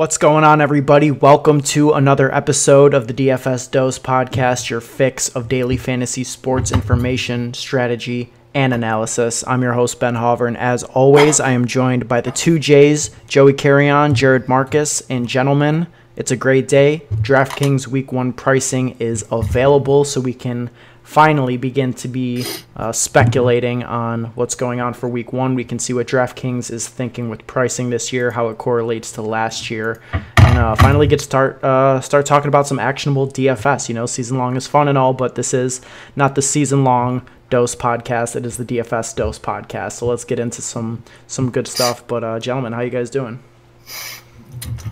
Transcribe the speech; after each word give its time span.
What's 0.00 0.16
going 0.16 0.44
on, 0.44 0.62
everybody? 0.62 1.10
Welcome 1.10 1.60
to 1.60 1.92
another 1.92 2.34
episode 2.34 2.94
of 2.94 3.06
the 3.06 3.12
DFS 3.12 3.70
Dose 3.70 3.98
Podcast, 3.98 4.70
your 4.70 4.80
fix 4.80 5.28
of 5.28 5.46
daily 5.46 5.76
fantasy 5.76 6.24
sports 6.24 6.72
information, 6.72 7.52
strategy, 7.52 8.32
and 8.54 8.72
analysis. 8.72 9.44
I'm 9.46 9.60
your 9.60 9.74
host, 9.74 10.00
Ben 10.00 10.14
Hover, 10.14 10.46
and 10.46 10.56
as 10.56 10.84
always, 10.84 11.38
I 11.38 11.50
am 11.50 11.66
joined 11.66 12.08
by 12.08 12.22
the 12.22 12.30
two 12.30 12.58
J's, 12.58 13.10
Joey 13.28 13.52
Carrion, 13.52 14.14
Jared 14.14 14.48
Marcus, 14.48 15.02
and 15.10 15.28
gentlemen. 15.28 15.86
It's 16.16 16.30
a 16.30 16.36
great 16.36 16.66
day. 16.66 17.02
DraftKings 17.16 17.86
Week 17.86 18.10
1 18.10 18.32
pricing 18.32 18.96
is 19.00 19.26
available, 19.30 20.06
so 20.06 20.22
we 20.22 20.32
can 20.32 20.70
finally 21.10 21.56
begin 21.56 21.92
to 21.92 22.06
be 22.06 22.46
uh, 22.76 22.92
speculating 22.92 23.82
on 23.82 24.26
what's 24.36 24.54
going 24.54 24.80
on 24.80 24.94
for 24.94 25.08
week 25.08 25.32
one. 25.32 25.56
We 25.56 25.64
can 25.64 25.80
see 25.80 25.92
what 25.92 26.06
DraftKings 26.06 26.70
is 26.70 26.86
thinking 26.86 27.28
with 27.28 27.44
pricing 27.48 27.90
this 27.90 28.12
year, 28.12 28.30
how 28.30 28.48
it 28.48 28.58
correlates 28.58 29.10
to 29.12 29.22
last 29.22 29.72
year, 29.72 30.00
and 30.12 30.56
uh, 30.56 30.76
finally 30.76 31.08
get 31.08 31.18
to 31.18 31.24
start 31.24 31.64
uh, 31.64 32.00
start 32.00 32.26
talking 32.26 32.46
about 32.46 32.68
some 32.68 32.78
actionable 32.78 33.26
DFS. 33.26 33.88
You 33.88 33.96
know, 33.96 34.06
season 34.06 34.38
long 34.38 34.56
is 34.56 34.68
fun 34.68 34.86
and 34.86 34.96
all, 34.96 35.12
but 35.12 35.34
this 35.34 35.52
is 35.52 35.80
not 36.14 36.36
the 36.36 36.42
season 36.42 36.84
long 36.84 37.26
dose 37.50 37.74
podcast. 37.74 38.36
It 38.36 38.46
is 38.46 38.56
the 38.56 38.64
DFS 38.64 39.16
dose 39.16 39.40
podcast. 39.40 39.94
So 39.94 40.06
let's 40.06 40.22
get 40.22 40.38
into 40.38 40.62
some 40.62 41.02
some 41.26 41.50
good 41.50 41.66
stuff. 41.66 42.06
But 42.06 42.22
uh, 42.22 42.38
gentlemen, 42.38 42.72
how 42.72 42.82
you 42.82 42.90
guys 42.90 43.10
doing? 43.10 43.42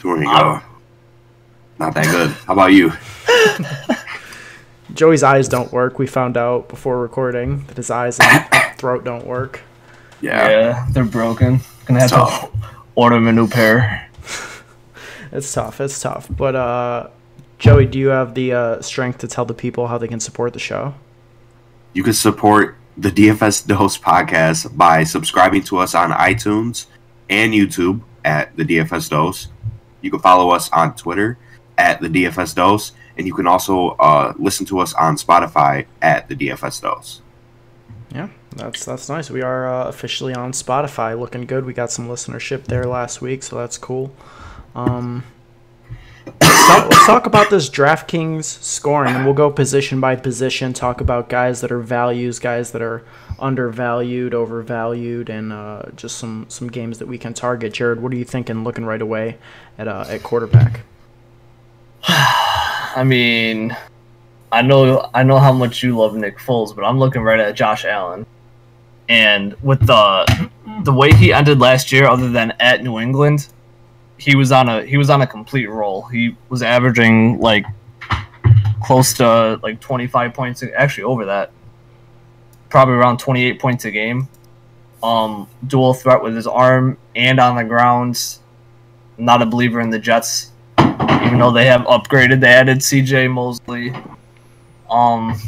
Doing 0.01 0.27
uh, 0.27 0.61
not 1.79 1.95
that 1.95 2.07
good. 2.07 2.31
How 2.31 2.55
about 2.55 2.73
you? 2.73 2.93
Joey's 4.95 5.23
eyes 5.23 5.49
don't 5.49 5.73
work. 5.73 5.99
We 5.99 6.07
found 6.07 6.37
out 6.37 6.69
before 6.69 7.01
recording 7.01 7.65
that 7.67 7.77
his 7.77 7.91
eyes 7.91 8.19
and 8.21 8.47
throat 8.79 9.05
don't 9.05 9.27
work. 9.27 9.63
Yeah, 10.21 10.49
yeah 10.49 10.87
they're 10.91 11.05
broken. 11.05 11.61
Gonna 11.87 12.01
have 12.01 12.11
tough. 12.11 12.53
to 12.53 12.59
order 12.95 13.17
them 13.17 13.29
a 13.29 13.33
new 13.33 13.49
pair. 13.49 14.09
it's 15.33 15.53
tough. 15.53 15.81
It's 15.81 16.01
tough. 16.01 16.29
But 16.31 16.57
uh, 16.57 17.09
Joey, 17.59 17.87
do 17.87 17.99
you 17.99 18.09
have 18.09 18.35
the 18.35 18.53
uh, 18.53 18.83
strength 18.83 19.19
to 19.19 19.29
tell 19.29 19.45
the 19.45 19.55
people 19.55 19.87
how 19.87 19.99
they 19.99 20.09
can 20.09 20.21
support 20.21 20.53
the 20.53 20.59
show? 20.59 20.95
You 21.93 22.03
can 22.03 22.13
support 22.13 22.77
the 22.97 23.11
DFS 23.11 23.67
Dose 23.67 23.97
podcast 23.97 24.77
by 24.77 25.05
subscribing 25.05 25.63
to 25.65 25.79
us 25.79 25.95
on 25.95 26.11
iTunes 26.11 26.87
and 27.29 27.53
YouTube 27.53 28.01
at 28.25 28.57
the 28.57 28.65
DFS 28.65 29.11
Dose. 29.11 29.49
You 30.01 30.11
can 30.11 30.21
follow 30.21 30.51
us 30.51 30.71
on 30.71 30.95
Twitter 30.95 31.39
at 31.77 32.01
the 32.01 32.09
DFS 32.09 32.55
Dose 32.55 32.93
and 33.19 33.27
you 33.27 33.35
can 33.35 33.47
also 33.47 33.91
uh, 33.99 34.33
listen 34.39 34.65
to 34.67 34.79
us 34.79 34.95
on 34.95 35.17
Spotify 35.17 35.87
at 36.01 36.29
the 36.29 36.37
DFS 36.37 36.81
Dose. 36.81 37.21
Yeah, 38.15 38.29
that's 38.57 38.85
that's 38.85 39.09
nice. 39.09 39.29
We 39.29 39.43
are 39.43 39.69
uh, 39.69 39.89
officially 39.89 40.35
on 40.35 40.53
Spotify, 40.53 41.19
looking 41.19 41.45
good. 41.45 41.67
We 41.67 41.75
got 41.75 41.91
some 41.91 42.09
listenership 42.09 42.65
there 42.65 42.85
last 42.85 43.21
week, 43.21 43.43
so 43.43 43.57
that's 43.57 43.77
cool. 43.77 44.15
Um, 44.75 45.25
let's, 46.27 46.67
talk, 46.67 46.91
let's 46.91 47.07
talk 47.07 47.27
about 47.27 47.51
this 47.51 47.69
DraftKings 47.69 48.45
scoring, 48.45 49.15
and 49.15 49.25
we'll 49.25 49.35
go 49.35 49.51
position 49.51 50.01
by 50.01 50.17
position. 50.17 50.73
Talk 50.73 51.01
about 51.03 51.29
guys 51.29 51.61
that 51.61 51.73
are 51.73 51.81
values, 51.81 52.39
guys 52.39 52.71
that 52.71 52.81
are 52.81 53.05
undervalued, 53.39 54.33
overvalued, 54.33 55.29
and 55.29 55.53
uh, 55.53 55.83
just 55.97 56.17
some 56.17 56.47
some 56.49 56.69
games 56.69 56.99
that 57.01 57.09
we 57.09 57.19
can 57.19 57.35
target. 57.35 57.75
Jared, 57.75 58.01
what 58.01 58.13
are 58.13 58.17
you 58.17 58.25
thinking? 58.25 58.65
Looking 58.65 58.87
right 58.87 59.03
away 59.03 59.39
at 59.77 59.89
uh, 59.89 60.07
at 60.09 60.23
quarterback. 60.23 60.81
I 62.95 63.05
mean, 63.05 63.77
I 64.51 64.63
know 64.63 65.09
I 65.15 65.23
know 65.23 65.39
how 65.39 65.53
much 65.53 65.83
you 65.83 65.97
love 65.97 66.15
Nick 66.15 66.39
Foles, 66.39 66.75
but 66.75 66.85
I'm 66.85 66.99
looking 66.99 67.23
right 67.23 67.41
at 67.41 67.55
Josh 67.55 67.85
Allen. 67.85 68.27
And 69.09 69.55
with 69.63 69.87
the 69.87 70.51
the 70.85 70.93
way 70.93 71.13
he 71.13 71.33
ended 71.33 71.61
last 71.61 71.93
year, 71.93 72.07
other 72.07 72.31
than 72.31 72.53
at 72.61 72.83
New 72.83 72.99
England, 72.99 73.49
he 74.17 74.35
was 74.37 74.53
on 74.53 74.69
a 74.69 74.85
he 74.85 74.97
was 74.97 75.11
on 75.11 75.23
a 75.23 75.27
complete 75.27 75.69
roll. 75.69 76.03
He 76.03 76.37
was 76.49 76.63
averaging 76.63 77.41
like 77.41 77.67
close 78.83 79.13
to 79.15 79.61
like 79.63 79.81
25 79.81 80.33
points, 80.35 80.63
actually 80.77 81.05
over 81.05 81.27
that, 81.27 81.51
probably 82.71 82.95
around 82.95 83.19
28 83.19 83.61
points 83.61 83.85
a 83.85 83.91
game. 83.91 84.29
Um, 85.03 85.49
dual 85.67 85.95
threat 85.95 86.23
with 86.23 86.35
his 86.35 86.47
arm 86.47 86.99
and 87.15 87.39
on 87.39 87.57
the 87.57 87.65
ground. 87.65 88.39
Not 89.17 89.43
a 89.43 89.47
believer 89.47 89.81
in 89.81 89.91
the 89.91 89.99
Jets 89.99 90.53
even 91.25 91.39
though 91.39 91.53
they 91.53 91.67
have 91.67 91.83
upgraded. 91.83 92.41
They 92.41 92.49
added 92.49 92.83
C.J. 92.83 93.29
Mosley. 93.29 93.95
Um, 94.91 95.39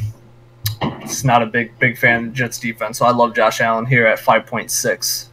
it's 0.83 1.25
not 1.25 1.43
a 1.43 1.47
big 1.47 1.79
big 1.79 1.99
fan 1.99 2.29
of 2.29 2.33
Jets 2.33 2.59
defense, 2.59 2.99
so 2.99 3.07
I 3.07 3.11
love 3.11 3.35
Josh 3.35 3.61
Allen 3.61 3.87
here 3.87 4.07
at 4.07 4.19
five 4.19 4.47
point 4.47 4.71
six. 4.71 5.31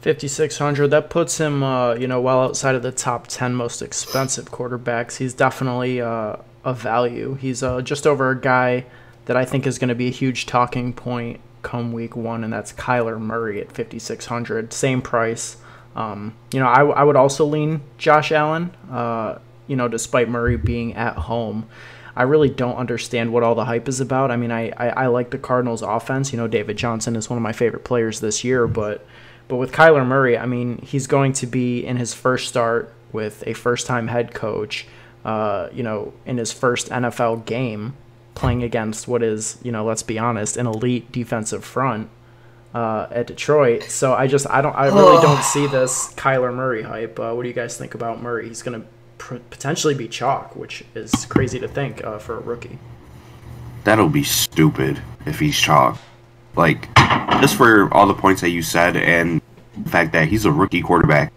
5600 0.00 0.88
that 0.88 1.10
puts 1.10 1.38
him 1.38 1.62
uh, 1.62 1.94
you 1.94 2.08
know 2.08 2.20
well 2.20 2.40
outside 2.40 2.74
of 2.74 2.82
the 2.82 2.92
top 2.92 3.26
10 3.26 3.54
most 3.54 3.82
expensive 3.82 4.50
quarterbacks 4.50 5.18
he's 5.18 5.34
definitely 5.34 6.00
uh, 6.00 6.36
a 6.64 6.72
value 6.72 7.34
he's 7.34 7.62
uh, 7.62 7.82
just 7.82 8.06
over 8.06 8.30
a 8.30 8.40
guy 8.40 8.86
that 9.26 9.36
i 9.36 9.44
think 9.44 9.66
is 9.66 9.78
going 9.78 9.88
to 9.88 9.94
be 9.94 10.06
a 10.06 10.10
huge 10.10 10.46
talking 10.46 10.94
point 10.94 11.38
come 11.60 11.92
week 11.92 12.16
one 12.16 12.42
and 12.42 12.50
that's 12.50 12.72
kyler 12.72 13.20
murray 13.20 13.60
at 13.60 13.70
5600 13.70 14.72
same 14.72 15.02
price 15.02 15.58
um, 15.96 16.34
you 16.52 16.60
know, 16.60 16.66
I, 16.66 16.82
I 16.84 17.02
would 17.02 17.16
also 17.16 17.44
lean 17.44 17.82
Josh 17.98 18.32
Allen. 18.32 18.70
Uh, 18.90 19.38
you 19.66 19.76
know, 19.76 19.88
despite 19.88 20.28
Murray 20.28 20.56
being 20.56 20.94
at 20.94 21.16
home, 21.16 21.68
I 22.16 22.24
really 22.24 22.48
don't 22.48 22.76
understand 22.76 23.32
what 23.32 23.42
all 23.42 23.54
the 23.54 23.64
hype 23.64 23.88
is 23.88 24.00
about. 24.00 24.30
I 24.30 24.36
mean, 24.36 24.50
I, 24.50 24.70
I, 24.76 24.88
I 24.88 25.06
like 25.06 25.30
the 25.30 25.38
Cardinals' 25.38 25.82
offense. 25.82 26.32
You 26.32 26.38
know, 26.38 26.48
David 26.48 26.76
Johnson 26.76 27.16
is 27.16 27.30
one 27.30 27.36
of 27.36 27.42
my 27.42 27.52
favorite 27.52 27.84
players 27.84 28.20
this 28.20 28.44
year, 28.44 28.66
but 28.66 29.06
but 29.48 29.56
with 29.56 29.72
Kyler 29.72 30.06
Murray, 30.06 30.38
I 30.38 30.46
mean, 30.46 30.78
he's 30.78 31.08
going 31.08 31.32
to 31.34 31.46
be 31.46 31.84
in 31.84 31.96
his 31.96 32.14
first 32.14 32.48
start 32.48 32.92
with 33.10 33.42
a 33.48 33.52
first-time 33.52 34.06
head 34.06 34.32
coach. 34.32 34.86
Uh, 35.24 35.68
you 35.72 35.82
know, 35.82 36.12
in 36.24 36.38
his 36.38 36.52
first 36.52 36.88
NFL 36.88 37.44
game, 37.46 37.94
playing 38.34 38.62
against 38.62 39.08
what 39.08 39.22
is, 39.22 39.58
you 39.62 39.72
know, 39.72 39.84
let's 39.84 40.04
be 40.04 40.18
honest, 40.18 40.56
an 40.56 40.66
elite 40.66 41.10
defensive 41.10 41.64
front 41.64 42.08
uh, 42.74 43.06
at 43.10 43.26
Detroit. 43.26 43.84
So 43.84 44.14
I 44.14 44.26
just 44.26 44.48
I 44.48 44.60
don't 44.60 44.74
I 44.74 44.86
really 44.86 45.20
don't 45.22 45.42
see 45.52 45.66
this 45.66 46.12
Kyler 46.14 46.54
Murray 46.54 46.82
hype. 46.82 47.18
Uh, 47.18 47.32
what 47.32 47.42
do 47.42 47.48
you 47.48 47.54
guys 47.54 47.76
think 47.76 47.94
about 47.94 48.22
Murray? 48.22 48.48
He's 48.48 48.62
going 48.62 48.80
to 48.80 48.86
pr- 49.18 49.36
potentially 49.50 49.94
be 49.94 50.08
chalk, 50.08 50.56
which 50.56 50.84
is 50.94 51.12
crazy 51.26 51.58
to 51.60 51.68
think 51.68 52.04
uh, 52.04 52.18
for 52.18 52.36
a 52.36 52.40
rookie. 52.40 52.78
That'll 53.84 54.08
be 54.08 54.24
stupid 54.24 55.00
if 55.26 55.38
he's 55.38 55.58
chalk. 55.58 55.98
Like 56.56 56.88
just 57.40 57.56
for 57.56 57.92
all 57.94 58.06
the 58.06 58.14
points 58.14 58.40
that 58.40 58.50
you 58.50 58.62
said 58.62 58.96
and 58.96 59.40
the 59.76 59.90
fact 59.90 60.12
that 60.12 60.28
he's 60.28 60.44
a 60.44 60.52
rookie 60.52 60.82
quarterback 60.82 61.32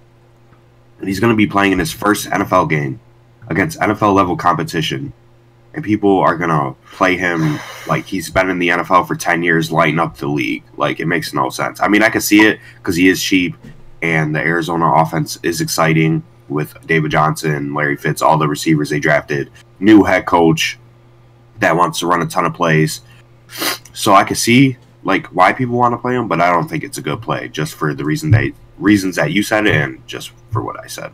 and 1.00 1.08
he's 1.08 1.20
going 1.20 1.32
to 1.32 1.38
be 1.38 1.48
playing 1.48 1.72
in 1.72 1.80
his 1.80 1.92
first 1.92 2.28
NFL 2.30 2.70
game 2.70 3.00
against 3.48 3.80
NFL 3.80 4.14
level 4.16 4.36
competition 4.36 5.14
and 5.74 5.84
people 5.84 6.20
are 6.20 6.38
gonna 6.38 6.76
play 6.92 7.18
him 7.18 7.60
like 7.88 8.06
he's 8.06 8.30
been 8.30 8.50
in 8.50 8.60
the 8.60 8.70
NFL 8.70 9.08
for 9.08 9.16
ten 9.16 9.44
years, 9.44 9.72
lighting 9.72 10.00
up 10.00 10.18
the 10.18 10.28
league. 10.28 10.64
Like 10.78 11.00
it 11.00 11.08
makes 11.08 11.34
no 11.34 11.50
sense. 11.50 11.82
I 11.82 11.88
mean, 11.88 12.04
I 12.04 12.10
can 12.10 12.22
see 12.22 12.42
it 12.42 12.60
because 12.78 12.96
he 12.96 13.08
is 13.08 13.22
cheap, 13.22 13.56
and 14.02 14.36
the 14.36 14.40
Arizona 14.40 14.92
offense 14.94 15.40
is 15.44 15.62
exciting 15.62 16.24
with 16.50 16.76
David 16.86 17.12
Johnson, 17.12 17.74
Larry 17.74 17.98
Fitz, 17.98 18.22
all 18.22 18.38
the 18.38 18.48
receivers 18.48 18.90
they 18.90 19.00
drafted, 19.00 19.50
new 19.80 20.04
head 20.04 20.26
coach 20.26 20.78
that 21.60 21.76
wants 21.76 22.00
to 22.00 22.08
run 22.08 22.22
a 22.22 22.28
ton 22.28 22.46
of 22.46 22.54
plays. 22.54 23.02
So 23.94 24.14
I 24.14 24.24
can 24.24 24.36
see 24.36 24.78
like 25.04 25.28
why 25.28 25.54
people 25.54 25.78
want 25.78 25.94
to 25.94 25.98
play 25.98 26.16
him, 26.16 26.28
but 26.28 26.42
I 26.42 26.52
don't 26.52 26.68
think 26.68 26.84
it's 26.84 26.98
a 26.98 27.02
good 27.02 27.22
play 27.22 27.48
just 27.50 27.76
for 27.76 27.94
the 27.94 28.06
reason 28.06 28.32
they 28.32 28.54
reasons 28.78 29.16
that 29.16 29.32
you 29.32 29.44
said 29.44 29.68
it 29.68 29.76
and 29.76 30.06
just 30.08 30.32
for 30.52 30.64
what 30.64 30.80
I 30.80 30.88
said 30.88 31.14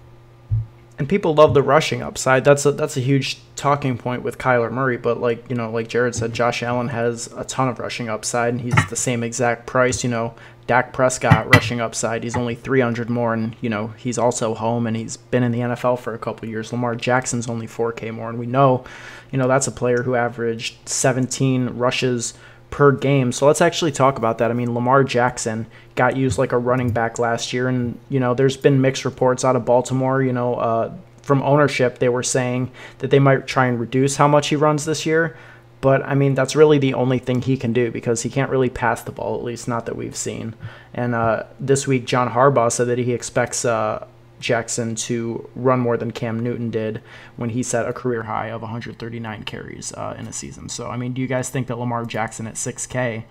and 1.00 1.08
people 1.08 1.34
love 1.34 1.54
the 1.54 1.64
rushing 1.64 2.02
upside. 2.02 2.44
That's 2.44 2.66
a 2.66 2.74
that's 2.74 2.98
a 2.98 3.00
huge 3.00 3.40
talking 3.56 3.98
point 3.98 4.22
with 4.22 4.38
Kyler 4.38 4.70
Murray. 4.70 4.98
But 4.98 5.20
like 5.20 5.50
you 5.50 5.56
know, 5.56 5.72
like 5.72 5.88
Jared 5.88 6.14
said, 6.14 6.34
Josh 6.34 6.62
Allen 6.62 6.90
has 6.90 7.28
a 7.38 7.46
ton 7.46 7.70
of 7.70 7.79
rushing 7.79 8.09
upside, 8.09 8.53
and 8.53 8.62
he's 8.62 8.76
the 8.90 8.97
same 8.97 9.23
exact 9.23 9.66
price. 9.66 10.03
You 10.03 10.09
know, 10.09 10.35
Dak 10.68 10.91
Prescott 10.91 11.56
rushing 11.56 11.79
upside. 11.79 12.23
He's 12.23 12.35
only 12.35 12.53
300 12.53 13.09
more, 13.09 13.34
and 13.34 13.56
you 13.62 13.70
know 13.70 13.88
he's 13.97 14.18
also 14.18 14.53
home, 14.53 14.85
and 14.85 14.97
he's 14.97 15.16
been 15.16 15.41
in 15.41 15.53
the 15.53 15.59
NFL 15.59 16.00
for 16.00 16.14
a 16.14 16.20
couple 16.20 16.50
years. 16.50 16.73
Lamar 16.73 16.96
Jackson's 16.96 17.47
only 17.47 17.66
4K 17.66 18.14
more, 18.14 18.29
and 18.29 18.38
we 18.38 18.46
know, 18.46 18.84
you 19.32 19.40
know, 19.40 19.47
that's 19.47 19.68
a 19.68 19.72
player 19.72 20.03
who 20.03 20.16
averaged 20.16 20.88
17 20.88 21.70
rushes 21.70 22.34
per 22.70 22.92
game. 22.92 23.32
So 23.32 23.48
let's 23.48 23.62
actually 23.62 23.92
talk 23.92 24.18
about 24.18 24.38
that. 24.38 24.52
I 24.52 24.54
mean, 24.54 24.74
Lamar 24.74 25.04
Jackson 25.04 25.66
got 25.96 26.16
used 26.16 26.38
like 26.38 26.52
a 26.52 26.58
running 26.58 26.92
back 26.92 27.20
last 27.20 27.54
year, 27.54 27.68
and 27.68 27.98
you 28.10 28.20
know, 28.20 28.34
there's 28.34 28.58
been 28.58 28.82
mixed 28.82 29.06
reports 29.06 29.44
out 29.44 29.56
of 29.56 29.66
Baltimore. 29.66 30.22
You 30.22 30.34
know, 30.34 30.56
uh, 30.56 30.94
from 31.22 31.42
ownership, 31.44 32.00
they 32.00 32.10
were 32.10 32.24
saying 32.24 32.72
that 33.00 33.12
they 33.12 33.20
might 33.20 33.48
try 33.48 33.68
and 33.68 33.80
reduce 33.80 34.16
how 34.18 34.28
much 34.28 34.50
he 34.50 34.56
runs 34.56 34.86
this 34.86 35.06
year. 35.06 35.38
But 35.82 36.04
I 36.04 36.14
mean, 36.14 36.36
that's 36.36 36.56
really 36.56 36.78
the 36.78 36.94
only 36.94 37.20
thing 37.20 37.42
he 37.42 37.56
can 37.56 37.72
do 37.72 37.90
because 37.92 38.24
he 38.24 38.30
can't 38.30 38.52
really 38.52 38.70
pass 38.70 39.02
the 39.04 39.12
ball, 39.12 39.36
at 39.36 39.44
least 39.44 39.68
not 39.68 39.86
that 39.86 39.96
we've 39.96 40.16
seen. 40.16 40.56
And 40.94 41.16
uh, 41.16 41.44
this 41.60 41.88
week, 41.88 42.06
John 42.06 42.32
Harbaugh 42.32 42.72
said 42.72 42.88
that 42.88 42.98
he 42.98 43.14
expects 43.14 43.64
uh, 43.64 44.06
Jackson 44.40 44.96
to 44.96 45.50
run 45.56 45.80
more 45.80 45.97
than 45.97 46.12
Cam 46.12 46.40
Newton 46.40 46.70
did 46.72 47.02
when 47.36 47.50
he 47.50 47.64
set 47.64 47.88
a 47.88 47.94
career 47.94 48.24
high 48.24 48.47
of 48.47 48.62
139 48.62 49.44
carries 49.44 49.94
uh, 49.94 50.16
in 50.18 50.28
a 50.28 50.34
season. 50.34 50.70
So, 50.70 50.90
I 50.90 50.97
mean, 50.97 51.14
do 51.14 51.22
you 51.22 51.28
guys 51.28 51.50
think 51.50 51.68
that 51.68 51.78
Lamar 51.78 52.06
Jackson 52.06 52.47
at 52.47 52.56
6K 52.56 53.24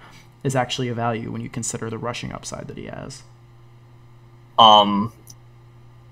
is 0.44 0.54
actually 0.54 0.88
a 0.88 0.94
value 0.94 1.30
when 1.30 1.40
you 1.40 1.48
consider 1.48 1.90
the 1.90 1.98
rushing 1.98 2.32
upside 2.32 2.68
that 2.68 2.76
he 2.76 2.86
has? 2.86 3.22
Um, 4.58 5.12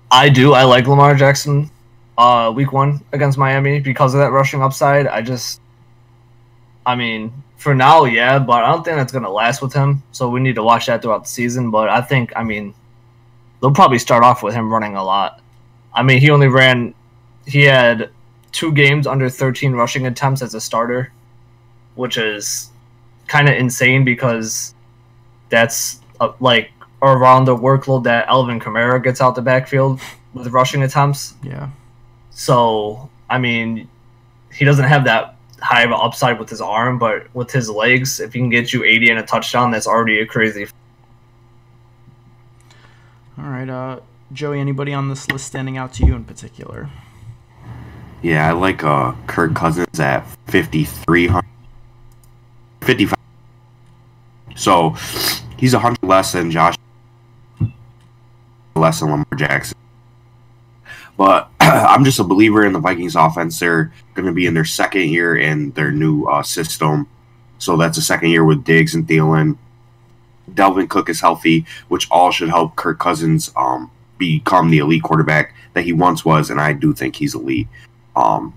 I 0.09 0.29
do. 0.29 0.53
I 0.53 0.63
like 0.63 0.87
Lamar 0.87 1.15
Jackson 1.15 1.69
uh, 2.17 2.51
week 2.55 2.71
one 2.71 3.01
against 3.11 3.37
Miami 3.37 3.79
because 3.79 4.13
of 4.13 4.19
that 4.19 4.31
rushing 4.31 4.61
upside. 4.61 5.07
I 5.07 5.21
just, 5.21 5.61
I 6.85 6.95
mean, 6.95 7.43
for 7.57 7.75
now, 7.75 8.05
yeah, 8.05 8.39
but 8.39 8.63
I 8.63 8.71
don't 8.71 8.83
think 8.83 8.97
that's 8.97 9.11
going 9.11 9.23
to 9.23 9.29
last 9.29 9.61
with 9.61 9.73
him. 9.73 10.03
So 10.11 10.29
we 10.29 10.39
need 10.39 10.55
to 10.55 10.63
watch 10.63 10.87
that 10.87 11.01
throughout 11.01 11.23
the 11.23 11.29
season. 11.29 11.71
But 11.71 11.89
I 11.89 12.01
think, 12.01 12.31
I 12.35 12.43
mean, 12.43 12.73
they'll 13.61 13.73
probably 13.73 13.99
start 13.99 14.23
off 14.23 14.43
with 14.43 14.53
him 14.53 14.71
running 14.71 14.95
a 14.95 15.03
lot. 15.03 15.41
I 15.93 16.03
mean, 16.03 16.19
he 16.19 16.29
only 16.29 16.47
ran, 16.47 16.93
he 17.45 17.63
had 17.63 18.09
two 18.51 18.71
games 18.71 19.07
under 19.07 19.29
13 19.29 19.73
rushing 19.73 20.05
attempts 20.07 20.41
as 20.41 20.53
a 20.53 20.61
starter, 20.61 21.11
which 21.95 22.17
is 22.17 22.69
kind 23.27 23.49
of 23.49 23.55
insane 23.55 24.03
because 24.03 24.73
that's 25.49 25.99
uh, 26.19 26.31
like 26.39 26.71
around 27.01 27.45
the 27.45 27.55
workload 27.55 28.03
that 28.03 28.27
Alvin 28.27 28.59
Kamara 28.59 29.03
gets 29.03 29.21
out 29.21 29.35
the 29.35 29.41
backfield 29.41 29.99
with 30.33 30.47
rushing 30.47 30.83
attempts. 30.83 31.35
Yeah. 31.43 31.69
So, 32.31 33.09
I 33.29 33.37
mean, 33.37 33.87
he 34.53 34.65
doesn't 34.65 34.85
have 34.85 35.05
that 35.05 35.35
high 35.59 35.83
of 35.83 35.91
an 35.91 35.97
upside 35.99 36.39
with 36.39 36.49
his 36.49 36.61
arm, 36.61 36.99
but 36.99 37.33
with 37.35 37.51
his 37.51 37.69
legs, 37.69 38.19
if 38.19 38.33
he 38.33 38.39
can 38.39 38.49
get 38.49 38.73
you 38.73 38.83
80 38.83 39.09
and 39.11 39.19
a 39.19 39.23
touchdown, 39.23 39.71
that's 39.71 39.87
already 39.87 40.19
a 40.19 40.25
crazy. 40.25 40.67
All 43.37 43.49
right, 43.49 43.69
uh, 43.69 43.99
Joey. 44.33 44.59
Anybody 44.59 44.93
on 44.93 45.09
this 45.09 45.29
list 45.29 45.45
standing 45.45 45.77
out 45.77 45.93
to 45.93 46.05
you 46.05 46.15
in 46.15 46.23
particular? 46.23 46.89
Yeah, 48.23 48.49
I 48.49 48.51
like 48.53 48.83
uh, 48.83 49.13
Kirk 49.27 49.53
Cousins 49.53 49.99
at 49.99 50.25
5,300. 50.47 51.45
55. 52.81 53.17
So 54.55 54.95
he's 55.57 55.73
a 55.73 55.77
100 55.77 56.01
less 56.01 56.31
than 56.31 56.49
Josh, 56.49 56.75
less 58.75 59.01
than 59.01 59.11
Lamar 59.11 59.25
Jackson. 59.35 59.77
But 61.15 61.49
I'm 61.59 62.05
just 62.05 62.19
a 62.19 62.23
believer 62.23 62.65
in 62.65 62.73
the 62.73 62.79
Vikings 62.79 63.15
offense. 63.15 63.59
They're 63.59 63.91
going 64.15 64.25
to 64.25 64.31
be 64.31 64.47
in 64.47 64.53
their 64.53 64.65
second 64.65 65.09
year 65.09 65.35
in 65.37 65.71
their 65.71 65.91
new 65.91 66.25
uh, 66.25 66.41
system. 66.43 67.07
So 67.59 67.75
that's 67.75 67.97
a 67.97 68.01
second 68.01 68.29
year 68.29 68.45
with 68.45 68.63
Diggs 68.63 68.95
and 68.95 69.07
Thielen. 69.07 69.57
Dalvin 70.51 70.89
Cook 70.89 71.09
is 71.09 71.21
healthy, 71.21 71.65
which 71.87 72.09
all 72.09 72.31
should 72.31 72.49
help 72.49 72.75
Kirk 72.75 72.99
Cousins 72.99 73.51
um, 73.55 73.91
become 74.17 74.69
the 74.69 74.79
elite 74.79 75.03
quarterback 75.03 75.53
that 75.73 75.83
he 75.83 75.93
once 75.93 76.25
was, 76.25 76.49
and 76.49 76.59
I 76.59 76.73
do 76.73 76.93
think 76.93 77.15
he's 77.15 77.35
elite. 77.35 77.67
Um, 78.15 78.53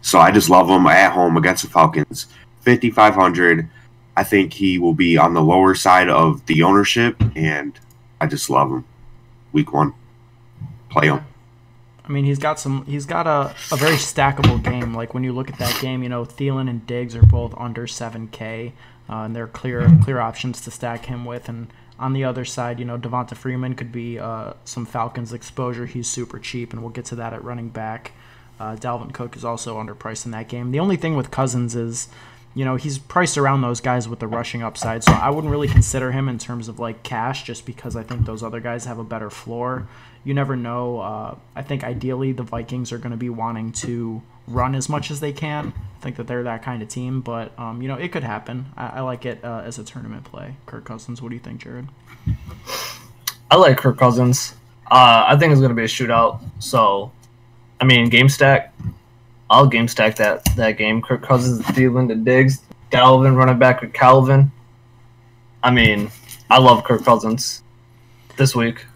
so 0.00 0.18
I 0.18 0.30
just 0.30 0.50
love 0.50 0.68
him 0.68 0.86
at 0.86 1.12
home 1.12 1.36
against 1.36 1.64
the 1.64 1.70
Falcons. 1.70 2.26
5,500. 2.60 3.68
I 4.16 4.24
think 4.24 4.52
he 4.52 4.78
will 4.78 4.94
be 4.94 5.16
on 5.16 5.34
the 5.34 5.42
lower 5.42 5.74
side 5.74 6.08
of 6.08 6.44
the 6.46 6.62
ownership, 6.62 7.22
and 7.34 7.78
I 8.20 8.26
just 8.26 8.50
love 8.50 8.70
him. 8.70 8.84
Week 9.52 9.72
one, 9.72 9.94
play 10.90 11.08
him. 11.08 11.24
I 12.04 12.08
mean, 12.10 12.24
he's 12.24 12.38
got 12.38 12.58
some. 12.58 12.84
He's 12.84 13.06
got 13.06 13.26
a, 13.26 13.54
a 13.70 13.76
very 13.76 13.96
stackable 13.96 14.62
game. 14.62 14.92
Like 14.92 15.14
when 15.14 15.24
you 15.24 15.32
look 15.32 15.48
at 15.48 15.58
that 15.58 15.78
game, 15.80 16.02
you 16.02 16.08
know, 16.08 16.24
Thielen 16.24 16.68
and 16.68 16.86
Diggs 16.86 17.14
are 17.14 17.22
both 17.22 17.54
under 17.56 17.86
seven 17.86 18.28
K, 18.28 18.72
uh, 19.08 19.22
and 19.22 19.36
there 19.36 19.44
are 19.44 19.48
clear 19.48 19.88
clear 20.02 20.20
options 20.20 20.60
to 20.62 20.70
stack 20.70 21.06
him 21.06 21.24
with. 21.24 21.48
And 21.48 21.68
on 21.98 22.12
the 22.12 22.24
other 22.24 22.44
side, 22.44 22.78
you 22.78 22.84
know, 22.84 22.98
Devonta 22.98 23.36
Freeman 23.36 23.74
could 23.74 23.92
be 23.92 24.18
uh, 24.18 24.54
some 24.64 24.86
Falcons 24.86 25.32
exposure. 25.32 25.86
He's 25.86 26.08
super 26.08 26.38
cheap, 26.38 26.72
and 26.72 26.82
we'll 26.82 26.90
get 26.90 27.04
to 27.06 27.14
that 27.16 27.32
at 27.32 27.44
running 27.44 27.68
back. 27.68 28.12
Uh, 28.58 28.76
Dalvin 28.76 29.12
Cook 29.12 29.36
is 29.36 29.44
also 29.44 29.76
underpriced 29.78 30.24
in 30.24 30.30
that 30.32 30.48
game. 30.48 30.70
The 30.70 30.80
only 30.80 30.96
thing 30.96 31.16
with 31.16 31.30
Cousins 31.30 31.74
is 31.74 32.08
you 32.54 32.64
know, 32.64 32.76
he's 32.76 32.98
priced 32.98 33.38
around 33.38 33.62
those 33.62 33.80
guys 33.80 34.08
with 34.08 34.18
the 34.18 34.26
rushing 34.26 34.62
upside. 34.62 35.04
So 35.04 35.12
I 35.12 35.30
wouldn't 35.30 35.50
really 35.50 35.68
consider 35.68 36.12
him 36.12 36.28
in 36.28 36.38
terms 36.38 36.68
of 36.68 36.78
like 36.78 37.02
cash 37.02 37.44
just 37.44 37.64
because 37.64 37.96
I 37.96 38.02
think 38.02 38.26
those 38.26 38.42
other 38.42 38.60
guys 38.60 38.84
have 38.84 38.98
a 38.98 39.04
better 39.04 39.30
floor. 39.30 39.88
You 40.24 40.34
never 40.34 40.54
know. 40.54 41.00
Uh, 41.00 41.36
I 41.56 41.62
think 41.62 41.82
ideally 41.82 42.32
the 42.32 42.42
Vikings 42.42 42.92
are 42.92 42.98
going 42.98 43.12
to 43.12 43.16
be 43.16 43.30
wanting 43.30 43.72
to 43.72 44.22
run 44.46 44.74
as 44.74 44.88
much 44.88 45.10
as 45.10 45.20
they 45.20 45.32
can. 45.32 45.72
I 45.98 46.02
think 46.02 46.16
that 46.16 46.26
they're 46.26 46.42
that 46.42 46.62
kind 46.62 46.82
of 46.82 46.88
team, 46.88 47.20
but 47.20 47.58
um, 47.58 47.80
you 47.80 47.88
know, 47.88 47.94
it 47.94 48.12
could 48.12 48.24
happen. 48.24 48.66
I, 48.76 48.86
I 48.86 49.00
like 49.00 49.24
it 49.24 49.44
uh, 49.44 49.62
as 49.64 49.78
a 49.78 49.84
tournament 49.84 50.24
play. 50.24 50.56
Kirk 50.66 50.84
Cousins, 50.84 51.22
what 51.22 51.30
do 51.30 51.34
you 51.34 51.40
think, 51.40 51.60
Jared? 51.62 51.88
I 53.50 53.56
like 53.56 53.78
Kirk 53.78 53.98
Cousins. 53.98 54.54
Uh, 54.90 55.24
I 55.26 55.36
think 55.36 55.52
it's 55.52 55.60
going 55.60 55.70
to 55.70 55.76
be 55.76 55.84
a 55.84 55.86
shootout. 55.86 56.40
So, 56.58 57.12
I 57.80 57.84
mean, 57.84 58.08
game 58.08 58.28
stack, 58.28 58.74
I'll 59.52 59.66
game 59.66 59.86
stack 59.86 60.16
that 60.16 60.44
that 60.56 60.78
game. 60.78 61.02
Kirk 61.02 61.22
Cousins, 61.22 61.60
Thielen, 61.66 62.08
the 62.08 62.14
Diggs, 62.14 62.62
Dalvin 62.90 63.36
running 63.36 63.58
back 63.58 63.82
with 63.82 63.92
Calvin. 63.92 64.50
I 65.62 65.70
mean, 65.70 66.10
I 66.48 66.58
love 66.58 66.84
Kirk 66.84 67.04
Cousins 67.04 67.62
this 68.38 68.56
week, 68.56 68.86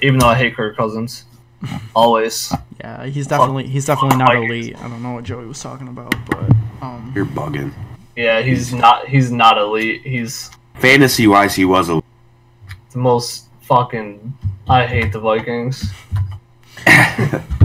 even 0.00 0.20
though 0.20 0.28
I 0.28 0.36
hate 0.36 0.54
Kirk 0.54 0.76
Cousins. 0.76 1.24
Always. 1.96 2.52
Yeah, 2.80 3.06
he's 3.06 3.26
definitely 3.26 3.66
he's 3.66 3.86
definitely 3.86 4.18
not 4.18 4.36
elite. 4.36 4.76
I 4.78 4.88
don't 4.88 5.02
know 5.02 5.14
what 5.14 5.24
Joey 5.24 5.46
was 5.46 5.60
talking 5.60 5.88
about, 5.88 6.14
but 6.30 6.48
um, 6.80 7.12
You're 7.16 7.26
bugging. 7.26 7.72
Yeah, 8.14 8.40
he's 8.40 8.72
not. 8.72 9.08
He's 9.08 9.32
not 9.32 9.58
elite. 9.58 10.02
He's 10.02 10.48
Fantasy 10.76 11.26
wise, 11.26 11.56
he 11.56 11.64
was 11.64 11.88
a. 11.88 12.00
the 12.92 12.98
most 12.98 13.46
fucking. 13.62 14.32
I 14.68 14.86
hate 14.86 15.12
the 15.12 15.18
Vikings. 15.18 15.92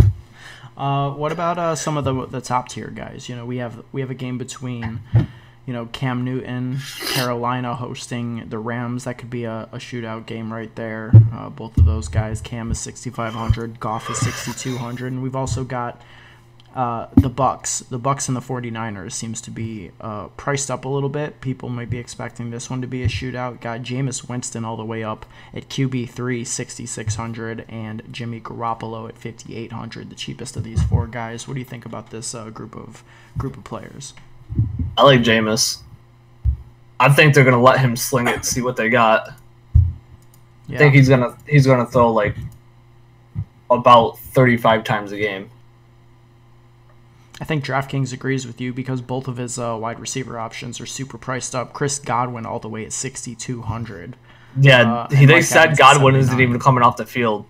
Uh, 0.76 1.12
what 1.12 1.32
about 1.32 1.58
uh, 1.58 1.76
some 1.76 1.98
of 1.98 2.04
the 2.04 2.26
the 2.26 2.42
top 2.42 2.70
tier 2.70 2.88
guys? 2.88 3.30
You 3.30 3.36
know, 3.36 3.46
we 3.46 3.58
have 3.58 3.84
we 3.92 4.02
have 4.02 4.10
a 4.10 4.16
game 4.16 4.38
between, 4.38 5.02
you 5.66 5.74
know, 5.74 5.88
Cam 5.92 6.24
Newton, 6.24 6.80
Carolina 7.14 7.76
hosting 7.76 8.50
the 8.50 8.58
Rams. 8.58 9.04
That 9.04 9.18
could 9.18 9.30
be 9.30 9.44
a, 9.44 9.70
a 9.72 9.78
shootout 9.78 10.26
game 10.26 10.52
right 10.52 10.76
there. 10.76 11.12
Uh, 11.34 11.50
both 11.50 11.78
of 11.78 11.86
those 11.86 12.08
guys. 12.08 12.42
Cam 12.42 12.72
is 12.72 12.80
sixty 12.80 13.10
five 13.10 13.34
hundred. 13.34 13.80
Goff 13.80 14.10
is 14.10 14.18
sixty 14.18 14.54
two 14.54 14.78
hundred, 14.78 15.12
and 15.12 15.22
we've 15.22 15.36
also 15.36 15.64
got. 15.64 16.02
Uh, 16.74 17.08
the 17.16 17.30
Bucs, 17.30 17.88
the 17.90 18.00
Bucs 18.00 18.28
and 18.28 18.36
the 18.36 18.42
49ers 18.42 19.12
seems 19.12 19.40
to 19.42 19.52
be 19.52 19.92
uh, 20.02 20.28
priced 20.30 20.72
up 20.72 20.86
a 20.86 20.90
little 20.90 21.10
bit. 21.10 21.40
People 21.40 21.70
might 21.70 21.90
be 21.90 22.00
expecting 22.00 22.50
this 22.50 22.68
one 22.68 22.82
to 22.82 22.88
be 22.88 23.04
a 23.04 23.08
shootout. 23.08 23.62
Got 23.62 23.82
Jameis 23.82 24.28
Winston 24.28 24.66
all 24.66 24.76
the 24.76 24.84
way 24.84 25.04
up 25.04 25.28
at 25.54 25.70
QB 25.70 26.10
three, 26.10 26.44
6600, 26.44 27.66
and 27.70 28.02
Jimmy 28.12 28.40
Garoppolo 28.40 29.08
at 29.08 29.20
5800, 29.20 30.10
the 30.10 30.16
cheapest 30.16 30.58
of 30.58 30.64
these 30.64 30.82
four 30.84 31.06
guys. 31.06 31.48
What 31.48 31.54
do 31.54 31.60
you 31.60 31.66
think 31.66 31.86
about 31.86 32.10
this 32.10 32.34
uh, 32.34 32.50
group 32.50 32.76
of 32.76 33.04
group 33.38 33.56
of 33.56 33.64
players? 33.64 34.16
I 34.98 35.04
like 35.04 35.22
Jameis. 35.22 35.80
I 37.00 37.10
think 37.10 37.36
they're 37.36 37.44
gonna 37.44 37.62
let 37.62 37.80
him 37.82 37.96
sling 37.96 38.28
it, 38.28 38.46
see 38.46 38.62
what 38.62 38.78
they 38.78 38.90
got. 38.90 39.34
Yeah. 40.68 40.76
I 40.76 40.80
think 40.80 40.96
he's 40.96 41.10
gonna 41.10 41.38
he's 41.48 41.68
gonna 41.68 41.86
throw 41.86 42.12
like 42.12 42.36
about 43.70 44.18
thirty 44.18 44.58
five 44.58 44.84
times 44.84 45.12
a 45.12 45.18
game. 45.18 45.52
I 47.44 47.46
think 47.46 47.66
DraftKings 47.66 48.14
agrees 48.14 48.48
with 48.48 48.62
you 48.62 48.72
because 48.72 49.02
both 49.02 49.28
of 49.28 49.36
his 49.36 49.60
uh, 49.60 49.78
wide 49.78 50.00
receiver 50.00 50.40
options 50.40 50.80
are 50.80 50.86
super 50.86 51.18
priced 51.18 51.54
up. 51.54 51.74
Chris 51.74 52.00
Godwin 52.00 52.46
all 52.46 52.60
the 52.60 52.70
way 52.70 52.86
at 52.86 52.94
6200. 52.94 54.16
Yeah, 54.62 54.94
Uh, 54.94 55.08
they 55.08 55.26
Mike 55.26 55.44
said 55.44 55.64
Evans 55.64 55.78
at 55.78 55.84
Godwin 55.84 56.16
isn't 56.16 56.40
even 56.40 56.58
coming 56.58 56.84
off 56.84 56.96
the 56.96 57.06
field. 57.06 57.46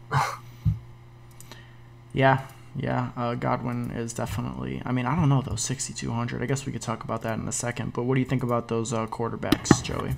Yeah, 2.12 2.42
yeah. 2.76 3.12
Uh, 3.16 3.36
Godwin 3.36 3.92
is 3.92 4.14
definitely. 4.14 4.82
I 4.84 4.92
mean, 4.92 5.06
I 5.06 5.16
don't 5.16 5.30
know 5.30 5.44
though. 5.44 5.58
Sixty 5.58 5.94
two 5.94 6.12
hundred. 6.12 6.42
I 6.42 6.48
guess 6.48 6.66
we 6.66 6.72
could 6.72 6.82
talk 6.82 7.04
about 7.04 7.22
that 7.22 7.38
in 7.38 7.48
a 7.48 7.52
second. 7.52 7.94
But 7.94 8.04
what 8.04 8.16
do 8.16 8.20
you 8.20 8.26
think 8.26 8.42
about 8.42 8.70
those 8.70 8.94
uh, 8.94 9.06
quarterbacks, 9.08 9.84
Joey? 9.84 10.14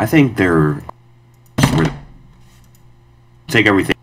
I 0.00 0.06
think 0.06 0.36
they're 0.36 0.82
take 3.48 3.66
everything. 3.66 3.96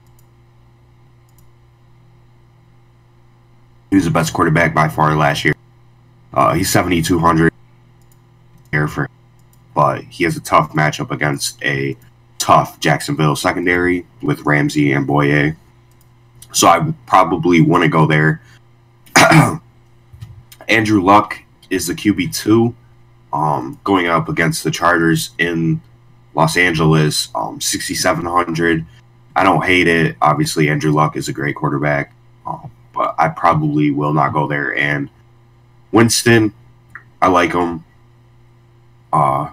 He 3.94 3.98
was 3.98 4.06
the 4.06 4.10
best 4.10 4.34
quarterback 4.34 4.74
by 4.74 4.88
far 4.88 5.16
last 5.16 5.46
year. 5.46 5.54
Uh, 6.34 6.56
he's 6.56 6.68
seventy 6.68 7.00
two 7.00 7.20
hundred 7.20 7.54
here 8.72 8.88
for, 8.88 9.08
but 9.76 10.02
he 10.06 10.24
has 10.24 10.36
a 10.36 10.42
tough 10.42 10.72
matchup 10.72 11.12
against 11.12 11.64
a 11.64 11.96
tough 12.40 12.80
Jacksonville 12.80 13.36
secondary 13.36 14.08
with 14.24 14.48
Ramsey 14.48 14.94
and 14.94 15.08
Bouye. 15.08 15.56
So 16.54 16.66
I 16.66 16.92
probably 17.06 17.62
want 17.62 17.84
to 17.84 17.88
go 17.88 18.08
there. 18.08 18.42
Andrew 20.68 21.04
Luck 21.04 21.44
is 21.70 21.86
the 21.86 21.94
QB 21.94 22.36
two, 22.36 22.74
um, 23.32 23.80
going 23.84 24.08
up 24.08 24.28
against 24.28 24.64
the 24.64 24.72
Chargers 24.72 25.36
in 25.38 25.80
Los 26.34 26.58
Angeles, 26.58 27.30
um, 27.36 27.62
6,700. 27.62 28.88
I 29.36 29.44
don't 29.44 29.64
hate 29.64 29.88
it. 29.88 30.16
Obviously, 30.20 30.68
Andrew 30.68 30.92
Luck 30.92 31.16
is 31.16 31.28
a 31.28 31.32
great 31.32 31.56
quarterback, 31.56 32.12
um, 32.48 32.72
but 32.94 33.16
I 33.18 33.30
probably 33.30 33.92
will 33.92 34.14
not 34.14 34.34
go 34.34 34.48
there. 34.48 34.76
And 34.78 35.10
Winston, 35.92 36.54
I 37.22 37.28
like 37.28 37.54
him. 37.54 37.84
Uh, 39.12 39.52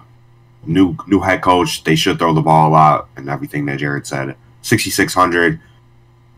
new 0.65 0.95
new 1.07 1.19
head 1.19 1.41
coach. 1.41 1.83
They 1.83 1.95
should 1.95 2.19
throw 2.19 2.33
the 2.33 2.41
ball 2.41 2.69
a 2.69 2.71
lot 2.71 3.09
and 3.15 3.29
everything 3.29 3.65
that 3.65 3.79
Jared 3.79 4.07
said. 4.07 4.35
6,600. 4.61 5.59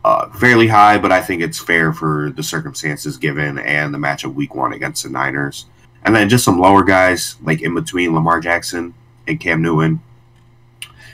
Uh, 0.06 0.30
fairly 0.32 0.68
high, 0.68 0.98
but 0.98 1.14
I 1.14 1.22
think 1.22 1.42
it's 1.42 1.60
fair 1.60 1.94
for 1.94 2.34
the 2.36 2.44
circumstances 2.44 3.18
given 3.18 3.58
and 3.60 3.94
the 3.94 3.98
matchup 3.98 4.34
week 4.34 4.54
one 4.54 4.74
against 4.74 5.04
the 5.04 5.10
Niners. 5.10 5.66
And 6.04 6.14
then 6.14 6.28
just 6.28 6.44
some 6.44 6.60
lower 6.60 6.84
guys 6.84 7.38
like 7.42 7.62
in 7.62 7.74
between 7.74 8.14
Lamar 8.14 8.42
Jackson 8.42 8.94
and 9.28 9.40
Cam 9.40 9.62
Newton 9.62 10.02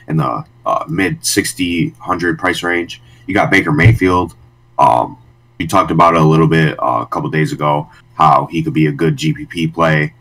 in 0.08 0.18
the 0.18 0.44
uh, 0.66 0.86
mid 0.90 1.24
6000 1.24 2.38
price 2.38 2.64
range. 2.64 3.02
You 3.28 3.36
got 3.36 3.52
Baker 3.52 3.72
Mayfield. 3.72 4.36
Um, 4.80 5.18
we 5.60 5.68
talked 5.68 5.92
about 5.92 6.16
it 6.16 6.22
a 6.22 6.26
little 6.26 6.48
bit 6.48 6.80
uh, 6.82 7.02
a 7.02 7.06
couple 7.06 7.30
days 7.30 7.52
ago 7.52 7.90
how 8.16 8.48
he 8.48 8.64
could 8.64 8.74
be 8.74 8.88
a 8.88 8.92
good 8.92 9.16
GPP 9.16 9.74
play. 9.74 10.14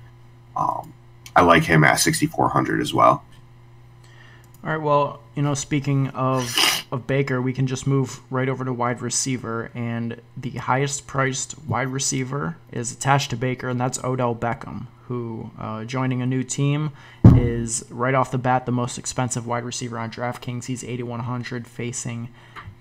Um, 0.56 0.92
I 1.34 1.42
like 1.42 1.64
him 1.64 1.84
at 1.84 1.96
6,400 1.96 2.80
as 2.80 2.92
well. 2.92 3.24
All 4.64 4.70
right. 4.70 4.82
Well, 4.82 5.20
you 5.34 5.42
know, 5.42 5.54
speaking 5.54 6.08
of 6.08 6.56
of 6.90 7.06
Baker, 7.06 7.40
we 7.40 7.52
can 7.52 7.66
just 7.66 7.86
move 7.86 8.20
right 8.30 8.48
over 8.48 8.64
to 8.64 8.72
wide 8.72 9.02
receiver, 9.02 9.70
and 9.74 10.20
the 10.36 10.50
highest 10.52 11.06
priced 11.06 11.58
wide 11.64 11.88
receiver 11.88 12.56
is 12.72 12.90
attached 12.90 13.30
to 13.30 13.36
Baker, 13.36 13.68
and 13.68 13.80
that's 13.80 14.02
Odell 14.02 14.34
Beckham, 14.34 14.86
who 15.06 15.50
uh, 15.58 15.84
joining 15.84 16.22
a 16.22 16.26
new 16.26 16.42
team 16.42 16.92
is 17.36 17.84
right 17.90 18.14
off 18.14 18.30
the 18.30 18.38
bat 18.38 18.66
the 18.66 18.72
most 18.72 18.98
expensive 18.98 19.46
wide 19.46 19.64
receiver 19.64 19.98
on 19.98 20.10
DraftKings. 20.10 20.64
He's 20.64 20.82
8,100 20.82 21.68
facing 21.68 22.30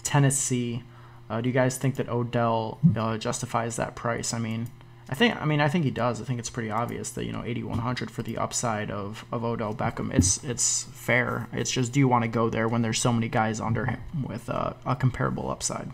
Tennessee. 0.03 0.83
Uh, 1.29 1.41
do 1.41 1.50
you 1.50 1.53
guys 1.53 1.77
think 1.77 1.96
that 1.96 2.10
Odell 2.10 2.79
uh, 2.96 3.17
justifies 3.17 3.75
that 3.75 3.96
price? 3.96 4.34
I 4.34 4.39
mean, 4.39 4.67
I 5.10 5.15
think 5.15 5.41
I 5.41 5.46
mean 5.46 5.62
I 5.62 5.69
think 5.69 5.86
he 5.86 5.91
does. 5.91 6.22
I 6.22 6.25
think 6.25 6.39
it's 6.39 6.50
pretty 6.50 6.69
obvious 6.69 7.12
that 7.12 7.25
you 7.25 7.31
know 7.31 7.43
8100 7.46 8.12
for 8.12 8.24
the 8.24 8.38
upside 8.38 8.91
of, 8.91 9.25
of 9.31 9.43
Odell 9.43 9.74
Beckham. 9.74 10.13
It's 10.13 10.43
it's 10.43 10.84
fair. 10.91 11.48
It's 11.53 11.72
just 11.72 11.93
do 11.93 12.00
you 12.00 12.07
want 12.07 12.24
to 12.24 12.27
go 12.27 12.50
there 12.50 12.67
when 12.67 12.81
there's 12.81 13.00
so 13.00 13.13
many 13.13 13.29
guys 13.29 13.62
under 13.62 13.86
him 13.86 14.00
with 14.27 14.50
uh, 14.50 14.74
a 14.86 14.96
comparable 14.96 15.50
upside? 15.50 15.91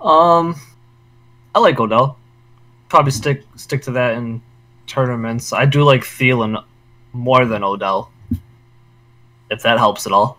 Um, 0.00 0.56
I 1.54 1.60
like 1.60 1.78
Odell. 1.78 2.18
Probably 2.88 3.12
stick 3.12 3.44
stick 3.54 3.82
to 3.82 3.92
that 3.92 4.14
in 4.14 4.42
tournaments. 4.86 5.52
I 5.52 5.66
do 5.66 5.84
like 5.84 6.02
Thielen 6.02 6.62
more 7.12 7.44
than 7.44 7.62
Odell. 7.62 8.10
If 9.50 9.62
that 9.62 9.78
helps 9.78 10.06
at 10.06 10.12
all. 10.12 10.38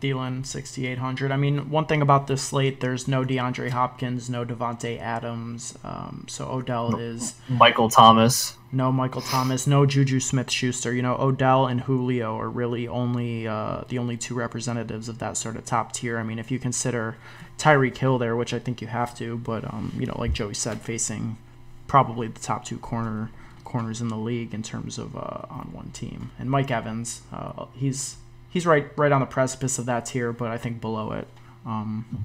Thielen 0.00 0.44
6800. 0.44 1.32
I 1.32 1.36
mean, 1.36 1.70
one 1.70 1.86
thing 1.86 2.02
about 2.02 2.26
this 2.26 2.42
slate, 2.42 2.80
there's 2.80 3.08
no 3.08 3.24
DeAndre 3.24 3.70
Hopkins, 3.70 4.30
no 4.30 4.44
Davante 4.44 4.98
Adams. 5.00 5.76
Um, 5.84 6.26
so 6.28 6.48
Odell 6.50 6.96
is 6.96 7.34
Michael 7.48 7.88
Thomas. 7.88 8.54
No 8.70 8.92
Michael 8.92 9.22
Thomas, 9.22 9.66
no 9.66 9.86
Juju 9.86 10.20
Smith-Schuster. 10.20 10.92
You 10.92 11.02
know, 11.02 11.16
Odell 11.16 11.66
and 11.66 11.80
Julio 11.82 12.38
are 12.38 12.50
really 12.50 12.86
only 12.86 13.48
uh, 13.48 13.82
the 13.88 13.98
only 13.98 14.16
two 14.16 14.34
representatives 14.34 15.08
of 15.08 15.18
that 15.20 15.36
sort 15.36 15.56
of 15.56 15.64
top 15.64 15.92
tier. 15.92 16.18
I 16.18 16.22
mean, 16.22 16.38
if 16.38 16.50
you 16.50 16.58
consider 16.58 17.16
Tyreek 17.58 17.96
Hill 17.96 18.18
there, 18.18 18.36
which 18.36 18.52
I 18.52 18.58
think 18.58 18.80
you 18.80 18.88
have 18.88 19.16
to, 19.18 19.38
but 19.38 19.64
um, 19.64 19.92
you 19.98 20.06
know, 20.06 20.16
like 20.18 20.32
Joey 20.32 20.54
said, 20.54 20.82
facing 20.82 21.38
probably 21.86 22.28
the 22.28 22.40
top 22.40 22.64
two 22.64 22.78
corner 22.78 23.30
corners 23.64 24.00
in 24.00 24.08
the 24.08 24.16
league 24.16 24.54
in 24.54 24.62
terms 24.62 24.96
of 24.98 25.14
uh, 25.14 25.46
on 25.50 25.70
one 25.72 25.90
team. 25.90 26.30
And 26.38 26.50
Mike 26.50 26.70
Evans, 26.70 27.22
uh, 27.32 27.66
he's 27.74 28.16
he's 28.50 28.66
right 28.66 28.86
right 28.96 29.12
on 29.12 29.20
the 29.20 29.26
precipice 29.26 29.78
of 29.78 29.86
that 29.86 30.06
tier, 30.06 30.32
but 30.32 30.48
I 30.48 30.58
think 30.58 30.80
below 30.80 31.12
it. 31.12 31.28
Um, 31.66 32.24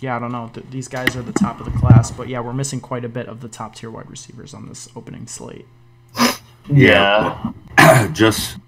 yeah, 0.00 0.16
I 0.16 0.18
don't 0.18 0.32
know. 0.32 0.50
Th- 0.52 0.66
these 0.70 0.88
guys 0.88 1.16
are 1.16 1.22
the 1.22 1.32
top 1.32 1.60
of 1.60 1.72
the 1.72 1.78
class, 1.78 2.10
but 2.10 2.28
yeah, 2.28 2.40
we're 2.40 2.52
missing 2.52 2.80
quite 2.80 3.04
a 3.04 3.08
bit 3.08 3.26
of 3.26 3.40
the 3.40 3.48
top 3.48 3.76
tier 3.76 3.90
wide 3.90 4.10
receivers 4.10 4.52
on 4.54 4.68
this 4.68 4.88
opening 4.96 5.26
slate. 5.26 5.66
Yeah. 6.68 7.52
yeah. 7.78 8.08
Just 8.12 8.58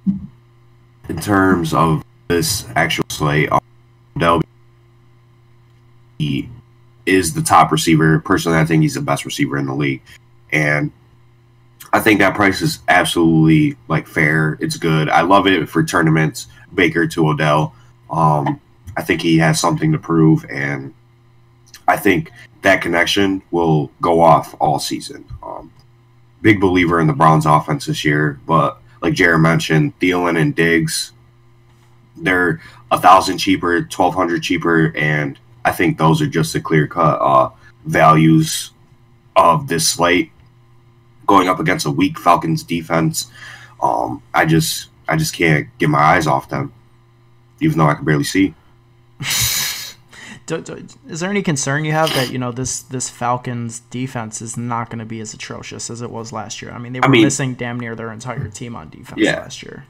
in 1.09 1.19
terms 1.21 1.75
of 1.75 2.05
this 2.29 2.67
actual 2.75 3.05
slate, 3.11 3.50
Odell 4.17 4.43
he 6.19 6.49
is 7.07 7.35
the 7.35 7.43
top 7.43 7.73
receiver. 7.73 8.21
Personally, 8.21 8.59
I 8.59 8.64
think 8.64 8.83
he's 8.83 8.95
the 8.95 9.03
best 9.03 9.25
receiver 9.25 9.59
in 9.59 9.67
the 9.67 9.75
league, 9.75 10.03
and 10.53 10.93
I 11.95 12.01
think 12.01 12.19
that 12.19 12.35
price 12.35 12.61
is 12.61 12.81
absolutely 12.89 13.77
like 13.87 14.09
fair. 14.09 14.59
It's 14.61 14.77
good. 14.77 15.09
I 15.09 15.21
love 15.21 15.47
it 15.47 15.69
for 15.69 15.85
tournaments. 15.85 16.49
Baker 16.75 17.07
to 17.07 17.29
Odell. 17.29 17.73
Um, 18.11 18.61
I 18.97 19.03
think 19.03 19.23
he 19.23 19.39
has 19.39 19.61
something 19.61 19.93
to 19.93 19.99
prove, 19.99 20.45
and 20.51 20.93
I 21.87 21.97
think 21.97 22.33
that 22.63 22.83
connection 22.83 23.43
will 23.53 23.93
go 24.01 24.21
off 24.21 24.57
all 24.61 24.81
season. 24.81 25.25
Um, 25.41 25.73
big 26.43 26.61
believer 26.61 26.99
in 26.99 27.07
the 27.07 27.13
Browns 27.13 27.47
offense 27.47 27.87
this 27.87 28.05
year, 28.05 28.41
but 28.45 28.81
like 29.01 29.15
Jared 29.15 29.43
mentioned, 29.43 29.97
Thielen 30.01 30.41
and 30.41 30.53
Diggs, 30.53 31.13
they're 32.17 32.61
a 32.91 33.01
thousand 33.01 33.39
cheaper, 33.39 33.83
twelve 33.83 34.17
hundred 34.17 34.43
cheaper, 34.43 34.93
and 34.97 35.39
I 35.65 35.71
think 35.71 35.97
those 35.97 36.21
are 36.21 36.27
just 36.27 36.55
the 36.55 36.61
clear 36.61 36.89
cut 36.89 37.21
uh, 37.21 37.51
values 37.85 38.73
of 39.37 39.69
this 39.69 39.89
slate 39.89 40.33
going 41.26 41.49
up 41.49 41.61
against 41.61 41.87
a 41.87 41.90
weak 41.90 42.19
Falcons 42.19 42.62
defense. 42.62 43.31
Um, 43.83 44.23
I 44.33 44.47
just 44.47 44.88
I 45.09 45.16
just 45.16 45.35
can't 45.35 45.69
get 45.78 45.88
my 45.88 45.99
eyes 45.99 46.26
off 46.26 46.49
them, 46.49 46.73
even 47.61 47.78
though 47.78 47.87
I 47.87 47.95
can 47.95 48.04
barely 48.04 48.25
see. 48.25 48.54
do, 50.47 50.61
do, 50.61 50.87
is 51.09 51.21
there 51.21 51.31
any 51.31 51.43
concern 51.43 51.85
you 51.85 51.93
have 51.93 52.12
that 52.14 52.31
you 52.31 52.38
know 52.38 52.52
this 52.52 52.83
this 52.83 53.09
Falcons 53.09 53.81
defense 53.81 54.43
is 54.43 54.57
not 54.57 54.90
going 54.90 54.99
to 54.99 55.04
be 55.04 55.21
as 55.21 55.35
atrocious 55.35 55.90
as 55.90 56.02
it 56.02 56.11
was 56.11 56.33
last 56.33 56.62
year? 56.62 56.73
I 56.73 56.78
mean, 56.78 56.93
they 56.93 57.00
were 57.00 57.07
I 57.07 57.09
mean, 57.09 57.25
missing 57.25 57.54
damn 57.54 57.78
near 57.78 57.95
their 57.95 58.12
entire 58.12 58.49
team 58.49 58.76
on 58.76 58.90
defense 58.90 59.21
yeah. 59.21 59.40
last 59.40 59.62
year. 59.62 59.85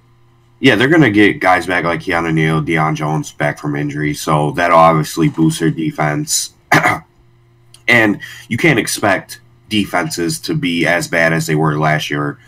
Yeah, 0.61 0.77
they're 0.77 0.89
going 0.89 1.03
to 1.03 1.11
get 1.11 1.41
guys 1.41 1.67
back 1.67 1.85
like 1.85 2.01
Keanu 2.01 2.33
Neal, 2.33 2.63
Deion 2.63 2.95
Jones 2.95 3.33
back 3.33 3.59
from 3.59 3.77
injury, 3.77 4.15
so 4.15 4.53
that'll 4.53 4.79
obviously 4.79 5.29
boost 5.29 5.61
their 5.61 5.71
defense. 5.71 6.55
and 7.89 8.21
you 8.49 8.57
can't 8.57 8.79
expect 8.79 9.41
defenses 9.69 10.39
to 10.41 10.55
be 10.55 10.87
as 10.87 11.09
bad 11.09 11.33
as 11.33 11.47
they 11.47 11.55
were 11.55 11.79
last 11.79 12.11
year 12.11 12.39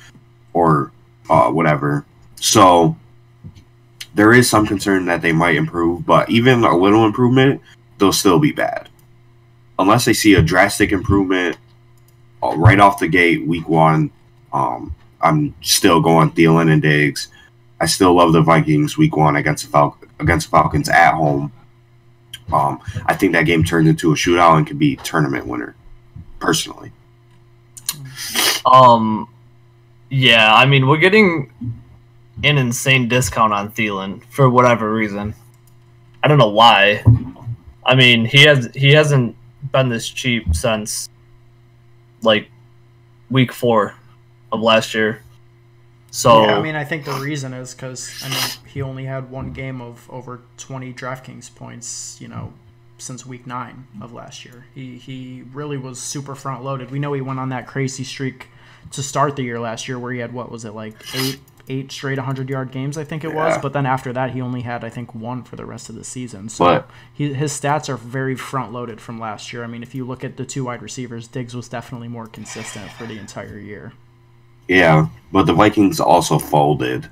or 0.52 0.92
uh, 1.28 1.50
whatever. 1.50 2.04
So 2.36 2.96
there 4.14 4.32
is 4.32 4.48
some 4.48 4.66
concern 4.66 5.06
that 5.06 5.22
they 5.22 5.32
might 5.32 5.56
improve, 5.56 6.06
but 6.06 6.30
even 6.30 6.64
a 6.64 6.76
little 6.76 7.04
improvement, 7.04 7.60
they'll 7.98 8.12
still 8.12 8.38
be 8.38 8.52
bad. 8.52 8.88
Unless 9.78 10.06
they 10.06 10.14
see 10.14 10.34
a 10.34 10.42
drastic 10.42 10.92
improvement 10.92 11.58
uh, 12.42 12.56
right 12.56 12.80
off 12.80 12.98
the 12.98 13.08
gate, 13.08 13.46
week 13.46 13.68
one, 13.68 14.10
um, 14.52 14.94
I'm 15.20 15.54
still 15.60 16.00
going 16.00 16.30
Thielen 16.30 16.72
and 16.72 16.80
Diggs. 16.80 17.28
I 17.80 17.86
still 17.86 18.14
love 18.14 18.32
the 18.32 18.40
Vikings 18.40 18.96
week 18.96 19.16
one 19.16 19.36
against 19.36 19.64
the 19.64 19.70
Fal- 19.70 19.98
against 20.18 20.50
Falcons 20.50 20.88
at 20.88 21.12
home. 21.12 21.52
Um, 22.52 22.80
I 23.06 23.14
think 23.14 23.32
that 23.32 23.42
game 23.42 23.64
turned 23.64 23.88
into 23.88 24.12
a 24.12 24.14
shootout 24.14 24.56
and 24.56 24.66
could 24.66 24.78
be 24.78 24.96
tournament 24.96 25.46
winner, 25.46 25.74
personally. 26.38 26.92
Um, 28.64 29.28
yeah, 30.10 30.54
I 30.54 30.66
mean 30.66 30.86
we're 30.86 30.98
getting 30.98 31.52
an 32.44 32.58
insane 32.58 33.08
discount 33.08 33.52
on 33.52 33.70
Thielen 33.72 34.22
for 34.24 34.48
whatever 34.48 34.92
reason. 34.92 35.34
I 36.22 36.28
don't 36.28 36.38
know 36.38 36.50
why. 36.50 37.04
I 37.84 37.94
mean 37.94 38.24
he 38.24 38.42
has 38.42 38.68
he 38.74 38.92
hasn't 38.92 39.36
been 39.72 39.88
this 39.88 40.08
cheap 40.08 40.54
since 40.54 41.08
like 42.22 42.48
week 43.30 43.52
four 43.52 43.94
of 44.52 44.60
last 44.60 44.94
year. 44.94 45.22
So 46.10 46.46
yeah, 46.46 46.56
I 46.56 46.62
mean, 46.62 46.74
I 46.74 46.84
think 46.84 47.04
the 47.04 47.12
reason 47.12 47.52
is 47.52 47.74
because 47.74 48.22
I 48.24 48.28
mean 48.28 48.72
he 48.72 48.82
only 48.82 49.04
had 49.04 49.30
one 49.30 49.52
game 49.52 49.82
of 49.82 50.08
over 50.10 50.40
twenty 50.56 50.92
DraftKings 50.92 51.54
points. 51.54 52.18
You 52.20 52.28
know, 52.28 52.52
since 52.98 53.26
week 53.26 53.46
nine 53.46 53.86
of 54.00 54.12
last 54.12 54.44
year. 54.44 54.66
He 54.74 54.96
he 54.96 55.44
really 55.52 55.76
was 55.76 56.00
super 56.00 56.34
front 56.34 56.64
loaded. 56.64 56.90
We 56.90 56.98
know 56.98 57.12
he 57.12 57.20
went 57.20 57.38
on 57.38 57.50
that 57.50 57.66
crazy 57.66 58.04
streak 58.04 58.48
to 58.92 59.02
start 59.02 59.36
the 59.36 59.42
year 59.42 59.60
last 59.60 59.88
year 59.88 59.98
where 59.98 60.12
he 60.12 60.20
had 60.20 60.32
what 60.32 60.50
was 60.50 60.64
it 60.64 60.74
like 60.74 60.94
eight 61.14 61.40
eight 61.68 61.90
straight 61.90 62.16
100 62.16 62.48
yard 62.48 62.70
games 62.70 62.96
I 62.96 63.02
think 63.02 63.24
it 63.24 63.34
was, 63.34 63.58
but 63.58 63.72
then 63.72 63.86
after 63.86 64.12
that 64.12 64.30
he 64.30 64.40
only 64.40 64.62
had 64.62 64.84
I 64.84 64.88
think 64.88 65.14
one 65.14 65.42
for 65.42 65.56
the 65.56 65.64
rest 65.64 65.88
of 65.88 65.96
the 65.96 66.04
season. 66.04 66.48
So 66.48 66.64
he, 67.12 67.34
his 67.34 67.52
stats 67.52 67.88
are 67.88 67.96
very 67.96 68.36
front 68.36 68.72
loaded 68.72 69.00
from 69.00 69.18
last 69.18 69.52
year. 69.52 69.64
I 69.64 69.66
mean, 69.66 69.82
if 69.82 69.94
you 69.94 70.04
look 70.04 70.22
at 70.22 70.36
the 70.36 70.44
two 70.44 70.64
wide 70.64 70.82
receivers, 70.82 71.26
Diggs 71.26 71.56
was 71.56 71.68
definitely 71.68 72.08
more 72.08 72.26
consistent 72.26 72.90
for 72.92 73.06
the 73.06 73.18
entire 73.18 73.58
year. 73.58 73.92
Yeah, 74.68 75.08
but 75.32 75.46
the 75.46 75.54
Vikings 75.54 76.00
also 76.00 76.38
folded 76.38 77.08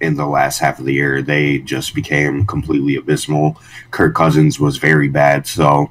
in 0.00 0.14
the 0.14 0.26
last 0.26 0.58
half 0.58 0.78
of 0.78 0.84
the 0.84 0.94
year. 0.94 1.22
They 1.22 1.58
just 1.58 1.94
became 1.94 2.46
completely 2.46 2.96
abysmal. 2.96 3.60
Kirk 3.90 4.14
Cousins 4.14 4.60
was 4.60 4.76
very 4.76 5.08
bad, 5.08 5.46
so 5.46 5.90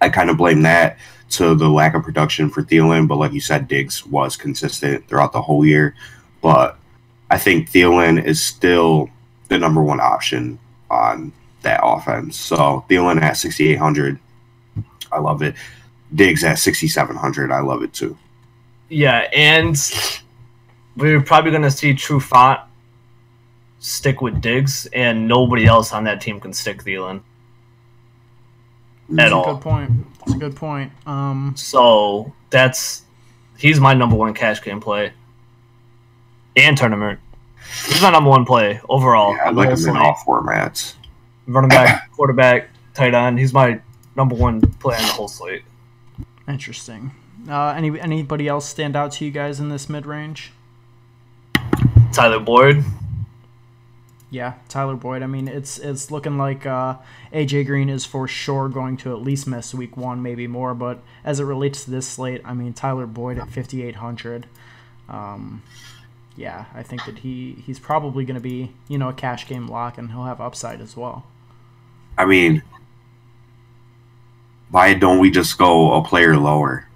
I 0.00 0.08
kind 0.08 0.30
of 0.30 0.36
blame 0.36 0.62
that 0.62 0.98
to 1.30 1.54
the 1.54 1.68
lack 1.68 1.94
of 1.94 2.02
production 2.02 2.50
for 2.50 2.62
Thielen. 2.62 3.06
But 3.06 3.18
like 3.18 3.32
you 3.32 3.40
said, 3.40 3.68
Diggs 3.68 4.06
was 4.06 4.36
consistent 4.36 5.06
throughout 5.08 5.32
the 5.32 5.42
whole 5.42 5.64
year. 5.64 5.94
But 6.40 6.78
I 7.30 7.38
think 7.38 7.70
Thielen 7.70 8.24
is 8.24 8.42
still 8.42 9.10
the 9.48 9.58
number 9.58 9.82
one 9.82 10.00
option 10.00 10.58
on 10.90 11.32
that 11.62 11.80
offense. 11.82 12.38
So 12.38 12.84
Thielen 12.88 13.20
at 13.20 13.36
6,800, 13.36 14.18
I 15.12 15.18
love 15.18 15.42
it. 15.42 15.54
Diggs 16.14 16.44
at 16.44 16.58
6,700, 16.58 17.52
I 17.52 17.60
love 17.60 17.82
it 17.82 17.92
too. 17.92 18.16
Yeah, 18.88 19.28
and 19.34 19.76
we're 20.96 21.20
probably 21.20 21.50
going 21.50 21.62
to 21.64 21.70
see 21.70 21.92
Trufant 21.92 22.60
stick 23.78 24.20
with 24.20 24.40
Diggs, 24.40 24.86
and 24.92 25.28
nobody 25.28 25.66
else 25.66 25.92
on 25.92 26.04
that 26.04 26.20
team 26.20 26.40
can 26.40 26.52
stick 26.52 26.82
Thielen 26.82 27.22
that's 29.08 29.26
at 29.26 29.32
all. 29.32 29.54
Good 29.54 29.62
point. 29.62 30.18
That's 30.18 30.34
a 30.34 30.38
good 30.38 30.56
point. 30.56 30.92
Um, 31.06 31.54
so 31.56 32.32
that's 32.50 33.02
he's 33.56 33.80
my 33.80 33.94
number 33.94 34.16
one 34.16 34.34
cash 34.34 34.62
game 34.62 34.80
play 34.80 35.12
and 36.56 36.76
tournament. 36.76 37.20
He's 37.86 38.02
my 38.02 38.10
number 38.10 38.30
one 38.30 38.44
play 38.44 38.80
overall. 38.88 39.34
Yeah, 39.34 39.48
I 39.48 39.50
like 39.50 39.70
him 39.70 39.88
in 39.88 39.96
all 39.96 40.14
formats. 40.26 40.94
running 41.46 41.68
back, 41.68 42.10
quarterback, 42.16 42.68
tight 42.94 43.14
end. 43.14 43.38
He's 43.38 43.52
my 43.52 43.80
number 44.16 44.34
one 44.34 44.60
play 44.60 44.96
on 44.96 45.02
the 45.02 45.08
whole 45.08 45.28
slate. 45.28 45.62
Interesting. 46.46 47.12
Uh, 47.48 47.74
any 47.76 47.98
anybody 48.00 48.48
else 48.48 48.66
stand 48.66 48.96
out 48.96 49.12
to 49.12 49.24
you 49.24 49.30
guys 49.30 49.60
in 49.60 49.68
this 49.68 49.88
mid 49.88 50.06
range? 50.06 50.52
Tyler 52.12 52.40
Boyd. 52.40 52.84
Yeah, 54.30 54.54
Tyler 54.68 54.96
Boyd. 54.96 55.22
I 55.22 55.26
mean, 55.26 55.48
it's 55.48 55.78
it's 55.78 56.10
looking 56.10 56.36
like 56.36 56.66
uh, 56.66 56.96
AJ 57.32 57.66
Green 57.66 57.88
is 57.88 58.04
for 58.04 58.28
sure 58.28 58.68
going 58.68 58.98
to 58.98 59.12
at 59.12 59.22
least 59.22 59.46
miss 59.46 59.74
week 59.74 59.96
one, 59.96 60.22
maybe 60.22 60.46
more. 60.46 60.74
But 60.74 60.98
as 61.24 61.40
it 61.40 61.44
relates 61.44 61.84
to 61.84 61.90
this 61.90 62.06
slate, 62.06 62.42
I 62.44 62.52
mean, 62.52 62.74
Tyler 62.74 63.06
Boyd 63.06 63.38
at 63.38 63.48
5,800. 63.48 64.46
Um, 65.08 65.62
yeah, 66.36 66.66
I 66.74 66.82
think 66.82 67.06
that 67.06 67.20
he 67.20 67.62
he's 67.66 67.78
probably 67.78 68.24
going 68.26 68.34
to 68.34 68.40
be 68.40 68.72
you 68.86 68.98
know 68.98 69.08
a 69.08 69.14
cash 69.14 69.46
game 69.46 69.66
lock, 69.66 69.96
and 69.96 70.10
he'll 70.10 70.24
have 70.24 70.40
upside 70.42 70.82
as 70.82 70.94
well. 70.94 71.26
I 72.18 72.26
mean, 72.26 72.62
why 74.70 74.92
don't 74.92 75.20
we 75.20 75.30
just 75.30 75.56
go 75.56 75.94
a 75.94 76.04
player 76.04 76.36
lower? 76.36 76.86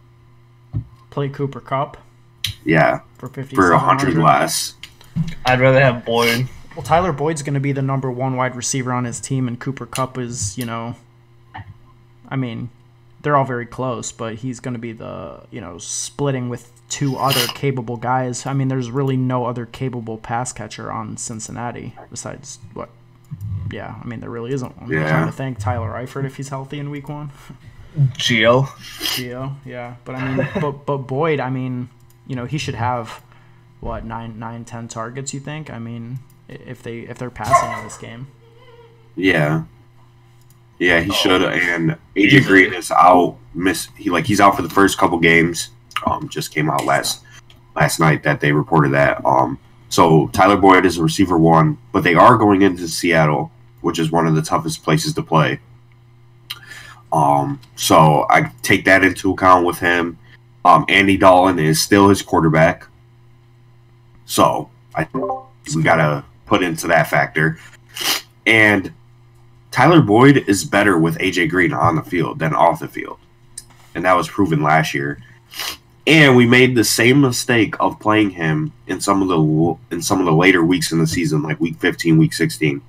Play 1.10 1.28
Cooper 1.28 1.60
Kupp 1.60 1.98
Yeah, 2.64 3.00
for 3.18 3.28
50 3.28 3.54
for 3.54 3.72
a 3.72 3.78
hundred 3.78 4.16
less. 4.16 4.74
I'd 5.46 5.60
rather 5.60 5.80
have 5.80 6.04
Boyd. 6.04 6.48
Well, 6.74 6.82
Tyler 6.82 7.12
Boyd's 7.12 7.42
going 7.42 7.54
to 7.54 7.60
be 7.60 7.72
the 7.72 7.82
number 7.82 8.10
one 8.10 8.36
wide 8.36 8.56
receiver 8.56 8.92
on 8.92 9.04
his 9.04 9.20
team, 9.20 9.46
and 9.46 9.60
Cooper 9.60 9.86
Kupp 9.86 10.16
is, 10.18 10.56
you 10.56 10.64
know, 10.64 10.96
I 12.28 12.36
mean, 12.36 12.70
they're 13.20 13.36
all 13.36 13.44
very 13.44 13.66
close, 13.66 14.10
but 14.10 14.36
he's 14.36 14.58
going 14.58 14.74
to 14.74 14.80
be 14.80 14.92
the, 14.92 15.42
you 15.50 15.60
know, 15.60 15.78
splitting 15.78 16.48
with 16.48 16.70
two 16.88 17.16
other 17.16 17.46
capable 17.54 17.96
guys. 17.96 18.46
I 18.46 18.52
mean, 18.52 18.68
there's 18.68 18.90
really 18.90 19.16
no 19.16 19.44
other 19.44 19.66
capable 19.66 20.18
pass 20.18 20.52
catcher 20.52 20.90
on 20.90 21.16
Cincinnati 21.16 21.94
besides 22.10 22.58
what? 22.74 22.90
Yeah, 23.70 23.94
I 24.02 24.06
mean, 24.06 24.20
there 24.20 24.30
really 24.30 24.52
isn't 24.52 24.80
one. 24.80 24.94
I'm 24.94 25.08
trying 25.08 25.26
to 25.26 25.32
thank 25.32 25.58
Tyler 25.58 25.90
Eifert 25.90 26.24
if 26.24 26.36
he's 26.36 26.48
healthy 26.48 26.78
in 26.78 26.90
week 26.90 27.08
one. 27.08 27.30
Geo. 28.16 28.62
Gio, 28.62 29.54
yeah, 29.64 29.96
but 30.04 30.14
I 30.14 30.34
mean, 30.34 30.48
but 30.60 30.86
but 30.86 30.98
Boyd, 30.98 31.40
I 31.40 31.50
mean, 31.50 31.90
you 32.26 32.34
know, 32.34 32.44
he 32.46 32.58
should 32.58 32.74
have 32.74 33.22
what 33.80 34.04
nine, 34.04 34.38
nine, 34.38 34.64
ten 34.64 34.88
targets. 34.88 35.32
You 35.32 35.40
think? 35.40 35.70
I 35.70 35.78
mean, 35.78 36.18
if 36.66 36.82
they 36.82 37.00
if 37.00 37.18
they're 37.18 37.30
passing 37.30 37.70
in 37.78 37.84
this 37.84 37.96
game. 37.98 38.26
Yeah. 39.16 39.64
Yeah, 40.78 41.00
he 41.00 41.12
should. 41.12 41.42
And 41.42 41.90
AJ 41.90 41.98
Easily. 42.16 42.42
Green 42.44 42.74
is 42.74 42.90
out. 42.90 43.36
Miss 43.54 43.88
he 43.96 44.10
like 44.10 44.26
he's 44.26 44.40
out 44.40 44.56
for 44.56 44.62
the 44.62 44.70
first 44.70 44.98
couple 44.98 45.18
games. 45.18 45.70
Um, 46.06 46.28
just 46.28 46.52
came 46.52 46.68
out 46.68 46.84
last 46.84 47.22
last 47.76 48.00
night 48.00 48.22
that 48.24 48.40
they 48.40 48.52
reported 48.52 48.92
that. 48.92 49.24
Um, 49.24 49.58
so 49.88 50.28
Tyler 50.28 50.56
Boyd 50.56 50.86
is 50.86 50.98
a 50.98 51.02
receiver 51.02 51.38
one, 51.38 51.78
but 51.92 52.02
they 52.02 52.14
are 52.14 52.36
going 52.36 52.62
into 52.62 52.88
Seattle, 52.88 53.52
which 53.82 53.98
is 53.98 54.10
one 54.10 54.26
of 54.26 54.34
the 54.34 54.42
toughest 54.42 54.82
places 54.82 55.12
to 55.14 55.22
play. 55.22 55.60
Um, 57.12 57.60
so 57.76 58.26
I 58.30 58.50
take 58.62 58.86
that 58.86 59.04
into 59.04 59.32
account 59.32 59.66
with 59.66 59.78
him. 59.78 60.18
Um, 60.64 60.86
Andy 60.88 61.16
Dalton 61.16 61.58
is 61.58 61.80
still 61.80 62.08
his 62.08 62.22
quarterback, 62.22 62.86
so 64.24 64.70
I 64.94 65.04
think 65.04 65.24
we 65.74 65.82
gotta 65.82 66.24
put 66.52 66.62
into 66.62 66.86
that 66.86 67.08
factor. 67.08 67.56
And 68.46 68.92
Tyler 69.70 70.02
Boyd 70.02 70.44
is 70.48 70.64
better 70.64 70.98
with 70.98 71.16
AJ 71.16 71.48
Green 71.48 71.72
on 71.72 71.96
the 71.96 72.02
field 72.02 72.38
than 72.38 72.54
off 72.54 72.80
the 72.80 72.88
field. 72.88 73.18
And 73.94 74.04
that 74.04 74.12
was 74.12 74.28
proven 74.28 74.62
last 74.62 74.92
year. 74.92 75.18
And 76.06 76.36
we 76.36 76.44
made 76.44 76.74
the 76.74 76.84
same 76.84 77.22
mistake 77.22 77.74
of 77.80 77.98
playing 78.00 78.28
him 78.28 78.70
in 78.86 79.00
some 79.00 79.22
of 79.22 79.28
the 79.28 79.94
in 79.96 80.02
some 80.02 80.18
of 80.20 80.26
the 80.26 80.32
later 80.32 80.62
weeks 80.62 80.92
in 80.92 80.98
the 80.98 81.06
season, 81.06 81.42
like 81.42 81.58
week 81.58 81.78
15, 81.78 82.18
week 82.18 82.34
16. 82.34 82.82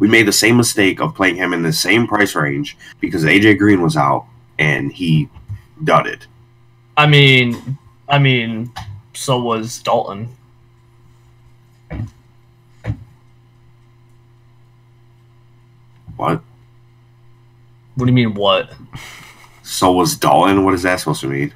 We 0.00 0.08
made 0.08 0.26
the 0.26 0.32
same 0.32 0.56
mistake 0.56 1.00
of 1.00 1.14
playing 1.14 1.36
him 1.36 1.52
in 1.52 1.62
the 1.62 1.72
same 1.72 2.08
price 2.08 2.34
range 2.34 2.76
because 2.98 3.22
AJ 3.22 3.58
Green 3.58 3.82
was 3.82 3.96
out 3.96 4.26
and 4.58 4.92
he 4.92 5.28
dudded. 5.84 6.26
I 6.96 7.06
mean, 7.06 7.78
I 8.08 8.18
mean, 8.18 8.72
so 9.14 9.40
was 9.40 9.78
Dalton. 9.78 10.34
What? 16.18 16.42
What 17.94 18.04
do 18.06 18.10
you 18.10 18.14
mean? 18.14 18.34
What? 18.34 18.72
So 19.62 19.92
was 19.92 20.16
Dalton? 20.16 20.64
What 20.64 20.74
is 20.74 20.82
that 20.82 20.98
supposed 21.00 21.20
to 21.22 21.28
mean? 21.28 21.54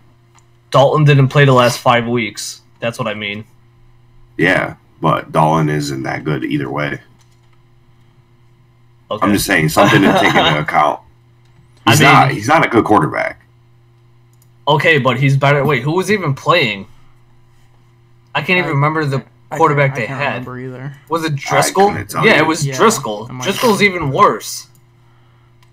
Dalton 0.71 1.05
didn't 1.05 1.29
play 1.29 1.45
the 1.45 1.53
last 1.53 1.79
five 1.79 2.07
weeks. 2.07 2.63
That's 2.81 2.99
what 2.99 3.07
I 3.09 3.15
mean. 3.15 3.45
Yeah, 4.39 4.77
but 5.01 5.31
Dalton 5.33 5.69
isn't 5.69 6.03
that 6.05 6.25
good 6.25 6.45
either 6.45 6.71
way. 6.71 7.01
Okay. 9.11 9.27
I'm 9.27 9.33
just 9.35 9.47
saying 9.47 9.69
something 9.69 10.01
to 10.01 10.13
take 10.19 10.35
into 10.35 10.59
account. 10.63 11.01
I 11.87 11.91
He's 11.91 12.01
mean- 12.01 12.09
not. 12.13 12.31
He's 12.31 12.49
not 12.49 12.65
a 12.65 12.69
good 12.69 12.85
quarterback. 12.85 13.43
okay, 14.69 14.99
but 14.99 15.19
he's 15.19 15.37
better. 15.37 15.65
Wait, 15.65 15.83
who 15.83 15.93
was 15.93 16.11
even 16.11 16.35
playing? 16.35 16.87
I 18.35 18.41
can't 18.41 18.59
even 18.59 18.71
uh, 18.71 18.75
remember 18.75 19.05
the 19.05 19.19
I 19.19 19.25
quarterback 19.57 19.91
can't- 19.95 19.99
I 19.99 20.01
they 20.01 20.07
can't 20.07 20.47
had. 20.47 20.59
either. 20.59 20.97
Was 21.09 21.25
it 21.25 21.35
Driskel? 21.35 22.13
Yeah, 22.25 22.37
you. 22.37 22.43
it 22.43 22.47
was 22.47 22.67
Yeah, 22.67 22.75
Driskel. 22.77 23.29
I 23.29 23.33
might- 23.33 23.47
Driskel's 23.47 23.83
even 23.83 24.11
worse. 24.11 24.69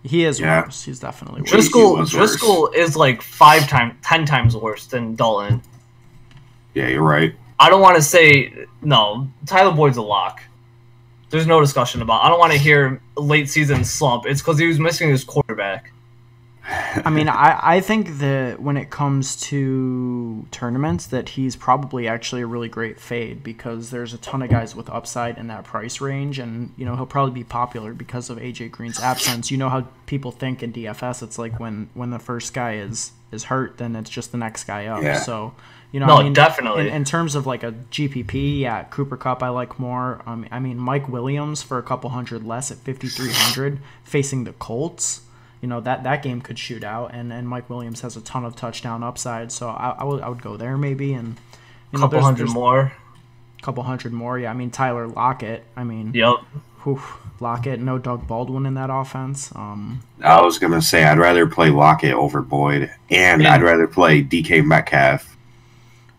He 0.04 0.24
is 0.24 0.40
Yeah. 0.40 0.62
worse. 0.64 0.84
He's 0.84 1.00
definitely 1.00 1.42
worse. 1.42 1.52
Dris- 1.52 1.70
Driskel 1.70 1.98
worse. 1.98 2.14
Driskel 2.14 2.74
is 2.76 2.96
like 2.96 3.22
five 3.22 3.68
times, 3.68 3.94
ten 4.04 4.26
times 4.26 4.56
worse 4.56 4.86
than 4.86 5.16
Dalton. 5.16 5.62
Yeah, 6.74 6.88
you're 6.88 7.04
right. 7.04 7.36
I 7.60 7.70
don't 7.70 7.82
want 7.82 7.98
to 7.98 8.02
say 8.02 8.54
no. 8.82 9.28
Tyler 9.46 9.74
Boyd's 9.76 9.98
a 9.98 10.02
lock. 10.02 10.42
There's 11.30 11.46
no 11.46 11.60
discussion 11.60 12.02
about. 12.02 12.24
I 12.24 12.30
don't 12.30 12.40
want 12.40 12.54
to 12.54 12.58
hear 12.58 13.02
late 13.18 13.50
season 13.50 13.84
slump. 13.84 14.26
It's 14.26 14.42
because 14.42 14.58
he 14.58 14.66
was 14.66 14.80
missing 14.80 15.10
his 15.10 15.24
quarterback. 15.24 15.92
I 16.72 17.10
mean, 17.10 17.28
I, 17.30 17.60
I 17.62 17.80
think 17.82 18.20
that 18.20 18.62
when 18.62 18.78
it 18.78 18.90
comes 18.90 19.36
to 19.42 20.46
tournaments, 20.52 21.08
that 21.08 21.30
he's 21.30 21.56
probably 21.56 22.08
actually 22.08 22.42
a 22.42 22.48
really 22.48 22.70
great 22.70 23.00
fade 23.00 23.44
because 23.44 23.90
there's 23.90 24.14
a 24.14 24.18
ton 24.20 24.42
of 24.42 24.50
guys 24.50 24.76
with 24.76 24.90
upside 24.90 25.38
in 25.38 25.48
that 25.48 25.64
price 25.64 26.00
range, 26.00 26.38
and 26.38 26.72
you 26.78 26.86
know 26.86 26.96
he'll 26.96 27.06
probably 27.06 27.34
be 27.34 27.44
popular 27.44 27.94
because 27.94 28.30
of 28.30 28.38
AJ 28.38 28.72
Green's 28.72 29.00
absence. 29.00 29.50
You 29.52 29.58
know 29.58 29.70
how 29.70 29.88
people 30.06 30.32
think 30.32 30.62
in 30.62 30.72
DFS, 30.72 31.24
it's 31.24 31.40
like 31.40 31.60
when 31.60 31.90
when 31.94 32.12
the 32.12 32.20
first 32.20 32.54
guy 32.54 32.76
is 32.76 33.12
is 33.32 33.46
hurt, 33.46 33.78
then 33.78 33.96
it's 33.96 34.10
just 34.10 34.32
the 34.32 34.38
next 34.38 34.66
guy 34.66 34.86
up. 34.88 35.02
Yeah. 35.02 35.20
So 35.20 35.54
you 35.92 36.00
know, 36.00 36.06
No, 36.06 36.18
I 36.18 36.24
mean, 36.24 36.34
definitely. 36.34 36.88
In, 36.88 36.94
in 36.94 37.04
terms 37.04 37.34
of 37.36 37.48
like 37.48 37.64
a 37.64 37.72
GPP, 37.72 38.60
yeah, 38.60 38.84
Cooper 38.84 39.18
Kupp 39.18 39.42
I 39.42 39.50
like 39.50 39.80
more. 39.80 40.22
Um, 40.26 40.46
I 40.52 40.60
mean, 40.60 40.78
Mike 40.78 41.10
Williams 41.10 41.64
for 41.64 41.78
a 41.80 41.84
couple 41.84 42.12
hundred 42.12 42.46
less 42.46 42.70
at 42.70 42.78
5300 42.78 43.80
facing 44.04 44.44
the 44.44 44.54
Colts 44.54 45.22
you 45.62 45.68
know 45.68 45.82
that 45.82 46.04
that 46.04 46.24
game 46.24 46.42
could 46.42 46.58
shoot 46.60 46.84
out, 46.84 47.14
and 47.14 47.32
and 47.34 47.48
Mike 47.48 47.70
Williams 47.70 48.02
has 48.02 48.16
a 48.16 48.22
ton 48.22 48.46
of 48.46 48.56
touchdown 48.56 49.04
upside, 49.04 49.52
so 49.52 49.70
I, 49.70 49.96
I 50.00 50.04
would 50.04 50.22
I 50.22 50.30
would 50.30 50.42
go 50.42 50.58
there 50.58 50.78
maybe, 50.78 51.14
and 51.14 51.38
you 51.92 52.00
know 52.00 52.06
couple 52.06 52.10
there's, 52.12 52.24
hundred 52.26 52.40
there's 52.48 52.54
more. 52.54 52.80
a 53.60 53.62
couple 53.62 53.84
hundred 53.84 54.14
more. 54.14 54.40
Yeah, 54.40 54.52
I 54.52 54.54
mean 54.54 54.72
Tyler 54.72 55.08
Lockett. 55.08 55.64
I 55.76 55.84
mean, 55.84 56.14
Yep. 56.14 56.36
whew, 56.84 57.02
Lockett. 57.40 57.80
No 57.80 57.98
Doug 57.98 58.26
Baldwin 58.28 58.66
in 58.66 58.74
that 58.76 58.90
offense. 58.92 59.52
Um, 59.56 60.02
I 60.24 60.42
was 60.42 60.60
gonna 60.60 60.82
say 60.82 61.04
I'd 61.04 61.18
rather 61.20 61.46
play 61.48 61.70
Lockett 61.70 62.14
over 62.14 62.42
Boyd, 62.42 62.92
and 63.10 63.42
Yeah. 63.42 63.54
I'd 63.54 63.62
rather 63.64 63.88
play 63.88 64.22
DK 64.24 64.62
Metcalf 64.66 65.36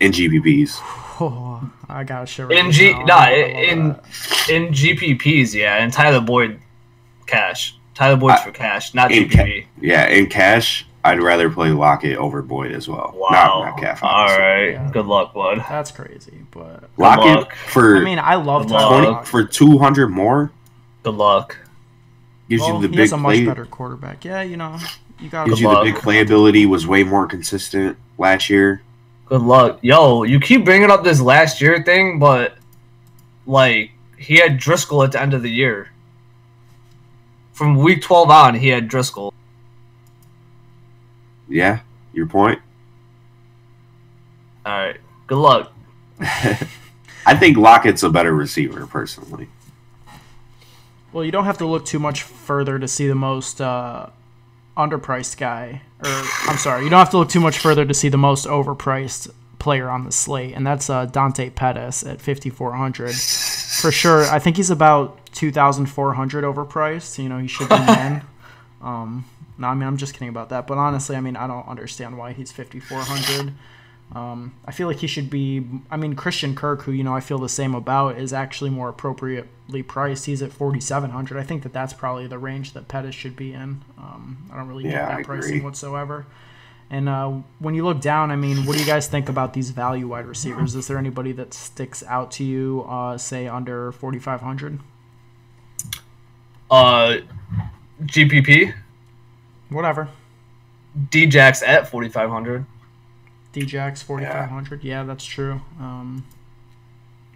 in 0.00 0.12
GPPs. 0.12 0.78
oh, 1.22 1.70
I 1.88 2.04
got 2.04 2.28
shiver. 2.28 2.52
In 2.52 2.70
G, 2.72 2.92
now. 2.92 3.04
nah, 3.04 3.30
in 3.30 3.88
that. 3.88 4.48
in 4.50 4.68
GPPs, 4.68 5.54
yeah, 5.54 5.76
and 5.82 5.92
Tyler 5.92 6.20
Boyd, 6.20 6.60
cash. 7.26 7.74
Tyler 8.00 8.16
Boyd's 8.16 8.40
I- 8.40 8.44
for 8.44 8.50
cash, 8.50 8.94
not 8.94 9.12
in 9.12 9.28
GPP. 9.28 9.66
Yeah, 9.80 10.06
in 10.06 10.26
cash, 10.28 10.86
I'd 11.04 11.20
rather 11.20 11.50
play 11.50 11.68
Lockett 11.68 12.16
over 12.16 12.40
Boyd 12.40 12.72
as 12.72 12.88
well. 12.88 13.12
Wow. 13.14 13.28
Not 13.30 13.76
Metcalf. 13.76 14.02
All 14.02 14.08
obviously. 14.10 14.42
right. 14.42 14.70
Yeah. 14.72 14.90
Good 14.90 15.04
luck, 15.06 15.34
bud. 15.34 15.62
that's 15.68 15.90
crazy, 15.90 16.38
but 16.50 16.88
Lockett 16.96 17.36
luck. 17.40 17.54
for 17.54 17.98
I 17.98 18.00
mean 18.00 18.18
I 18.18 18.36
love 18.36 18.62
Good 18.68 18.72
Tyler 18.72 19.02
luck. 19.12 19.26
20, 19.26 19.26
for 19.26 19.44
two 19.44 19.76
hundred 19.78 20.08
more 20.08 20.50
Good 21.02 21.14
luck. 21.14 21.58
gives 22.48 22.62
Well, 22.62 22.76
you 22.76 22.80
the 22.82 22.88
he 22.88 22.92
big 22.92 23.00
has 23.00 23.12
a 23.12 23.16
much 23.18 23.34
play. 23.36 23.44
better 23.44 23.66
quarterback. 23.66 24.24
Yeah, 24.24 24.40
you 24.42 24.56
know, 24.56 24.78
you 25.18 25.28
got 25.28 25.44
Gives 25.46 25.58
Good 25.58 25.62
you 25.62 25.68
luck. 25.68 25.84
the 25.84 25.92
big 25.92 26.00
playability. 26.00 26.66
Was 26.66 26.86
way 26.86 27.04
more 27.04 27.26
consistent 27.26 27.98
last 28.16 28.48
year. 28.48 28.80
Good 29.26 29.42
luck. 29.42 29.78
Yo, 29.82 30.22
you 30.24 30.40
keep 30.40 30.64
bringing 30.64 30.90
up 30.90 31.04
this 31.04 31.20
last 31.20 31.60
year 31.60 31.82
thing, 31.82 32.18
but 32.18 32.54
like 33.46 33.90
he 34.18 34.36
had 34.36 34.58
Driskel 34.58 35.04
at 35.04 35.12
the 35.12 35.20
end 35.20 35.34
of 35.34 35.42
the 35.42 35.50
year. 35.50 35.88
From 37.60 37.76
week 37.76 38.00
12 38.00 38.30
on, 38.30 38.54
he 38.54 38.68
had 38.68 38.88
Driskel. 38.88 39.34
Yeah, 41.46 41.80
your 42.14 42.24
point. 42.24 42.58
All 44.64 44.72
right. 44.72 44.96
Good 45.26 45.36
luck. 45.36 45.70
I 46.20 47.36
think 47.38 47.58
Lockett's 47.58 48.02
a 48.02 48.08
better 48.08 48.32
receiver 48.32 48.86
personally. 48.86 49.50
Well, 51.12 51.22
you 51.22 51.30
don't 51.30 51.44
have 51.44 51.58
to 51.58 51.66
look 51.66 51.84
too 51.84 51.98
much 51.98 52.22
further 52.22 52.78
to 52.78 52.88
see 52.88 53.06
the 53.06 53.14
most 53.14 53.60
uh, 53.60 54.08
underpriced 54.74 55.36
guy. 55.36 55.82
Or 56.02 56.22
I'm 56.48 56.56
sorry, 56.56 56.84
you 56.84 56.88
don't 56.88 57.00
have 57.00 57.10
to 57.10 57.18
look 57.18 57.28
too 57.28 57.40
much 57.40 57.58
further 57.58 57.84
to 57.84 57.92
see 57.92 58.08
the 58.08 58.16
most 58.16 58.46
overpriced 58.46 59.30
player 59.60 59.88
on 59.88 60.04
the 60.04 60.10
slate, 60.12 60.54
and 60.56 60.66
that's 60.66 60.90
uh, 60.90 61.06
Dante 61.06 61.50
Pettis 61.50 62.02
at 62.04 62.20
5,400. 62.20 63.14
For 63.14 63.92
sure, 63.92 64.24
I 64.24 64.40
think 64.40 64.56
he's 64.56 64.70
about 64.70 65.32
2,400 65.34 66.42
overpriced. 66.44 67.22
You 67.22 67.28
know, 67.28 67.38
he 67.38 67.46
should 67.46 67.68
be 67.68 67.74
in. 68.00 68.22
Um, 68.82 69.24
no, 69.58 69.68
I 69.68 69.74
mean, 69.74 69.86
I'm 69.86 69.96
just 69.96 70.14
kidding 70.14 70.28
about 70.28 70.48
that. 70.48 70.66
But 70.66 70.78
honestly, 70.78 71.14
I 71.14 71.20
mean, 71.20 71.36
I 71.36 71.46
don't 71.46 71.68
understand 71.68 72.18
why 72.18 72.32
he's 72.32 72.50
5,400. 72.50 73.52
Um, 74.12 74.54
I 74.66 74.72
feel 74.72 74.88
like 74.88 74.96
he 74.98 75.06
should 75.06 75.30
be. 75.30 75.64
I 75.88 75.96
mean, 75.96 76.16
Christian 76.16 76.56
Kirk, 76.56 76.82
who 76.82 76.90
you 76.90 77.04
know 77.04 77.14
I 77.14 77.20
feel 77.20 77.38
the 77.38 77.48
same 77.48 77.76
about, 77.76 78.18
is 78.18 78.32
actually 78.32 78.70
more 78.70 78.88
appropriately 78.88 79.84
priced. 79.84 80.26
He's 80.26 80.42
at 80.42 80.50
forty 80.52 80.80
seven 80.80 81.10
hundred. 81.10 81.38
I 81.38 81.44
think 81.44 81.62
that 81.62 81.72
that's 81.72 81.92
probably 81.92 82.26
the 82.26 82.36
range 82.38 82.72
that 82.72 82.88
Pettis 82.88 83.14
should 83.14 83.36
be 83.36 83.52
in. 83.52 83.82
Um, 83.96 84.48
I 84.52 84.56
don't 84.56 84.66
really 84.66 84.82
Yeah, 84.86 85.06
get 85.06 85.10
I 85.10 85.16
that 85.18 85.24
pricing 85.26 85.50
agree. 85.58 85.60
whatsoever. 85.60 86.26
And 86.90 87.08
uh, 87.08 87.30
when 87.60 87.74
you 87.74 87.84
look 87.84 88.00
down, 88.00 88.32
I 88.32 88.36
mean, 88.36 88.66
what 88.66 88.74
do 88.74 88.80
you 88.80 88.86
guys 88.86 89.06
think 89.06 89.28
about 89.28 89.52
these 89.54 89.70
value 89.70 90.08
wide 90.08 90.26
receivers? 90.26 90.74
Is 90.74 90.88
there 90.88 90.98
anybody 90.98 91.30
that 91.32 91.54
sticks 91.54 92.02
out 92.08 92.32
to 92.32 92.44
you, 92.44 92.84
uh, 92.88 93.16
say 93.16 93.46
under 93.46 93.92
forty 93.92 94.18
five 94.18 94.40
hundred? 94.40 94.80
Uh, 96.70 97.18
GPP, 98.02 98.74
Whatever. 99.70 100.08
Djax 101.10 101.66
at 101.66 101.88
4,500. 101.88 102.66
Djax 103.52 104.02
forty 104.02 104.26
five 104.26 104.50
hundred. 104.50 104.84
Yeah. 104.84 105.02
that's 105.04 105.24
true. 105.24 105.60
Um, 105.78 106.24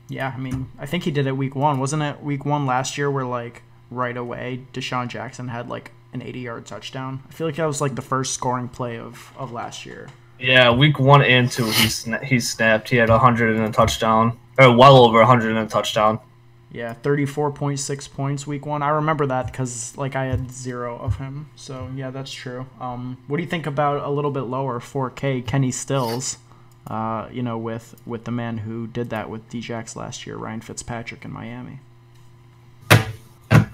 yeah, 0.09 0.33
I 0.37 0.39
mean, 0.39 0.71
I 0.79 0.87
think 0.87 1.05
he 1.05 1.11
did 1.11 1.27
it 1.27 1.37
week 1.37 1.57
one, 1.57 1.81
wasn't 1.81 2.03
it? 2.03 2.23
Week 2.23 2.45
one 2.45 2.67
last 2.67 2.97
year, 2.99 3.11
where 3.11 3.25
like 3.25 3.63
right 3.91 4.17
away, 4.17 4.63
DeSean 4.73 5.09
Jackson 5.09 5.49
had 5.49 5.69
like 5.69 5.91
an 6.15 6.23
eighty 6.23 6.41
yard 6.41 6.65
touchdown. 6.65 7.23
I 7.29 7.33
feel 7.33 7.47
like 7.47 7.57
that 7.57 7.67
was 7.67 7.81
like 7.83 7.95
the 7.95 8.03
first 8.03 8.33
scoring 8.33 8.69
play 8.69 8.99
of 8.99 9.33
of 9.37 9.53
last 9.53 9.85
year. 9.85 10.09
Yeah, 10.39 10.71
week 10.73 10.99
one 10.99 11.23
and 11.23 11.51
two, 11.51 11.65
he 11.67 11.87
sna- 11.89 12.23
he 12.25 12.41
snapped. 12.41 12.89
He 12.89 12.97
had 12.97 13.09
100 13.09 13.57
and 13.57 13.67
a 13.67 13.71
touchdown, 13.71 14.39
or 14.59 14.77
well 14.77 14.97
over 14.97 15.19
100 15.19 15.51
and 15.51 15.59
a 15.59 15.67
touchdown. 15.67 16.19
Yeah, 16.73 16.93
thirty 16.93 17.25
four 17.25 17.53
point 17.53 17.79
six 17.79 18.09
points 18.09 18.49
week 18.49 18.67
one. 18.67 18.83
I 18.83 18.89
remember 18.89 19.27
that 19.27 19.47
because 19.47 19.97
like 19.97 20.17
I 20.17 20.25
had 20.25 20.51
zero 20.51 20.99
of 20.99 21.19
him. 21.19 21.49
So 21.55 21.89
yeah, 21.95 22.11
that's 22.11 22.33
true. 22.33 22.67
Um, 22.81 23.17
what 23.29 23.37
do 23.37 23.45
you 23.45 23.49
think 23.49 23.67
about 23.67 24.03
a 24.05 24.11
little 24.11 24.33
bit 24.33 24.41
lower 24.43 24.81
four 24.81 25.09
K 25.09 25.41
Kenny 25.41 25.71
Stills? 25.71 26.39
Uh, 26.89 27.29
you 27.33 27.43
know, 27.43 27.57
with 27.57 27.95
with 28.05 28.25
the 28.25 28.33
man 28.33 28.59
who 28.59 28.89
did 28.89 29.11
that 29.11 29.31
with 29.31 29.49
Djax 29.51 29.95
last 29.95 30.27
year, 30.27 30.37
Ryan 30.37 30.61
Fitzpatrick 30.61 31.25
in 31.25 31.33
Miami. 31.33 31.79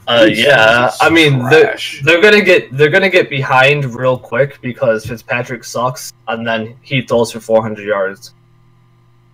Uh, 0.09 0.27
yeah, 0.31 0.91
I 1.01 1.09
mean 1.11 1.45
they're, 1.49 1.77
they're 2.03 2.21
gonna 2.23 2.43
get 2.43 2.73
they're 2.77 2.89
gonna 2.91 3.11
get 3.11 3.31
behind 3.31 3.85
real 3.95 4.19
quick 4.19 4.61
because 4.61 5.07
Fitzpatrick 5.07 5.63
sucks, 5.65 6.13
and 6.29 6.47
then 6.47 6.75
he 6.83 7.03
throws 7.03 7.31
for 7.33 7.41
400 7.41 7.87
yards. 7.87 8.33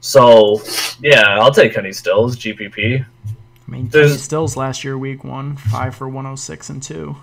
So 0.01 0.61
yeah, 1.01 1.39
I'll 1.41 1.53
take 1.53 1.75
Kenny 1.75 1.93
Stills 1.93 2.37
GPP. 2.37 3.05
I 3.05 3.71
mean, 3.71 3.89
There's- 3.89 4.11
Kenny 4.11 4.19
Stills 4.19 4.57
last 4.57 4.85
year, 4.85 4.97
week 4.99 5.25
one, 5.25 5.57
five 5.57 5.95
for 5.97 6.09
106 6.09 6.69
and 6.71 6.83
two. 6.83 7.17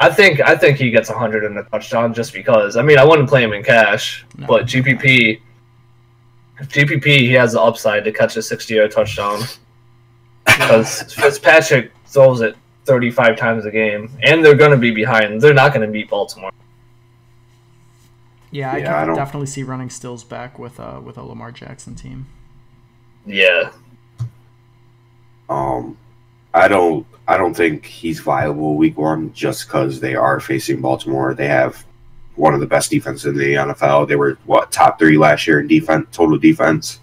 I 0.00 0.10
think 0.10 0.40
I 0.40 0.56
think 0.56 0.78
he 0.78 0.90
gets 0.90 1.08
100 1.08 1.44
and 1.44 1.56
a 1.58 1.62
touchdown 1.64 2.12
just 2.12 2.32
because. 2.32 2.76
I 2.76 2.82
mean, 2.82 2.98
I 2.98 3.04
wouldn't 3.04 3.28
play 3.28 3.42
him 3.44 3.52
in 3.52 3.62
cash, 3.62 4.24
No. 4.36 4.46
but 4.48 4.66
GPP, 4.66 5.40
GPP, 6.62 7.04
he 7.20 7.32
has 7.32 7.52
the 7.52 7.60
upside 7.60 8.04
to 8.04 8.12
catch 8.12 8.36
a 8.36 8.42
60 8.42 8.74
yard 8.74 8.90
touchdown 8.90 9.40
because 10.44 11.02
Fitzpatrick 11.14 11.92
throws 12.06 12.40
it 12.40 12.56
35 12.84 13.36
times 13.36 13.64
a 13.64 13.70
game, 13.70 14.10
and 14.22 14.44
they're 14.44 14.54
going 14.56 14.70
to 14.72 14.76
be 14.76 14.90
behind. 14.90 15.40
They're 15.40 15.54
not 15.54 15.72
going 15.72 15.86
to 15.86 15.92
beat 15.92 16.10
Baltimore. 16.10 16.50
Yeah, 18.50 18.72
I 18.72 18.78
Yeah, 18.78 18.92
can 18.98 19.06
don't- 19.08 19.16
definitely 19.16 19.46
see 19.46 19.62
running 19.62 19.88
Stills 19.90 20.24
back 20.24 20.58
with 20.58 20.78
uh 20.78 21.00
with 21.02 21.16
a 21.16 21.22
Lamar 21.22 21.52
Jackson 21.52 21.94
team. 21.94 22.26
Yeah, 23.24 23.70
Um, 25.48 25.96
I 26.52 26.68
don't. 26.68 27.06
I 27.28 27.36
don't 27.36 27.54
think 27.54 27.86
he's 27.86 28.18
viable 28.20 28.76
week 28.76 28.98
one 28.98 29.32
just 29.32 29.66
because 29.66 30.00
they 30.00 30.14
are 30.16 30.40
facing 30.40 30.80
Baltimore. 30.80 31.34
They 31.34 31.46
have 31.46 31.84
one 32.34 32.52
of 32.52 32.60
the 32.60 32.66
best 32.66 32.90
defenses 32.90 33.26
in 33.26 33.36
the 33.38 33.54
NFL. 33.54 34.08
They 34.08 34.16
were 34.16 34.38
what 34.44 34.72
top 34.72 34.98
three 34.98 35.16
last 35.16 35.46
year 35.46 35.60
in 35.60 35.68
defense, 35.68 36.08
total 36.12 36.36
defense. 36.36 36.98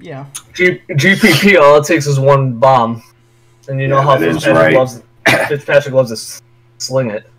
Yeah, 0.00 0.26
G- 0.54 0.80
GPP, 0.90 1.58
all 1.60 1.76
it 1.76 1.84
takes 1.86 2.06
is 2.08 2.18
one 2.18 2.54
bomb, 2.58 3.02
and 3.68 3.80
you 3.80 3.86
know 3.88 3.98
Yeah, 3.98 4.02
how 4.02 4.16
that 4.18 4.28
is 4.28 4.36
Fitzpatrick 4.38 4.62
right. 4.64 4.74
loves 4.74 5.02
Fitzpatrick 5.48 5.94
loves 5.94 6.10
to 6.10 6.42
sling 6.78 7.10
it. 7.10 7.30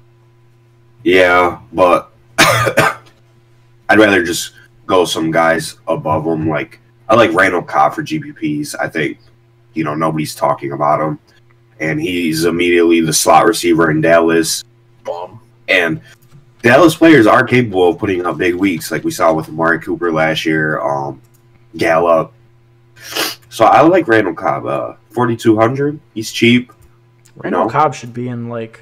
Yeah, 1.04 1.60
but 1.74 2.12
I'd 2.38 4.00
rather 4.00 4.24
just 4.24 4.54
go 4.88 5.06
some 5.06 5.32
guys 5.32 5.78
above 5.88 6.26
him. 6.26 6.50
Like 6.50 6.80
I 7.08 7.16
like 7.16 7.34
Randall 7.34 7.62
Cobb 7.62 7.94
for 7.94 8.04
GPPs. 8.04 8.76
I 8.80 8.90
think 8.90 9.20
you 9.74 9.84
know 9.84 9.96
nobody's 9.96 10.36
talking 10.36 10.72
about 10.72 11.00
him, 11.00 11.20
and 11.80 12.02
he's 12.02 12.46
immediately 12.46 13.02
the 13.02 13.14
slot 13.14 13.46
receiver 13.46 13.92
in 13.92 14.02
Dallas. 14.02 14.64
Bomb. 15.04 15.40
And 15.68 16.02
Dallas 16.62 16.96
players 16.96 17.28
are 17.28 17.44
capable 17.44 17.90
of 17.90 18.00
putting 18.00 18.26
up 18.26 18.38
big 18.38 18.56
weeks, 18.56 18.92
like 18.92 19.04
we 19.04 19.12
saw 19.12 19.34
with 19.34 19.50
Amari 19.50 19.80
Cooper 19.80 20.12
last 20.12 20.46
year, 20.46 20.80
um, 20.82 21.22
Gallup. 21.78 22.34
So 23.50 23.66
I 23.66 23.82
like 23.82 24.08
Randall 24.08 24.34
Cobb. 24.34 24.66
Uh, 24.66 24.94
Forty 25.16 25.38
two 25.38 25.56
hundred. 25.56 25.98
He's 26.14 26.30
cheap. 26.30 26.74
Randall 27.36 27.66
No. 27.66 27.70
Cobb 27.70 27.94
should 27.94 28.14
be 28.14 28.28
in 28.28 28.50
like 28.50 28.82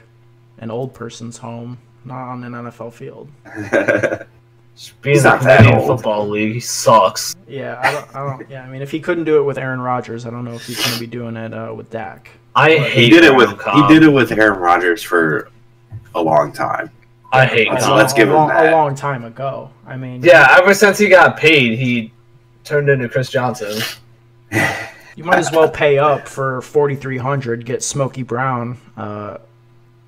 an 0.60 0.70
old 0.72 0.94
person's 0.94 1.38
home, 1.38 1.78
not 2.06 2.30
on 2.30 2.44
an 2.44 2.54
NFL 2.54 2.94
field. 2.94 3.30
Being 5.04 5.16
He's 5.16 5.24
in 5.26 5.30
the 5.32 5.36
not 5.36 5.44
that 5.44 5.58
Canadian 5.60 5.80
old. 5.88 5.98
Football 6.00 6.30
League 6.30 6.54
he 6.54 6.60
sucks. 6.60 7.36
Yeah, 7.48 7.80
I 7.84 7.92
don't, 7.92 8.16
I 8.16 8.20
don't. 8.38 8.50
Yeah, 8.50 8.63
I 8.63 8.68
mean, 8.70 8.82
if 8.82 8.89
he 8.89 9.00
couldn't 9.00 9.26
do 9.26 9.38
it 9.38 9.44
with 9.44 9.60
Aaron 9.60 9.80
Rodgers, 9.80 10.26
I 10.26 10.32
don't 10.32 10.46
know 10.46 10.54
if 10.54 10.66
he's 10.66 10.80
going 10.84 10.94
to 10.96 11.00
be 11.00 11.06
doing 11.08 11.36
it 11.38 11.54
uh, 11.54 11.72
with 11.76 11.92
Dak. 11.92 12.32
I 12.56 12.78
But 12.78 12.89
hate 12.89 13.04
he 13.04 13.10
did 13.10 13.24
it 13.24 13.36
with 13.36 13.50
Randall 13.54 13.88
he 13.88 13.94
did 13.94 14.04
it 14.04 14.10
with 14.10 14.32
Aaron 14.32 14.60
Rodgers 14.60 15.04
for 15.04 15.50
a 16.16 16.22
long 16.22 16.52
time. 16.52 16.89
I 17.32 17.46
hate 17.46 17.68
Let's- 17.70 17.86
Cobb. 17.86 17.98
let's 17.98 18.13
give 18.13 18.28
him 18.30 18.36
long, 18.36 18.48
that. 18.50 18.72
a 18.74 18.76
long 18.76 18.96
time 18.96 19.26
ago. 19.26 19.70
I 19.88 19.96
mean, 19.98 20.24
Yeah, 20.24 20.56
ever 20.60 20.74
since 20.74 20.98
he 20.98 21.08
got 21.10 21.38
paid, 21.38 21.78
he 21.78 22.12
turned 22.63 22.89
into 22.89 23.10
Chris 23.10 23.30
Johnson. 23.30 23.80
You 25.15 25.23
might 25.23 25.38
as 25.39 25.52
well 25.52 25.69
pay 25.69 25.97
up 25.99 26.28
for 26.28 26.62
forty 26.62 26.95
three 26.95 27.17
hundred. 27.17 27.65
Get 27.65 27.84
Smokey 27.84 28.23
Brown. 28.23 28.78
Uh, 28.97 29.38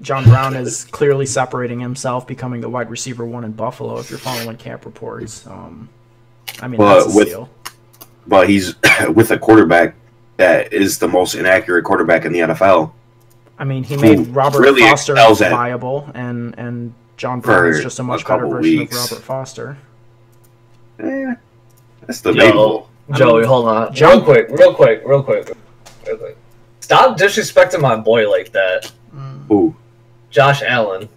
John 0.02 0.24
Brown 0.26 0.56
is 0.56 0.84
clearly 0.92 1.26
separating 1.26 1.80
himself, 1.80 2.26
becoming 2.28 2.62
the 2.62 2.70
wide 2.70 2.90
receiver 2.90 3.26
one 3.26 3.44
in 3.44 3.52
Buffalo. 3.52 3.98
If 4.00 4.10
you're 4.10 4.20
following 4.20 4.58
camp 4.58 4.86
reports, 4.86 5.46
um, 5.48 5.90
I 6.62 6.68
mean 6.68 6.80
Well, 6.80 6.96
that's 7.02 7.14
a 7.14 7.18
with- 7.18 7.28
steal. 7.28 7.50
But 8.28 8.50
he's 8.50 8.74
with 9.14 9.30
a 9.32 9.38
quarterback 9.38 9.94
that 10.38 10.74
is 10.74 10.98
the 10.98 11.08
most 11.08 11.36
inaccurate 11.36 11.84
quarterback 11.84 12.26
in 12.26 12.34
the 12.34 12.40
NFL. 12.40 12.92
I 13.58 13.64
mean, 13.64 13.84
he 13.84 13.96
made 13.96 14.18
who 14.18 14.24
Robert 14.26 14.60
really 14.62 14.82
Foster 14.82 15.14
viable, 15.16 16.10
and 16.16 16.58
and 16.58 16.94
John 17.18 17.40
Brown 17.40 17.68
is 17.68 17.82
just 17.84 18.00
a 18.00 18.02
a 18.02 18.06
much 18.06 18.26
better 18.26 18.48
version 18.48 18.80
weeks. 18.80 18.96
of 19.06 19.12
Robert 19.12 19.24
Foster. 19.24 19.78
Eh, 21.00 21.36
that's 22.06 22.22
debatable. 22.22 22.90
I 22.90 22.95
Joey, 23.14 23.42
mean, 23.42 23.48
hold 23.50 23.68
on. 23.68 23.94
John- 23.94 24.18
real 24.18 24.22
quick, 24.24 24.48
real 24.50 24.74
quick, 24.74 25.04
real 25.06 25.22
quick, 25.24 25.52
real 26.08 26.18
quick. 26.18 26.38
Stop 26.80 27.18
disrespecting 27.18 27.82
my 27.82 27.96
boy 27.96 28.30
like 28.30 28.52
that. 28.52 28.92
Mm. 29.16 29.50
Ooh, 29.52 29.76
Josh 30.30 30.62
Allen. 30.64 31.08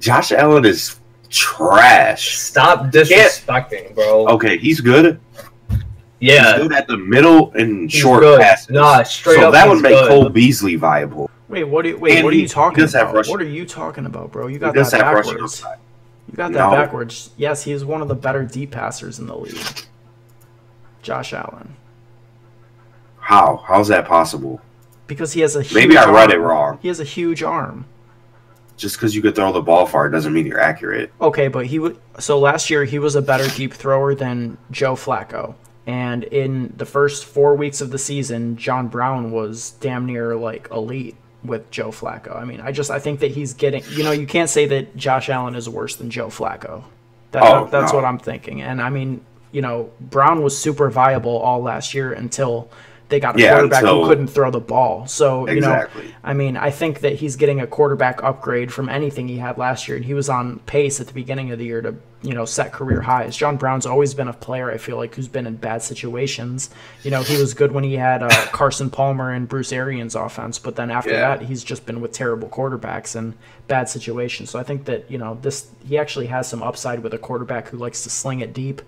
Josh 0.00 0.32
Allen 0.32 0.64
is 0.64 1.00
trash. 1.30 2.36
Stop 2.38 2.86
disrespecting, 2.86 3.94
bro. 3.94 4.26
Okay, 4.28 4.58
he's 4.58 4.80
good. 4.80 5.18
yeah. 6.20 6.54
He's 6.58 6.62
good 6.62 6.72
at 6.72 6.86
the 6.86 6.96
middle 6.96 7.52
and 7.52 7.90
he's 7.90 8.00
short 8.00 8.20
good. 8.20 8.40
passes. 8.40 8.70
Nah, 8.70 9.02
straight 9.02 9.36
so 9.40 9.48
up. 9.48 9.52
that 9.52 9.68
would 9.68 9.82
make 9.82 9.92
good. 9.94 10.08
Cole 10.08 10.28
Beasley 10.28 10.76
viable. 10.76 11.30
Wait, 11.48 11.64
what? 11.64 11.84
Are 11.84 11.88
you, 11.88 11.98
wait, 11.98 12.16
And 12.16 12.24
what 12.24 12.32
are 12.34 12.36
you 12.36 12.48
talking 12.48 12.84
he 12.84 12.92
have 12.92 12.94
about? 13.08 13.14
rushing- 13.14 13.32
What 13.32 13.40
are 13.40 13.44
you 13.48 13.66
talking 13.66 14.06
about, 14.06 14.32
bro? 14.32 14.46
You 14.48 14.58
got 14.58 14.74
that 14.74 14.90
backwards. 14.92 15.62
You 16.30 16.36
got 16.36 16.52
that 16.52 16.58
No. 16.58 16.70
backwards. 16.70 17.30
Yes, 17.36 17.62
he 17.62 17.72
is 17.72 17.84
one 17.84 18.02
of 18.02 18.08
the 18.08 18.14
better 18.14 18.42
deep 18.44 18.70
passers 18.72 19.18
in 19.18 19.26
the 19.26 19.36
league. 19.36 19.58
Josh 21.04 21.32
Allen, 21.32 21.76
How? 23.20 23.62
How's 23.66 23.88
that 23.88 24.06
possible? 24.06 24.60
because 25.06 25.34
he 25.34 25.42
has 25.42 25.54
a 25.54 25.60
huge 25.62 25.74
Maybe 25.74 25.98
I 25.98 26.10
read 26.10 26.30
it 26.30 26.38
wrong. 26.38 26.78
He 26.80 26.88
has 26.88 26.98
a 26.98 27.04
huge 27.04 27.42
arm. 27.42 27.84
Just 28.78 28.96
because 28.96 29.14
you 29.14 29.20
could 29.20 29.34
throw 29.36 29.52
the 29.52 29.60
ball 29.60 29.84
far 29.86 30.08
doesn't 30.08 30.32
mean 30.32 30.46
you're 30.46 30.58
accurate. 30.58 31.12
Okay, 31.20 31.46
but 31.48 31.66
he 31.66 31.78
would. 31.78 31.98
So 32.18 32.38
last 32.40 32.70
year 32.70 32.84
he 32.84 32.98
was 32.98 33.14
a 33.14 33.20
better 33.22 33.46
deep 33.54 33.74
thrower 33.74 34.14
than 34.14 34.56
Joe 34.70 34.94
Flacco, 34.94 35.54
and 35.86 36.24
in 36.24 36.72
the 36.78 36.86
first 36.86 37.26
four 37.26 37.54
weeks 37.54 37.80
of 37.82 37.90
the 37.90 37.98
season, 37.98 38.56
John 38.56 38.88
Brown 38.88 39.30
was 39.30 39.72
damn 39.72 40.06
near 40.06 40.34
like 40.36 40.68
elite 40.72 41.16
with 41.44 41.70
Joe 41.70 41.90
Flacco. 41.90 42.34
I 42.34 42.44
mean, 42.46 42.62
I 42.62 42.72
just 42.72 42.90
I 42.90 42.98
think 42.98 43.20
that 43.20 43.30
he's 43.30 43.52
getting. 43.52 43.84
You 43.90 44.02
know, 44.04 44.10
you 44.12 44.26
can't 44.26 44.48
say 44.50 44.64
that 44.66 44.96
Josh 44.96 45.28
Allen 45.28 45.54
is 45.54 45.68
worse 45.68 45.96
than 45.96 46.08
Joe 46.10 46.28
Flacco. 46.28 46.82
That, 47.32 47.42
Oh, 47.44 47.68
that's 47.70 47.92
no. 47.92 47.98
what 47.98 48.04
I'm 48.06 48.18
thinking, 48.18 48.62
and 48.62 48.80
I 48.82 48.88
mean, 48.90 49.20
you 49.54 49.62
know, 49.62 49.88
Brown 50.00 50.42
was 50.42 50.56
super 50.58 50.90
viable 50.90 51.36
all 51.38 51.62
last 51.62 51.94
year 51.94 52.12
until 52.12 52.68
they 53.10 53.20
got 53.20 53.36
a 53.36 53.40
Yeah, 53.40 53.52
quarterback 53.52 53.82
until- 53.82 54.02
who 54.02 54.08
couldn't 54.08 54.26
throw 54.28 54.50
the 54.50 54.58
ball. 54.60 55.06
So 55.06 55.48
you 55.48 55.60
know, 55.60 55.86
I 56.24 56.32
mean, 56.32 56.56
I 56.56 56.70
think 56.70 57.00
that 57.00 57.14
he's 57.16 57.36
getting 57.36 57.60
a 57.60 57.66
quarterback 57.66 58.22
upgrade 58.24 58.72
from 58.72 58.88
anything 58.88 59.28
he 59.28 59.36
had 59.38 59.58
last 59.58 59.86
year, 59.86 59.96
and 59.96 60.04
he 60.04 60.14
was 60.14 60.28
on 60.28 60.58
pace 60.66 61.00
at 61.00 61.06
the 61.06 61.12
beginning 61.12 61.52
of 61.52 61.58
the 61.58 61.66
year 61.66 61.82
to 61.82 61.94
you 62.22 62.32
know 62.34 62.46
set 62.46 62.72
career 62.72 63.02
highs. 63.02 63.36
John 63.36 63.56
Brown's 63.58 63.84
always 63.84 64.14
been 64.14 64.28
a 64.28 64.32
player 64.32 64.70
I 64.72 64.78
feel 64.78 64.96
like 64.96 65.14
who's 65.14 65.28
been 65.28 65.46
in 65.46 65.56
bad 65.56 65.82
situations. 65.82 66.70
You 67.02 67.10
know, 67.10 67.22
he 67.22 67.36
was 67.36 67.52
good 67.54 67.72
when 67.72 67.84
he 67.84 67.94
had 67.96 68.22
uh, 68.22 68.28
Carson 68.52 68.88
Palmer 68.90 69.30
and 69.30 69.46
Bruce 69.46 69.72
Arians 69.72 70.14
offense, 70.14 70.58
but 70.58 70.74
then 70.76 70.90
after 70.90 71.10
Yeah. 71.10 71.36
that, 71.36 71.42
he's 71.42 71.62
just 71.62 71.84
been 71.86 72.00
with 72.00 72.12
terrible 72.12 72.48
quarterbacks 72.48 73.14
and 73.14 73.34
bad 73.68 73.88
situations. 73.90 74.48
So 74.50 74.58
I 74.58 74.62
think 74.62 74.86
that 74.86 75.10
you 75.10 75.18
know 75.18 75.38
this 75.42 75.68
he 75.86 75.98
actually 75.98 76.26
has 76.26 76.48
some 76.48 76.62
upside 76.62 77.00
with 77.02 77.12
a 77.12 77.18
quarterback 77.18 77.68
who 77.68 77.76
likes 77.76 78.02
to 78.04 78.10
sling 78.10 78.40
it 78.40 78.54
deep. 78.54 78.80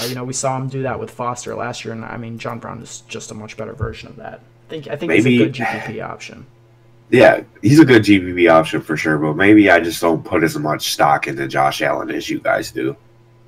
Uh, 0.00 0.06
you 0.06 0.14
know, 0.14 0.24
we 0.24 0.32
saw 0.32 0.56
him 0.56 0.68
do 0.68 0.82
that 0.82 0.98
with 1.00 1.10
Foster 1.10 1.54
last 1.54 1.84
year, 1.84 1.94
and 1.94 2.04
I 2.04 2.16
mean, 2.16 2.38
John 2.38 2.58
Brown 2.58 2.80
is 2.82 3.02
just 3.08 3.30
a 3.30 3.34
much 3.34 3.56
better 3.56 3.72
version 3.72 4.08
of 4.08 4.16
that. 4.16 4.40
I 4.66 4.70
think 4.70 4.88
I 4.88 4.96
think 4.96 5.08
Maybe- 5.08 5.30
he's 5.32 5.40
a 5.40 5.44
good 5.44 5.54
GPP 5.54 6.00
option. 6.04 6.46
Yeah, 7.10 7.40
he's 7.62 7.78
a 7.80 7.86
good 7.86 8.02
GPP 8.02 8.50
option 8.50 8.82
for 8.82 8.96
sure, 8.96 9.16
but 9.16 9.34
maybe 9.34 9.70
I 9.70 9.80
just 9.80 10.00
don't 10.02 10.22
put 10.22 10.42
as 10.44 10.58
much 10.58 10.92
stock 10.92 11.26
into 11.26 11.48
Josh 11.48 11.80
Allen 11.80 12.10
as 12.10 12.28
you 12.28 12.38
guys 12.38 12.70
do. 12.70 12.96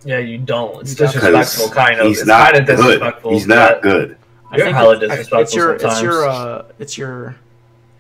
Yeah, 0.03 0.19
you 0.19 0.39
don't. 0.39 0.81
It's 0.81 0.93
You 0.93 0.97
don't. 1.07 1.13
disrespectful, 1.13 1.69
kind 1.69 2.01
of. 2.01 2.07
He's 2.07 2.21
it's 2.21 2.27
not 2.27 2.55
kind 2.55 2.69
of 2.71 2.77
good. 2.79 3.17
He's 3.33 3.47
not 3.47 3.83
good. 3.83 4.17
I 4.51 4.57
You're 4.57 4.65
think 4.67 4.77
hella 4.79 4.97
it's- 4.97 5.11
disrespectful 5.11 5.41
It's 5.43 5.55
your 5.55 5.75
it's 5.75 6.03
your 6.03 6.27
uh 6.29 6.65
it's 6.79 6.97
your 6.99 7.37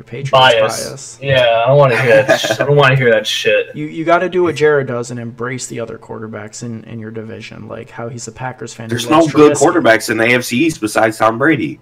your 0.01 0.05
Patriots 0.07 0.31
Bias. 0.31 0.89
bias. 0.89 1.19
Yeah, 1.21 1.63
I 1.63 1.69
don't 1.69 1.77
want 1.77 1.93
to 1.93 2.01
hear 2.01 2.23
that. 2.23 2.37
sh- 2.41 2.51
I 2.59 2.65
don't 2.65 2.77
want 2.77 2.91
to 2.93 2.97
hear 2.97 3.11
that 3.13 3.27
shit. 3.27 3.75
You 3.77 3.85
you 3.87 4.05
got 4.05 4.21
to 4.21 4.29
do 4.31 4.43
what 4.43 4.57
Jared 4.57 4.87
does 4.87 5.11
and 5.11 5.21
embrace 5.21 5.67
the 5.67 5.79
other 5.81 5.99
quarterbacks 5.99 6.63
in, 6.63 6.85
in 6.85 6.99
your 6.99 7.11
division, 7.11 7.69
like 7.69 7.91
how 7.91 8.09
he's 8.09 8.27
a 8.27 8.33
Packers 8.33 8.73
fan. 8.73 8.89
There's 8.89 9.11
no 9.11 9.27
good 9.29 9.53
Trubisky. 9.53 9.83
quarterbacks 9.83 10.11
in 10.11 10.17
the 10.17 10.25
AFC 10.25 10.53
East 10.55 10.81
besides 10.81 11.19
Tom 11.19 11.37
Brady. 11.39 11.81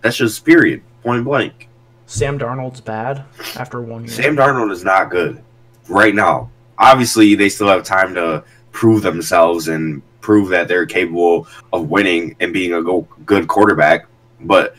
That's 0.00 0.16
just 0.16 0.44
period, 0.44 0.82
point 1.04 1.24
blank. 1.24 1.68
Sam 2.06 2.38
Darnold's 2.38 2.80
bad 2.80 3.24
after 3.56 3.80
one 3.80 4.02
year. 4.04 4.10
Sam 4.12 4.36
Darnold 4.36 4.72
is 4.72 4.82
not 4.84 5.10
good 5.10 5.42
right 5.88 6.14
now. 6.14 6.50
Obviously, 6.78 7.36
they 7.36 7.48
still 7.48 7.68
have 7.68 7.84
time 7.84 8.12
to 8.16 8.42
prove 8.72 9.02
themselves 9.02 9.68
and 9.68 10.02
prove 10.20 10.48
that 10.48 10.66
they're 10.66 10.86
capable 10.86 11.46
of 11.72 11.88
winning 11.88 12.34
and 12.40 12.52
being 12.52 12.74
a 12.74 12.82
go- 12.82 13.06
good 13.24 13.46
quarterback. 13.46 14.06
But 14.40 14.74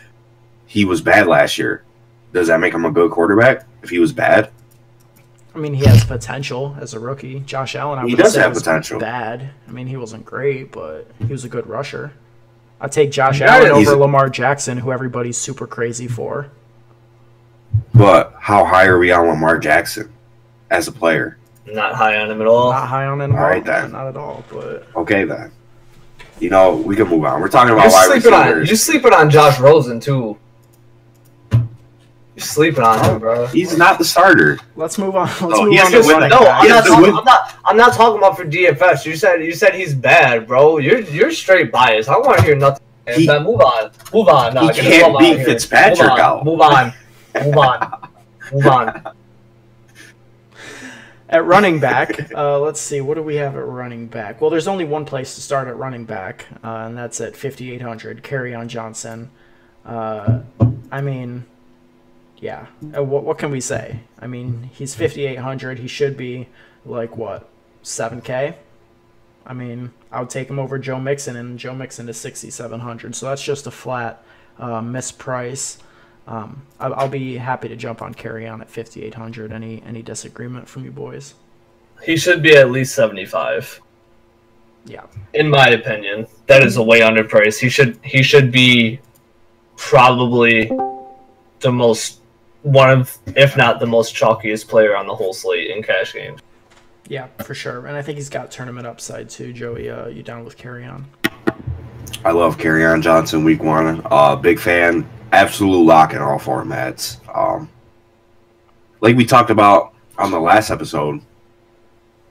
he 0.65 0.83
was 0.83 1.01
bad 1.01 1.27
last 1.27 1.57
year. 1.57 1.83
Does 2.33 2.47
that 2.47 2.59
make 2.59 2.73
him 2.73 2.85
a 2.85 2.91
good 2.91 3.11
quarterback 3.11 3.65
if 3.83 3.89
he 3.89 3.99
was 3.99 4.11
bad? 4.11 4.49
I 5.55 5.59
mean, 5.59 5.75
he 5.75 5.85
has 5.85 6.03
potential 6.03 6.75
as 6.81 6.93
a 6.95 6.99
rookie. 6.99 7.41
Josh 7.41 7.75
Allen, 7.75 7.99
I 7.99 8.05
He 8.07 8.15
would 8.15 8.23
does 8.23 8.33
say 8.33 8.41
have 8.41 8.53
potential. 8.53 8.99
Bad. 8.99 9.51
I 9.67 9.71
mean, 9.71 9.85
he 9.85 9.95
wasn't 9.97 10.25
great, 10.25 10.71
but 10.71 11.07
he 11.19 11.31
was 11.31 11.45
a 11.45 11.49
good 11.49 11.67
rusher. 11.67 12.11
I'd 12.81 12.91
take 12.91 13.11
Josh 13.11 13.39
Yeah, 13.39 13.55
Allen 13.55 13.75
he's- 13.75 13.87
over 13.87 13.97
Lamar 14.01 14.29
Jackson, 14.29 14.79
who 14.79 14.91
everybody's 14.91 15.37
super 15.37 15.67
crazy 15.67 16.07
for. 16.07 16.47
But 17.93 18.33
how 18.39 18.65
high 18.65 18.85
are 18.85 18.97
we 18.97 19.11
on 19.11 19.27
Lamar 19.27 19.59
Jackson 19.59 20.11
as 20.71 20.87
a 20.87 20.91
player? 20.91 21.37
Not 21.65 21.93
high 21.95 22.17
on 22.17 22.29
him 22.31 22.41
at 22.41 22.47
all. 22.47 22.71
Not 22.71 22.87
high 22.87 23.05
on 23.05 23.21
him. 23.21 23.31
All 23.35 23.41
right, 23.43 23.63
then. 23.63 23.91
Not 23.91 24.07
at 24.07 24.17
all. 24.17 24.43
But 24.51 24.87
Okay, 24.95 25.23
then. 25.23 25.51
You 26.39 26.49
know, 26.49 26.75
we 26.75 26.95
can 26.95 27.07
move 27.07 27.23
on. 27.25 27.39
We're 27.41 27.47
talking 27.47 27.69
You're 27.69 27.77
about 27.77 27.91
wide 27.93 28.05
sleeping 28.07 28.33
on. 28.33 28.41
receivers. 28.47 28.69
You're 28.69 28.77
sleeping 28.77 29.13
on 29.13 29.29
Josh 29.29 29.59
Rosen 29.59 29.99
too. 29.99 30.37
You're 32.35 32.43
sleeping 32.45 32.83
on 32.83 33.03
him, 33.05 33.19
bro. 33.19 33.45
He's 33.47 33.77
not 33.77 33.99
the 33.99 34.05
starter. 34.05 34.57
let's 34.75 34.97
move 34.97 35.15
on. 35.15 35.27
Let's 35.27 35.41
Oh, 35.41 35.65
move 35.65 35.73
he 35.73 35.79
on 35.79 35.91
has 35.91 35.91
to 35.91 36.01
to 36.11 36.19
win 36.19 36.29
No. 36.29 36.39
I'm 36.39 36.67
not, 36.67 36.85
talking, 36.85 37.01
win- 37.03 37.15
I'm 37.17 37.25
not. 37.25 37.55
I'm 37.65 37.77
not 37.77 37.93
talking 37.93 38.17
about 38.17 38.35
for 38.37 38.45
DFS. 38.45 39.05
You 39.05 39.15
said 39.15 39.43
you 39.43 39.53
said 39.53 39.75
he's 39.75 39.93
bad, 39.93 40.47
bro. 40.47 40.77
You're 40.79 41.01
you're 41.01 41.31
straight 41.31 41.71
biased. 41.71 42.09
I 42.09 42.13
don't 42.13 42.25
want 42.25 42.39
to 42.39 42.43
hear 42.45 42.55
nothing. 42.55 42.83
He- 43.15 43.27
man, 43.27 43.43
move 43.43 43.59
on. 43.61 43.91
Move 44.13 44.27
on. 44.29 44.53
Nah, 44.55 44.71
He 44.71 44.81
can't 44.81 45.19
beat 45.19 45.39
out. 45.41 45.45
Fitzpatrick 45.45 45.99
move 45.99 46.09
on, 46.09 46.19
out. 46.19 46.45
Move 46.45 46.61
on. 46.61 46.93
Move 47.43 47.57
on. 47.57 48.09
Move 48.51 48.67
on. 48.67 49.13
At 51.29 51.45
running 51.45 51.79
back, 51.79 52.31
uh, 52.35 52.59
let's 52.59 52.79
see. 52.79 53.01
What 53.01 53.15
do 53.15 53.23
we 53.23 53.37
have 53.37 53.55
at 53.55 53.65
running 53.65 54.05
back? 54.05 54.39
Well, 54.39 54.51
there's 54.51 54.67
only 54.67 54.85
one 54.85 55.03
place 55.03 55.33
to 55.33 55.41
start 55.41 55.67
at 55.67 55.75
running 55.75 56.05
back, 56.05 56.45
uh, 56.63 56.83
and 56.85 56.95
that's 56.95 57.19
at 57.21 57.35
5,800. 57.35 58.21
Kerryon 58.23 58.67
Johnson. 58.67 59.31
Uh, 59.83 60.41
I 60.91 61.01
mean, 61.01 61.45
yeah. 62.43 62.67
Uh, 62.95 63.01
what, 63.01 63.23
what 63.23 63.37
can 63.37 63.51
we 63.51 63.61
say? 63.61 64.01
I 64.19 64.27
mean, 64.27 64.69
he's 64.73 64.93
5,800. 64.93 65.79
He 65.79 65.87
should 65.87 66.17
be 66.17 66.49
like 66.85 67.15
what, 67.15 67.47
7K? 67.85 68.55
I 69.45 69.53
mean, 69.53 69.93
I 70.11 70.19
would 70.19 70.29
take 70.29 70.49
him 70.49 70.59
over 70.59 70.77
Joe 70.77 70.99
Mixon, 70.99 71.37
and 71.37 71.57
Joe 71.57 71.73
Mixon 71.73 72.09
is 72.09 72.17
6,700. 72.17 73.15
So 73.15 73.27
that's 73.27 73.41
just 73.41 73.65
a 73.65 73.71
flat 73.71 74.25
uh, 74.59 74.81
misprice. 74.81 75.77
Um, 76.27 76.63
I'll, 76.81 76.93
I'll 76.95 77.09
be 77.09 77.37
happy 77.37 77.69
to 77.69 77.77
jump 77.77 78.01
on 78.01 78.13
Kerryon 78.13 78.59
at 78.59 78.69
5,800. 78.69 79.53
Any 79.53 79.81
any 79.85 80.01
disagreement 80.01 80.67
from 80.67 80.83
you 80.83 80.91
boys? 80.91 81.35
He 82.03 82.17
should 82.17 82.41
be 82.41 82.55
at 82.55 82.71
least 82.71 82.95
seventy 82.95 83.25
five. 83.25 83.81
Yeah. 84.85 85.05
In 85.33 85.49
my 85.49 85.67
opinion, 85.69 86.27
that 86.47 86.63
is 86.63 86.77
a 86.77 86.83
way 86.83 87.01
underpriced. 87.01 87.59
He 87.59 87.67
should 87.67 87.99
he 88.03 88.23
should 88.23 88.51
be 88.51 89.01
probably 89.75 90.71
the 91.59 91.71
most 91.71 92.22
one 92.63 92.89
of, 92.89 93.17
if 93.35 93.55
not 93.55 93.79
the 93.79 93.85
most 93.85 94.15
chalkiest 94.15 94.67
player 94.67 94.95
on 94.95 95.05
the 95.05 95.15
whole 95.15 95.33
slate 95.33 95.69
in 95.69 95.83
cash 95.83 96.13
games. 96.13 96.41
Yeah, 97.07 97.27
for 97.43 97.53
sure. 97.53 97.85
And 97.85 97.95
I 97.95 98.01
think 98.01 98.17
he's 98.17 98.29
got 98.29 98.49
tournament 98.49 98.87
upside 98.87 99.29
too, 99.29 99.53
Joey. 99.53 99.89
Uh, 99.89 100.07
you 100.07 100.23
down 100.23 100.45
with 100.45 100.57
Kerryon? 100.57 101.03
I 102.23 102.31
love 102.31 102.57
Kerryon 102.57 103.01
Johnson 103.01 103.43
week 103.43 103.61
one. 103.61 104.01
Uh, 104.05 104.35
big 104.35 104.59
fan. 104.59 105.07
Absolute 105.33 105.83
lock 105.83 106.13
in 106.13 106.19
all 106.19 106.39
formats. 106.39 107.17
Um, 107.35 107.69
like 109.01 109.17
we 109.17 109.25
talked 109.25 109.49
about 109.49 109.93
on 110.17 110.31
the 110.31 110.39
last 110.39 110.69
episode, 110.69 111.21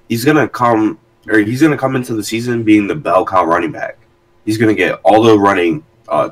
he's 0.09 0.25
gonna 0.25 0.49
come 0.49 0.99
or 1.29 1.39
he's 1.39 1.61
gonna 1.61 1.77
come 1.77 1.95
into 1.95 2.15
the 2.15 2.25
season 2.25 2.63
being 2.63 2.87
the 2.87 2.95
bell 2.95 3.27
cow 3.27 3.45
running 3.45 3.73
back. 3.73 3.99
He's 4.47 4.57
gonna 4.57 4.75
get 4.75 5.01
all 5.05 5.23
the 5.23 5.39
running, 5.39 5.85
uh, 6.09 6.31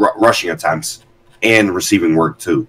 r- 0.00 0.14
rushing 0.18 0.50
attempts 0.50 1.04
and 1.42 1.74
receiving 1.74 2.16
work 2.16 2.38
too. 2.38 2.66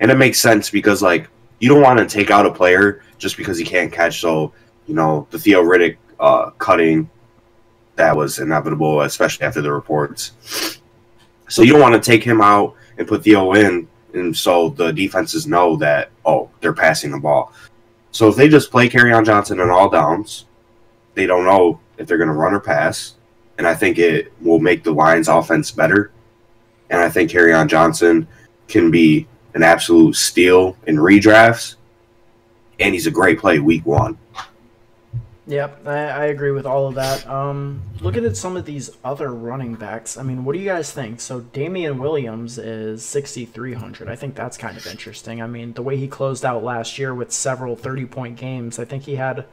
And 0.00 0.10
it 0.10 0.16
makes 0.16 0.40
sense 0.40 0.70
because 0.70 1.02
like 1.02 1.28
you 1.60 1.68
don't 1.68 1.82
want 1.82 1.98
to 1.98 2.06
take 2.06 2.30
out 2.30 2.46
a 2.46 2.52
player 2.52 3.02
just 3.18 3.36
because 3.36 3.58
he 3.58 3.64
can't 3.64 3.92
catch. 3.92 4.20
So 4.20 4.52
you 4.86 4.94
know 4.94 5.26
the 5.30 5.38
Theo 5.38 5.62
Riddick 5.62 5.96
uh, 6.18 6.50
cutting 6.50 7.08
that 7.96 8.16
was 8.16 8.38
inevitable, 8.38 9.02
especially 9.02 9.46
after 9.46 9.60
the 9.60 9.72
reports. 9.72 10.32
So 11.48 11.62
you 11.62 11.72
don't 11.72 11.80
want 11.80 12.02
to 12.02 12.10
take 12.10 12.24
him 12.24 12.40
out 12.40 12.74
and 12.96 13.06
put 13.06 13.24
Theo 13.24 13.52
in, 13.52 13.86
and 14.14 14.36
so 14.36 14.70
the 14.70 14.92
defenses 14.92 15.46
know 15.46 15.76
that 15.76 16.10
oh 16.24 16.50
they're 16.60 16.72
passing 16.72 17.10
the 17.10 17.18
ball. 17.18 17.52
So 18.12 18.28
if 18.28 18.36
they 18.36 18.48
just 18.48 18.70
play 18.70 18.90
on 18.90 19.24
Johnson 19.24 19.60
in 19.60 19.70
all 19.70 19.88
downs, 19.88 20.46
they 21.14 21.26
don't 21.26 21.44
know 21.44 21.78
if 21.98 22.08
they're 22.08 22.18
going 22.18 22.28
to 22.28 22.34
run 22.34 22.54
or 22.54 22.60
pass, 22.60 23.16
and 23.58 23.66
I 23.66 23.74
think 23.74 23.98
it 23.98 24.32
will 24.40 24.58
make 24.58 24.82
the 24.82 24.92
Lions' 24.92 25.28
offense 25.28 25.70
better. 25.70 26.10
And 26.88 27.00
I 27.00 27.08
think 27.08 27.32
on 27.34 27.68
Johnson 27.68 28.26
can 28.66 28.90
be 28.90 29.28
an 29.54 29.62
absolute 29.62 30.16
steal 30.16 30.76
in 30.86 30.96
redrafts, 30.96 31.76
and 32.78 32.94
he's 32.94 33.06
a 33.06 33.10
great 33.10 33.38
play 33.38 33.58
week 33.58 33.84
one. 33.86 34.18
Yep, 35.50 35.84
I, 35.88 35.96
I 35.96 36.24
agree 36.26 36.52
with 36.52 36.64
all 36.64 36.86
of 36.86 36.94
that. 36.94 37.26
Um, 37.26 37.82
looking 38.00 38.24
at 38.24 38.36
some 38.36 38.56
of 38.56 38.66
these 38.66 38.88
other 39.02 39.34
running 39.34 39.74
backs, 39.74 40.16
I 40.16 40.22
mean, 40.22 40.44
what 40.44 40.52
do 40.52 40.60
you 40.60 40.66
guys 40.66 40.92
think? 40.92 41.20
So 41.20 41.40
Damien 41.40 41.98
Williams 41.98 42.56
is 42.56 43.04
6,300. 43.04 44.08
I 44.08 44.14
think 44.14 44.36
that's 44.36 44.56
kind 44.56 44.76
of 44.76 44.86
interesting. 44.86 45.42
I 45.42 45.48
mean, 45.48 45.72
the 45.72 45.82
way 45.82 45.96
he 45.96 46.06
closed 46.06 46.44
out 46.44 46.62
last 46.62 46.98
year 47.00 47.12
with 47.12 47.32
several 47.32 47.74
30 47.74 48.06
point 48.06 48.36
games, 48.36 48.78
I 48.78 48.84
think 48.84 49.02
he 49.02 49.16
had, 49.16 49.44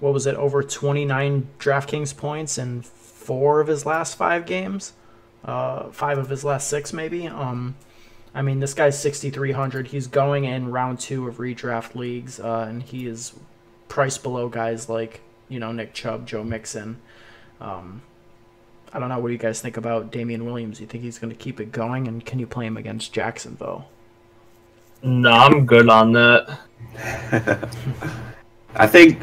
what 0.00 0.12
was 0.12 0.26
it, 0.26 0.34
over 0.34 0.64
29 0.64 1.48
DraftKings 1.60 2.16
points 2.16 2.58
in 2.58 2.82
four 2.82 3.60
of 3.60 3.68
his 3.68 3.86
last 3.86 4.16
five 4.16 4.46
games? 4.46 4.94
Uh, 5.44 5.90
five 5.90 6.18
of 6.18 6.28
his 6.28 6.42
last 6.42 6.68
six, 6.68 6.92
maybe. 6.92 7.28
Um, 7.28 7.76
I 8.36 8.42
mean, 8.42 8.60
this 8.60 8.74
guy's 8.74 9.00
6,300. 9.00 9.88
He's 9.88 10.06
going 10.06 10.44
in 10.44 10.70
round 10.70 11.00
two 11.00 11.26
of 11.26 11.38
redraft 11.38 11.94
leagues, 11.94 12.38
uh, 12.38 12.66
and 12.68 12.82
he 12.82 13.06
is 13.06 13.32
priced 13.88 14.22
below 14.22 14.50
guys 14.50 14.90
like 14.90 15.22
you 15.48 15.58
know 15.58 15.72
Nick 15.72 15.94
Chubb, 15.94 16.26
Joe 16.26 16.44
Mixon. 16.44 17.00
Um, 17.62 18.02
I 18.92 18.98
don't 18.98 19.08
know. 19.08 19.18
What 19.18 19.28
do 19.28 19.32
you 19.32 19.38
guys 19.38 19.62
think 19.62 19.78
about 19.78 20.12
Damien 20.12 20.44
Williams? 20.44 20.82
You 20.82 20.86
think 20.86 21.02
he's 21.02 21.18
going 21.18 21.30
to 21.30 21.36
keep 21.36 21.60
it 21.60 21.72
going, 21.72 22.06
and 22.08 22.24
can 22.26 22.38
you 22.38 22.46
play 22.46 22.66
him 22.66 22.76
against 22.76 23.10
Jacksonville? 23.14 23.88
No, 25.02 25.30
I'm 25.30 25.64
good 25.64 25.88
on 25.88 26.12
that. 26.12 26.58
I 28.76 28.86
think 28.86 29.22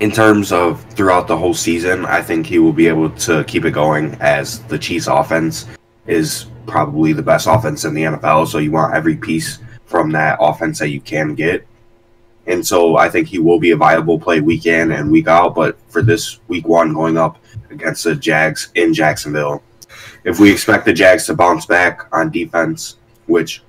in 0.00 0.10
terms 0.10 0.50
of 0.50 0.82
throughout 0.94 1.28
the 1.28 1.36
whole 1.36 1.54
season, 1.54 2.04
I 2.04 2.20
think 2.20 2.46
he 2.46 2.58
will 2.58 2.72
be 2.72 2.88
able 2.88 3.10
to 3.10 3.44
keep 3.44 3.64
it 3.64 3.70
going 3.70 4.16
as 4.20 4.58
the 4.64 4.78
Chiefs 4.78 5.06
offense 5.06 5.66
is 6.08 6.46
probably 6.70 7.12
the 7.12 7.22
best 7.22 7.46
offense 7.46 7.84
in 7.84 7.94
the 7.94 8.02
NFL. 8.02 8.48
So 8.48 8.58
you 8.58 8.70
want 8.72 8.94
every 8.94 9.16
piece 9.16 9.58
from 9.86 10.12
that 10.12 10.38
offense 10.40 10.78
that 10.78 10.90
you 10.90 11.00
can 11.00 11.34
get. 11.34 11.66
And 12.46 12.66
so 12.66 12.96
I 12.96 13.08
think 13.08 13.28
he 13.28 13.38
will 13.38 13.58
be 13.58 13.72
a 13.72 13.76
viable 13.76 14.18
play 14.18 14.40
week 14.40 14.66
in 14.66 14.92
and 14.92 15.10
week 15.10 15.28
out. 15.28 15.54
But 15.54 15.78
for 15.88 16.02
this 16.02 16.40
week 16.48 16.66
one 16.66 16.94
going 16.94 17.16
up 17.16 17.38
against 17.70 18.04
the 18.04 18.14
Jags 18.14 18.70
in 18.74 18.94
Jacksonville, 18.94 19.62
if 20.24 20.38
we 20.38 20.50
expect 20.50 20.84
the 20.84 20.92
Jags 20.92 21.26
to 21.26 21.34
bounce 21.34 21.66
back 21.66 22.06
on 22.12 22.30
defense, 22.30 22.96
which 23.26 23.62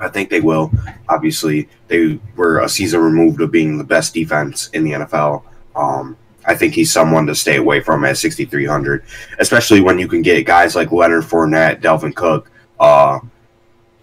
I 0.00 0.08
think 0.08 0.30
they 0.30 0.40
will. 0.40 0.70
Obviously, 1.08 1.68
they 1.88 2.18
were 2.36 2.60
a 2.60 2.68
season 2.68 3.00
removed 3.00 3.40
of 3.40 3.50
being 3.50 3.78
the 3.78 3.84
best 3.84 4.14
defense 4.14 4.68
in 4.72 4.84
the 4.84 4.92
NFL. 4.92 5.42
Um, 5.74 6.16
I 6.48 6.54
think 6.54 6.72
he's 6.72 6.90
someone 6.90 7.26
to 7.26 7.34
stay 7.34 7.56
away 7.56 7.80
from 7.80 8.04
at 8.06 8.16
6,300, 8.16 9.04
especially 9.38 9.82
when 9.82 9.98
you 9.98 10.08
can 10.08 10.22
get 10.22 10.46
guys 10.46 10.74
like 10.74 10.90
Leonard 10.90 11.24
Fournette, 11.24 11.82
Dalvin 11.82 12.14
Cook, 12.14 12.50
uh, 12.80 13.20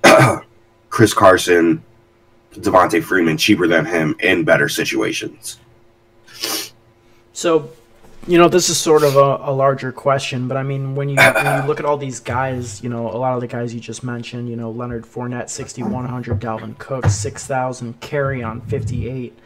Chris 0.90 1.12
Carson, 1.12 1.84
Devonta 2.54 3.04
Freeman 3.04 3.38
cheaper 3.38 3.68
than 3.68 3.84
him 3.84 4.16
in 4.20 4.44
better 4.44 4.70
situations. 4.70 5.58
So, 7.34 7.72
you 8.28 8.38
know, 8.38 8.48
this 8.48 8.70
is 8.70 8.78
sort 8.78 9.04
of 9.04 9.16
a, 9.16 9.50
a 9.50 9.52
larger 9.52 9.92
question, 9.92 10.48
but 10.48 10.56
I 10.56 10.62
mean, 10.62 10.94
when 10.94 11.10
you 11.10 11.16
when 11.18 11.62
you 11.62 11.68
look 11.68 11.80
at 11.80 11.86
all 11.86 11.98
these 11.98 12.20
guys, 12.20 12.82
you 12.84 12.90
know, 12.90 13.10
a 13.10 13.18
lot 13.18 13.34
of 13.34 13.42
the 13.42 13.48
guys 13.48 13.74
you 13.74 13.80
just 13.80 14.04
mentioned, 14.04 14.50
you 14.50 14.56
know, 14.56 14.70
Leonard 14.70 15.04
Fournette, 15.04 15.50
6,100, 15.50 16.40
Dalvin 16.40 16.78
Cook, 16.78 17.08
6,000, 17.08 18.00
Kerryon 18.02 18.64
58, 18.68 19.38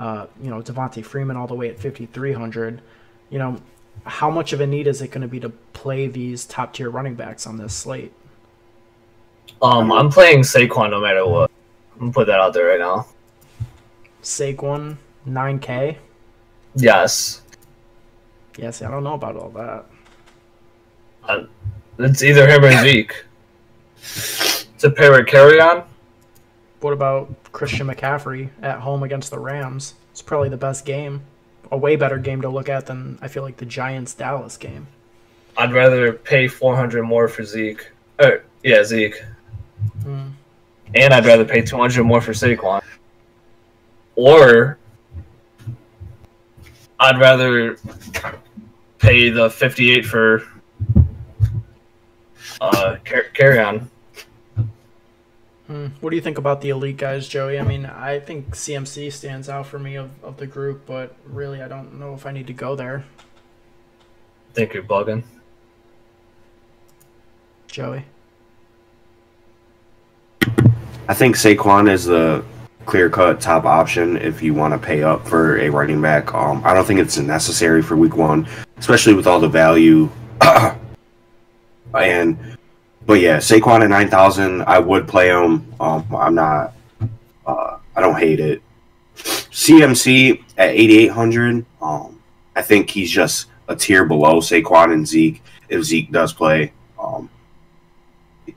uh, 0.00 0.26
you 0.42 0.50
know, 0.50 0.60
Devonta 0.62 1.04
Freeman 1.04 1.36
all 1.36 1.46
the 1.46 1.54
way 1.54 1.68
at 1.68 1.78
5,300. 1.78 2.80
You 3.28 3.38
know, 3.38 3.60
how 4.04 4.30
much 4.30 4.52
of 4.52 4.60
a 4.60 4.66
need 4.66 4.86
is 4.86 5.02
it 5.02 5.08
going 5.08 5.20
to 5.20 5.28
be 5.28 5.38
to 5.40 5.50
play 5.50 6.08
these 6.08 6.46
top 6.46 6.72
tier 6.72 6.90
running 6.90 7.14
backs 7.14 7.46
on 7.46 7.58
this 7.58 7.74
slate? 7.74 8.12
Um, 9.62 9.92
I'm 9.92 10.10
playing 10.10 10.40
Saquon 10.40 10.90
no 10.90 11.00
matter 11.00 11.26
what. 11.26 11.50
I'm 11.94 12.00
gonna 12.00 12.12
put 12.12 12.26
that 12.28 12.40
out 12.40 12.54
there 12.54 12.68
right 12.68 12.78
now. 12.78 13.06
Saquon, 14.22 14.96
9K? 15.28 15.96
Yes. 16.74 17.42
Yeah, 18.56 18.70
see, 18.70 18.86
I 18.86 18.90
don't 18.90 19.04
know 19.04 19.14
about 19.14 19.36
all 19.36 19.50
that. 19.50 19.84
Uh, 21.24 21.44
it's 21.98 22.22
either 22.22 22.48
him 22.48 22.64
or 22.64 22.72
Zeke. 22.78 23.24
To 24.78 24.90
pair 24.90 25.10
with 25.12 25.26
Kerryon, 25.26 25.84
What 26.80 26.92
about 26.92 27.30
Christian 27.52 27.88
McCaffrey 27.88 28.48
at 28.62 28.80
home 28.80 29.02
against 29.02 29.30
the 29.30 29.38
Rams? 29.38 29.94
It's 30.12 30.22
probably 30.22 30.48
the 30.48 30.56
best 30.56 30.84
game. 30.84 31.22
A 31.70 31.76
way 31.76 31.94
better 31.96 32.18
game 32.18 32.40
to 32.42 32.48
look 32.48 32.68
at 32.68 32.86
than 32.86 33.18
I 33.20 33.28
feel 33.28 33.42
like 33.42 33.58
the 33.58 33.66
Giants 33.66 34.14
Dallas 34.14 34.56
game. 34.56 34.86
I'd 35.56 35.72
rather 35.72 36.12
pay 36.12 36.48
400 36.48 37.02
more 37.02 37.28
for 37.28 37.44
Zeke. 37.44 37.90
Er, 38.20 38.44
yeah, 38.64 38.82
Zeke. 38.82 39.22
Hmm. 40.02 40.28
And 40.94 41.14
I'd 41.14 41.26
rather 41.26 41.44
pay 41.44 41.60
200 41.62 42.02
more 42.02 42.20
for 42.20 42.32
Saquon. 42.32 42.82
Or 44.16 44.78
I'd 46.98 47.18
rather 47.18 47.76
pay 48.98 49.30
the 49.30 49.48
58 49.50 50.04
for 50.04 50.42
uh, 52.60 52.96
car- 53.04 53.26
Kerryon. 53.34 53.86
Hmm. 55.70 55.86
What 56.00 56.10
do 56.10 56.16
you 56.16 56.22
think 56.22 56.36
about 56.36 56.62
the 56.62 56.70
elite 56.70 56.96
guys, 56.96 57.28
Joey? 57.28 57.56
I 57.56 57.62
mean, 57.62 57.86
I 57.86 58.18
think 58.18 58.56
CMC 58.56 59.12
stands 59.12 59.48
out 59.48 59.68
for 59.68 59.78
me 59.78 59.94
of, 59.94 60.10
of 60.20 60.36
the 60.36 60.48
group, 60.48 60.84
but 60.84 61.14
really, 61.24 61.62
I 61.62 61.68
don't 61.68 62.00
know 62.00 62.12
if 62.12 62.26
I 62.26 62.32
need 62.32 62.48
to 62.48 62.52
go 62.52 62.74
there. 62.74 63.04
think 64.52 64.74
you're 64.74 64.82
bugging. 64.82 65.22
Joey. 67.68 68.04
I 71.06 71.14
think 71.14 71.36
Saquon 71.36 71.88
is 71.88 72.06
the 72.06 72.44
clear 72.84 73.08
cut 73.08 73.40
top 73.40 73.64
option 73.64 74.16
if 74.16 74.42
you 74.42 74.54
want 74.54 74.74
to 74.74 74.78
pay 74.84 75.04
up 75.04 75.24
for 75.24 75.60
a 75.60 75.70
running 75.70 76.02
back. 76.02 76.34
Um, 76.34 76.62
I 76.64 76.74
don't 76.74 76.84
think 76.84 76.98
it's 76.98 77.16
necessary 77.16 77.80
for 77.80 77.96
week 77.96 78.16
one, 78.16 78.48
especially 78.78 79.14
with 79.14 79.28
all 79.28 79.38
the 79.38 79.48
value. 79.48 80.10
and 81.94 82.58
but 83.06 83.20
yeah, 83.20 83.38
Saquon 83.38 83.82
at 83.82 83.90
nine 83.90 84.08
thousand, 84.08 84.62
I 84.62 84.78
would 84.78 85.08
play 85.08 85.28
him. 85.28 85.72
Um, 85.80 86.06
I'm 86.14 86.34
not. 86.34 86.74
Uh, 87.46 87.78
I 87.96 88.00
don't 88.00 88.18
hate 88.18 88.40
it. 88.40 88.62
CMC 89.16 90.42
at 90.56 90.70
eighty 90.70 90.98
eight 90.98 91.10
hundred. 91.10 91.64
Um, 91.80 92.20
I 92.54 92.62
think 92.62 92.90
he's 92.90 93.10
just 93.10 93.46
a 93.68 93.76
tier 93.76 94.04
below 94.04 94.40
Saquon 94.40 94.92
and 94.92 95.06
Zeke. 95.06 95.42
If 95.68 95.84
Zeke 95.84 96.10
does 96.10 96.32
play, 96.32 96.72
um, 96.98 97.30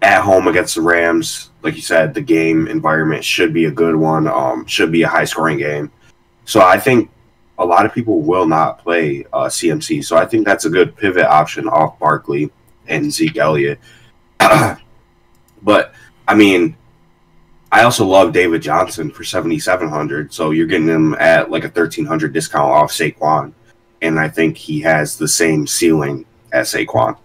at 0.01 0.21
home 0.21 0.47
against 0.47 0.75
the 0.75 0.81
Rams, 0.81 1.51
like 1.61 1.75
you 1.75 1.81
said, 1.81 2.13
the 2.13 2.21
game 2.21 2.67
environment 2.67 3.23
should 3.23 3.53
be 3.53 3.65
a 3.65 3.71
good 3.71 3.95
one. 3.95 4.27
Um, 4.27 4.65
should 4.65 4.91
be 4.91 5.03
a 5.03 5.07
high 5.07 5.25
scoring 5.25 5.57
game. 5.57 5.91
So 6.45 6.61
I 6.61 6.79
think 6.79 7.09
a 7.57 7.65
lot 7.65 7.85
of 7.85 7.93
people 7.93 8.21
will 8.21 8.45
not 8.45 8.79
play 8.79 9.25
uh, 9.31 9.45
CMC. 9.45 10.03
So 10.03 10.17
I 10.17 10.25
think 10.25 10.45
that's 10.45 10.65
a 10.65 10.69
good 10.69 10.95
pivot 10.95 11.25
option 11.25 11.67
off 11.67 11.97
Barkley 11.99 12.51
and 12.87 13.11
Zeke 13.11 13.37
Elliott. 13.37 13.79
but 15.61 15.93
I 16.27 16.35
mean, 16.35 16.75
I 17.71 17.83
also 17.83 18.05
love 18.05 18.33
David 18.33 18.61
Johnson 18.61 19.09
for 19.11 19.23
seventy 19.23 19.59
seven 19.59 19.89
hundred. 19.89 20.33
So 20.33 20.51
you're 20.51 20.67
getting 20.67 20.87
him 20.87 21.15
at 21.15 21.49
like 21.49 21.63
a 21.63 21.69
thirteen 21.69 22.05
hundred 22.05 22.33
discount 22.33 22.71
off 22.71 22.91
Saquon, 22.91 23.53
and 24.01 24.19
I 24.19 24.29
think 24.29 24.57
he 24.57 24.81
has 24.81 25.17
the 25.17 25.27
same 25.27 25.65
ceiling 25.67 26.25
as 26.51 26.73
Saquon. 26.73 27.17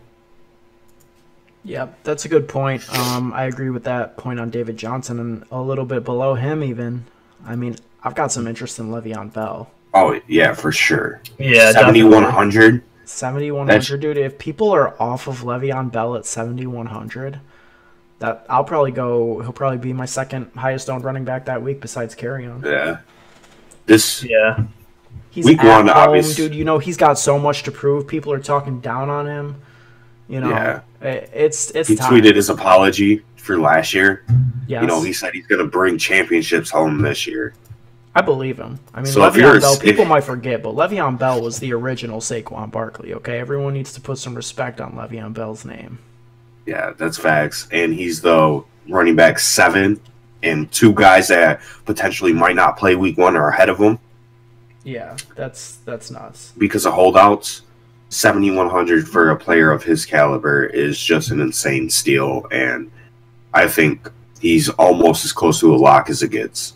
Yeah, 1.64 1.88
that's 2.02 2.24
a 2.24 2.28
good 2.28 2.48
point. 2.48 2.88
Um, 2.96 3.32
I 3.34 3.44
agree 3.44 3.68
with 3.68 3.84
that 3.84 4.16
point 4.16 4.40
on 4.40 4.48
David 4.48 4.78
Johnson, 4.78 5.20
and 5.20 5.44
a 5.50 5.60
little 5.60 5.84
bit 5.84 6.02
below 6.02 6.34
him, 6.34 6.62
even. 6.62 7.04
I 7.44 7.56
mean, 7.56 7.76
I've 8.02 8.14
got 8.14 8.32
some 8.32 8.46
interest 8.46 8.78
in 8.78 8.88
Le'Veon 8.88 9.32
Bell. 9.32 9.70
Oh 9.92 10.18
yeah, 10.28 10.54
for 10.54 10.72
sure. 10.72 11.20
Yeah, 11.38 11.72
seventy 11.72 12.02
one 12.02 12.24
hundred. 12.24 12.82
7100 13.08 14.00
dude 14.00 14.16
if 14.18 14.38
people 14.38 14.70
are 14.70 15.00
off 15.00 15.26
of 15.26 15.40
Le'Veon 15.42 15.90
Bell 15.90 16.14
at 16.16 16.26
7100 16.26 17.40
that 18.18 18.44
I'll 18.48 18.64
probably 18.64 18.90
go 18.92 19.40
he'll 19.40 19.52
probably 19.52 19.78
be 19.78 19.92
my 19.92 20.06
second 20.06 20.50
highest 20.56 20.90
owned 20.90 21.04
running 21.04 21.24
back 21.24 21.46
that 21.46 21.62
week 21.62 21.80
besides 21.80 22.14
Kerryon 22.14 22.64
Yeah. 22.64 22.98
This 23.86 24.22
Yeah. 24.22 24.64
He's 25.30 25.44
Week 25.44 25.58
at 25.62 25.66
one, 25.66 25.86
home, 25.88 25.96
obvious- 25.96 26.34
dude. 26.34 26.54
You 26.54 26.64
know 26.64 26.78
he's 26.78 26.96
got 26.96 27.18
so 27.18 27.38
much 27.38 27.62
to 27.64 27.70
prove. 27.70 28.06
People 28.08 28.32
are 28.32 28.40
talking 28.40 28.80
down 28.80 29.08
on 29.08 29.26
him. 29.26 29.56
You 30.28 30.40
know, 30.40 30.48
Yeah. 30.50 30.80
it- 31.00 31.30
it's 31.32 31.70
it's 31.72 31.88
he 31.88 31.96
time. 31.96 32.12
tweeted 32.12 32.34
his 32.34 32.50
apology 32.50 33.22
for 33.36 33.58
last 33.58 33.94
year. 33.94 34.24
Yes. 34.66 34.82
You 34.82 34.88
know, 34.88 35.00
he 35.02 35.12
said 35.12 35.32
he's 35.32 35.46
going 35.46 35.60
to 35.60 35.66
bring 35.66 35.96
championships 35.96 36.70
home 36.70 37.00
this 37.02 37.26
year. 37.26 37.54
I 38.18 38.20
believe 38.22 38.58
him. 38.58 38.80
I 38.92 39.02
mean, 39.02 39.12
So 39.12 39.20
Le'Veon 39.20 39.60
Bell. 39.60 39.76
People 39.78 40.02
if- 40.02 40.08
might 40.08 40.24
forget, 40.24 40.62
but 40.62 40.74
Le'Veon 40.74 41.18
Bell 41.18 41.40
was 41.40 41.58
the 41.60 41.72
original 41.72 42.20
Saquon 42.20 42.70
Barkley. 42.70 43.14
Okay, 43.14 43.38
everyone 43.38 43.74
needs 43.74 43.92
to 43.94 44.00
put 44.00 44.18
some 44.18 44.34
respect 44.34 44.80
on 44.80 44.92
Le'Veon 44.92 45.32
Bell's 45.34 45.64
name. 45.64 45.98
Yeah, 46.66 46.92
that's 46.96 47.16
facts. 47.16 47.68
And 47.70 47.94
he's 47.94 48.20
the 48.20 48.62
running 48.88 49.14
back 49.16 49.38
seven, 49.38 50.00
and 50.42 50.70
two 50.72 50.92
guys 50.92 51.28
that 51.28 51.60
potentially 51.84 52.32
might 52.32 52.56
not 52.56 52.76
play 52.76 52.94
week 52.96 53.16
one 53.18 53.36
are 53.36 53.48
ahead 53.48 53.68
of 53.68 53.78
him 53.78 53.98
Yeah, 54.84 55.16
that's 55.34 55.76
that's 55.84 56.10
nuts. 56.10 56.52
because 56.58 56.86
of 56.86 56.92
holdouts. 56.94 57.62
7,100 58.10 59.06
for 59.06 59.30
a 59.30 59.36
player 59.36 59.70
of 59.70 59.82
his 59.82 60.06
caliber 60.06 60.64
is 60.64 60.98
just 60.98 61.30
an 61.30 61.40
insane 61.40 61.90
steal. 61.90 62.46
And 62.50 62.90
I 63.52 63.68
think 63.68 64.10
he's 64.40 64.68
almost 64.70 65.24
as 65.26 65.32
close 65.32 65.60
to 65.60 65.74
a 65.74 65.76
lock 65.76 66.08
as 66.08 66.22
it 66.22 66.30
gets. 66.30 66.74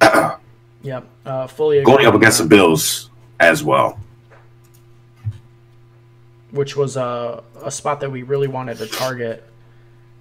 Yep, 0.84 1.06
uh, 1.26 1.46
fully 1.48 1.82
Going 1.82 2.06
up 2.06 2.14
against 2.14 2.38
that. 2.38 2.44
the 2.44 2.50
Bills 2.50 3.10
as 3.40 3.64
well. 3.64 3.98
which 6.50 6.76
was 6.76 6.96
a, 6.96 7.42
a 7.64 7.70
spot 7.70 7.98
that 8.00 8.12
we 8.12 8.22
really 8.22 8.46
wanted 8.46 8.78
to 8.78 8.86
target 8.86 9.42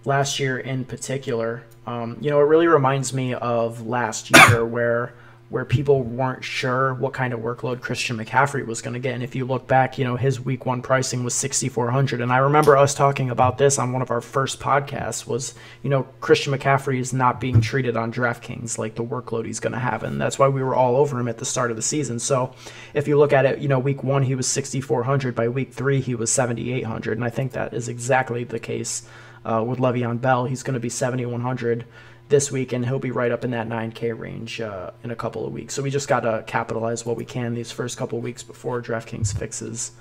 last 0.04 0.40
year 0.40 0.58
in 0.58 0.84
particular. 0.84 1.64
Um, 1.86 2.18
you 2.22 2.32
know, 2.32 2.40
it 2.40 2.46
really 2.46 2.66
reminds 2.66 3.14
me 3.14 3.36
of 3.36 3.86
last 3.86 4.32
year 4.36 4.66
where 4.66 5.14
where 5.54 5.64
people 5.64 6.02
weren't 6.02 6.44
sure 6.44 6.96
what 6.96 7.14
kind 7.14 7.32
of 7.32 7.40
workload 7.40 7.80
Christian 7.80 8.18
McCaffrey 8.18 8.66
was 8.66 8.82
going 8.82 8.96
to 8.96 9.00
get. 9.00 9.14
And 9.14 9.22
if 9.22 9.36
you 9.36 9.46
look 9.46 9.68
back, 9.68 10.00
you 10.00 10.04
know, 10.04 10.16
his 10.16 10.42
week 10.42 10.66
one 10.66 10.82
pricing 10.82 11.24
was 11.24 11.36
6,400. 11.36 12.22
And 12.22 12.34
I 12.34 12.38
remember 12.38 12.76
us 12.76 12.96
talking 12.96 13.30
about 13.30 13.60
this 13.60 13.78
on 13.78 13.92
one 13.92 14.02
of 14.02 14.10
our 14.10 14.20
first 14.20 14.60
podcasts 14.60 15.28
was, 15.28 15.54
you 15.84 15.92
know, 15.92 16.08
Christian 16.22 16.58
McCaffrey 16.58 16.98
is 16.98 17.14
not 17.14 17.40
being 17.40 17.62
treated 17.62 17.96
on 17.96 18.12
DraftKings 18.12 18.80
like 18.80 18.96
the 18.96 19.04
workload 19.04 19.46
he's 19.46 19.60
going 19.60 19.74
to 19.74 19.80
have. 19.80 20.02
And 20.02 20.20
that's 20.20 20.40
why 20.40 20.48
we 20.48 20.64
were 20.64 20.74
all 20.74 20.96
over 20.96 21.20
him 21.20 21.28
at 21.28 21.38
the 21.38 21.46
start 21.46 21.70
of 21.70 21.78
the 21.78 21.84
season. 21.84 22.18
So 22.18 22.56
if 22.96 23.08
you 23.08 23.20
look 23.20 23.32
at 23.32 23.46
it, 23.46 23.60
you 23.60 23.68
know, 23.68 23.78
week 23.78 24.04
one, 24.04 24.24
he 24.24 24.34
was 24.34 24.48
6,400. 24.48 25.36
By 25.36 25.50
week 25.50 25.72
three, 25.72 26.02
he 26.02 26.16
was 26.16 26.32
7,800. 26.32 27.16
And 27.16 27.24
I 27.24 27.30
think 27.30 27.52
that 27.52 27.76
is 27.76 27.88
exactly 27.88 28.44
the 28.44 28.60
case 28.60 29.04
uh, 29.46 29.64
with 29.64 29.78
Le'Veon 29.78 30.20
Bell. 30.20 30.46
He's 30.46 30.64
going 30.64 30.74
to 30.74 30.80
be 30.80 30.90
7,100 30.90 31.86
this 32.30 32.52
week, 32.52 32.74
and 32.74 32.86
he'll 32.86 33.00
be 33.00 33.12
right 33.12 33.32
up 33.32 33.44
in 33.44 33.52
that 33.52 33.68
9K 33.68 34.18
range 34.18 34.62
uh, 34.62 34.92
in 35.04 35.12
a 35.12 35.16
couple 35.16 35.46
of 35.46 35.54
weeks. 35.54 35.74
So 35.74 35.82
we 35.82 35.90
just 35.90 36.08
got 36.08 36.22
to 36.22 36.44
capitalize 36.48 37.06
what 37.06 37.18
we 37.18 37.26
can 37.26 37.54
these 37.54 37.72
first 37.72 37.98
couple 37.98 38.18
of 38.18 38.24
weeks 38.24 38.44
before 38.44 38.82
DraftKings 38.82 39.38
fixes 39.38 39.92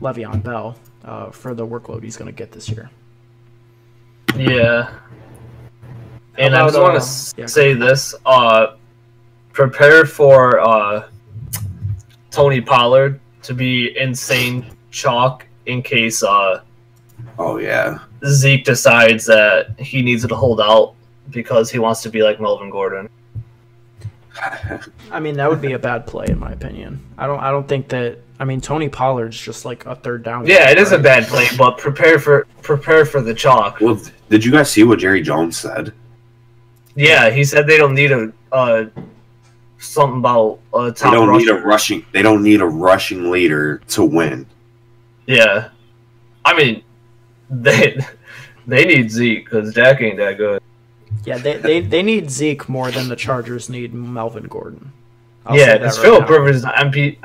Le'Veon 0.00 0.42
Bell 0.42 0.76
uh, 1.04 1.30
for 1.30 1.54
the 1.54 1.66
workload 1.66 2.02
he's 2.02 2.16
going 2.16 2.26
to 2.26 2.36
get 2.36 2.52
this 2.52 2.68
year. 2.68 2.90
Yeah. 4.36 4.90
And 6.36 6.54
How 6.54 6.62
I 6.62 6.66
just 6.66 6.76
about, 6.76 6.82
want 6.82 6.96
uh, 6.96 7.00
to 7.00 7.40
yeah. 7.40 7.46
say 7.46 7.74
this: 7.74 8.14
uh, 8.26 8.76
prepare 9.52 10.04
for 10.04 10.60
uh, 10.60 11.08
Tony 12.30 12.60
Pollard 12.60 13.20
to 13.42 13.54
be 13.54 13.96
insane 13.98 14.66
chalk 14.90 15.46
in 15.66 15.82
case 15.82 16.22
uh, 16.22 16.62
Oh 17.38 17.58
yeah. 17.58 17.98
Zeke 18.26 18.64
decides 18.64 19.26
that 19.26 19.78
he 19.78 20.02
needs 20.02 20.26
to 20.26 20.34
hold 20.34 20.60
out 20.60 20.94
because 21.30 21.70
he 21.70 21.78
wants 21.78 22.02
to 22.02 22.10
be 22.10 22.22
like 22.22 22.40
Melvin 22.40 22.70
Gordon. 22.70 23.08
I 25.10 25.20
mean, 25.20 25.36
that 25.36 25.50
would 25.50 25.60
be 25.60 25.72
a 25.72 25.78
bad 25.78 26.06
play 26.06 26.26
in 26.28 26.38
my 26.38 26.52
opinion. 26.52 27.04
I 27.16 27.26
don't. 27.26 27.40
I 27.40 27.50
don't 27.50 27.66
think 27.68 27.88
that. 27.88 28.18
I 28.40 28.44
mean, 28.44 28.60
Tony 28.60 28.88
Pollard's 28.88 29.40
just 29.40 29.64
like 29.64 29.84
a 29.86 29.96
third 29.96 30.22
down. 30.22 30.46
Yeah, 30.46 30.66
guy, 30.66 30.70
it 30.72 30.78
is 30.78 30.92
a 30.92 30.98
bad 30.98 31.26
play, 31.26 31.46
but 31.56 31.76
prepare 31.78 32.18
for 32.18 32.46
prepare 32.62 33.04
for 33.04 33.20
the 33.20 33.34
chalk. 33.34 33.80
Well, 33.80 34.00
did 34.28 34.44
you 34.44 34.52
guys 34.52 34.70
see 34.70 34.84
what 34.84 35.00
Jerry 35.00 35.22
Jones 35.22 35.58
said? 35.58 35.92
Yeah, 36.94 37.30
he 37.30 37.44
said 37.44 37.66
they 37.66 37.78
don't 37.78 37.94
need 37.94 38.12
a 38.12 38.32
uh, 38.52 38.86
something 39.78 40.18
about 40.18 40.60
a 40.74 40.92
They 40.92 41.10
don't 41.10 41.36
need 41.36 41.48
a 41.48 41.54
rusher. 41.54 41.66
rushing. 41.66 42.06
They 42.12 42.22
don't 42.22 42.42
need 42.42 42.60
a 42.60 42.66
rushing 42.66 43.30
leader 43.30 43.78
to 43.88 44.04
win. 44.04 44.46
Yeah, 45.26 45.70
I 46.44 46.56
mean, 46.56 46.82
they 47.50 47.98
they 48.66 48.84
need 48.84 49.10
Zeke 49.10 49.44
because 49.44 49.74
Dak 49.74 50.00
ain't 50.00 50.18
that 50.18 50.36
good. 50.38 50.62
Yeah, 51.24 51.38
they, 51.38 51.56
they 51.56 51.80
they 51.80 52.02
need 52.02 52.30
Zeke 52.30 52.68
more 52.68 52.90
than 52.90 53.08
the 53.08 53.16
Chargers 53.16 53.68
need 53.68 53.92
Melvin 53.92 54.44
Gordon. 54.44 54.92
I'll 55.44 55.56
yeah, 55.56 55.66
that 55.66 55.78
because 55.78 55.98
right 55.98 56.04
Philip. 56.04 56.28
Rivers 56.28 56.56
is 56.56 56.64
MP 56.64 57.18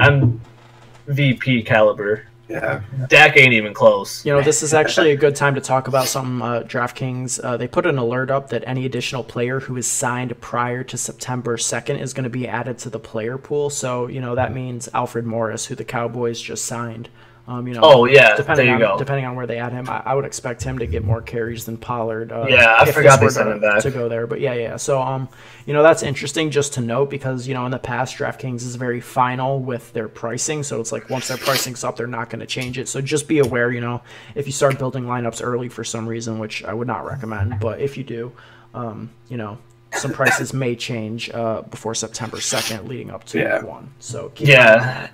MVP 1.07 1.65
caliber. 1.65 2.27
Yeah. 2.49 2.81
Dak 3.07 3.37
ain't 3.37 3.53
even 3.53 3.73
close. 3.73 4.25
You 4.25 4.33
know, 4.33 4.41
this 4.41 4.61
is 4.63 4.73
actually 4.73 5.11
a 5.11 5.15
good 5.15 5.35
time 5.35 5.55
to 5.55 5.61
talk 5.61 5.87
about 5.87 6.07
something. 6.07 6.41
Uh, 6.41 6.61
DraftKings, 6.61 7.43
uh, 7.43 7.57
they 7.57 7.67
put 7.67 7.85
an 7.85 7.97
alert 7.97 8.29
up 8.29 8.49
that 8.49 8.63
any 8.67 8.85
additional 8.85 9.23
player 9.23 9.61
who 9.61 9.77
is 9.77 9.87
signed 9.87 10.39
prior 10.41 10.83
to 10.83 10.97
September 10.97 11.57
2nd 11.57 11.99
is 11.99 12.13
going 12.13 12.25
to 12.25 12.29
be 12.29 12.47
added 12.47 12.77
to 12.79 12.89
the 12.89 12.99
player 12.99 13.37
pool. 13.37 13.69
So, 13.69 14.07
you 14.07 14.19
know, 14.19 14.35
that 14.35 14.53
means 14.53 14.89
Alfred 14.93 15.25
Morris, 15.25 15.65
who 15.65 15.75
the 15.75 15.85
Cowboys 15.85 16.39
just 16.39 16.65
signed. 16.65 17.09
Um, 17.45 17.67
you 17.67 17.73
know, 17.73 17.81
Oh 17.83 18.05
yeah, 18.05 18.37
depending 18.37 18.67
there 18.67 18.79
you 18.79 18.85
on 18.85 18.93
go. 18.93 18.97
depending 18.97 19.25
on 19.25 19.35
where 19.35 19.45
they 19.45 19.57
add 19.57 19.73
him, 19.73 19.89
I, 19.89 20.01
I 20.05 20.13
would 20.15 20.23
expect 20.23 20.63
him 20.63 20.79
to 20.79 20.87
get 20.87 21.03
more 21.03 21.21
carries 21.21 21.65
than 21.65 21.75
Pollard. 21.75 22.31
Uh, 22.31 22.45
Yeah, 22.47 22.77
I 22.79 22.89
forgot 22.89 23.19
they 23.19 23.27
sent 23.27 23.49
him 23.49 23.59
to- 23.59 23.67
back. 23.67 23.81
to 23.81 23.91
go 23.91 24.07
there. 24.07 24.27
But 24.27 24.39
yeah, 24.39 24.53
yeah. 24.53 24.77
So 24.77 25.01
um, 25.01 25.27
you 25.65 25.73
know, 25.73 25.83
that's 25.83 26.03
interesting 26.03 26.51
just 26.51 26.73
to 26.75 26.81
note 26.81 27.09
because 27.09 27.45
you 27.45 27.53
know 27.53 27.65
in 27.65 27.71
the 27.71 27.79
past 27.79 28.15
DraftKings 28.17 28.61
is 28.63 28.77
very 28.77 29.01
final 29.01 29.59
with 29.59 29.91
their 29.91 30.07
pricing, 30.07 30.63
so 30.63 30.79
it's 30.79 30.93
like 30.93 31.09
once 31.09 31.27
their 31.27 31.35
pricing's 31.37 31.83
up, 31.83 31.97
they're 31.97 32.07
not 32.07 32.29
going 32.29 32.39
to 32.39 32.45
change 32.47 32.77
it. 32.77 32.87
So 32.87 33.01
just 33.01 33.27
be 33.27 33.39
aware, 33.39 33.69
you 33.71 33.81
know, 33.81 34.01
if 34.35 34.45
you 34.45 34.53
start 34.53 34.77
building 34.79 35.03
lineups 35.03 35.41
early 35.43 35.67
for 35.67 35.83
some 35.83 36.07
reason, 36.07 36.39
which 36.39 36.63
I 36.63 36.73
would 36.73 36.87
not 36.87 37.05
recommend, 37.05 37.59
but 37.59 37.81
if 37.81 37.97
you 37.97 38.05
do, 38.05 38.31
um, 38.73 39.09
you 39.27 39.35
know. 39.35 39.57
Some 39.95 40.11
prices 40.11 40.55
may 40.55 40.75
change 40.75 41.29
uh, 41.29 41.61
before 41.61 41.93
September 41.93 42.41
second, 42.41 42.87
leading 42.87 43.11
up 43.11 43.25
to 43.25 43.37
Yeah. 43.37 43.61
one. 43.63 43.91
So 43.99 44.29
keep 44.33 44.47
an 44.49 44.55
eye 44.55 44.57
on 44.57 44.65
Yeah, 44.65 44.77
that. 44.79 45.13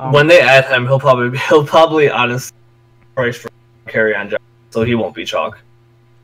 Um, 0.00 0.12
when 0.12 0.28
they 0.28 0.40
add 0.40 0.64
him, 0.64 0.86
he'll 0.86 0.98
probably 0.98 1.38
he'll 1.48 1.66
probably 1.66 2.08
honest 2.08 2.54
price 3.14 3.36
for 3.36 3.50
Kerryon 3.86 4.30
job, 4.30 4.40
so 4.70 4.82
he 4.82 4.94
won't 4.94 5.14
be 5.14 5.26
chalk. 5.26 5.58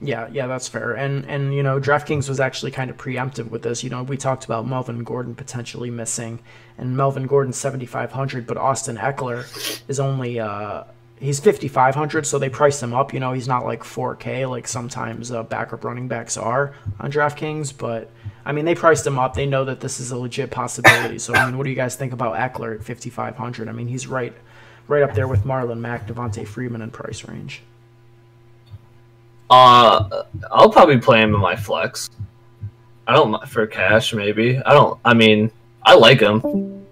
Yeah, 0.01 0.29
yeah, 0.33 0.47
that's 0.47 0.66
fair. 0.66 0.95
And 0.95 1.27
and 1.27 1.55
you 1.55 1.62
know, 1.62 1.79
DraftKings 1.79 2.27
was 2.27 2.41
actually 2.41 2.70
kind 2.70 2.91
of 2.91 2.97
preemptive 2.97 3.51
with 3.51 3.62
this. 3.62 3.85
You 3.85 3.91
know, 3.91 4.03
we 4.03 4.16
talked 4.16 4.47
about 4.47 4.66
Melvin 4.66 5.05
Gordon 5.05 5.35
potentially 5.35 5.91
missing, 5.91 6.39
and 6.79 6.97
Melvin 6.97 7.27
Gordon 7.27 7.53
seventy 7.53 7.85
five 7.85 8.12
hundred, 8.12 8.47
but 8.47 8.57
Austin 8.57 8.97
Ekeler 8.97 9.45
is 9.89 10.01
only 10.01 10.41
uh 10.41 10.85
he's 11.21 11.41
fifty 11.41 11.69
five 11.69 11.95
hundred, 11.95 12.27
so 12.27 12.39
they 12.39 12.49
priced 12.49 12.83
him 12.83 12.95
up. 12.95 13.12
You 13.12 13.21
know, 13.21 13.33
he's 13.33 13.49
not 13.49 13.64
like 13.64 13.85
four 13.85 14.14
K 14.17 14.47
like 14.47 14.69
sometimes 14.69 15.31
uh, 15.31 15.43
backup 15.43 15.85
running 15.85 16.09
backs 16.09 16.37
are 16.37 16.75
on 17.01 17.11
DraftKings, 17.11 17.77
but 17.77 18.11
I 18.45 18.53
mean 18.53 18.64
they 18.64 18.75
priced 18.75 19.07
him 19.07 19.19
up. 19.19 19.35
They 19.35 19.47
know 19.47 19.64
that 19.64 19.81
this 19.81 20.01
is 20.01 20.11
a 20.11 20.19
legit 20.19 20.51
possibility. 20.51 21.19
So 21.19 21.35
I 21.35 21.47
mean, 21.47 21.59
what 21.59 21.64
do 21.64 21.71
you 21.71 21.77
guys 21.77 21.97
think 21.97 22.12
about 22.12 22.37
Ekeler 22.37 22.75
at 22.77 22.85
fifty 22.85 23.11
five 23.11 23.37
hundred? 23.37 23.69
I 23.69 23.73
mean, 23.73 23.89
he's 23.89 24.07
right 24.07 24.35
right 24.89 25.03
up 25.03 25.14
there 25.14 25.29
with 25.29 25.45
Marlon 25.45 25.79
Mack, 25.79 26.07
Devonta 26.07 26.47
Freeman 26.47 26.83
in 26.83 26.91
price 26.91 27.25
range. 27.27 27.62
Uh, 29.49 30.25
I'll 30.51 30.71
probably 30.71 30.99
play 30.99 31.21
him 31.21 31.35
in 31.35 31.41
my 31.41 31.55
flex. 31.57 32.11
I 33.07 33.14
don't 33.14 33.49
for 33.49 33.67
cash 33.67 34.12
maybe. 34.12 34.59
I 34.59 34.73
don't. 34.73 34.99
I 35.05 35.14
mean, 35.14 35.51
I 35.85 35.95
like 35.95 36.21
him. 36.21 36.85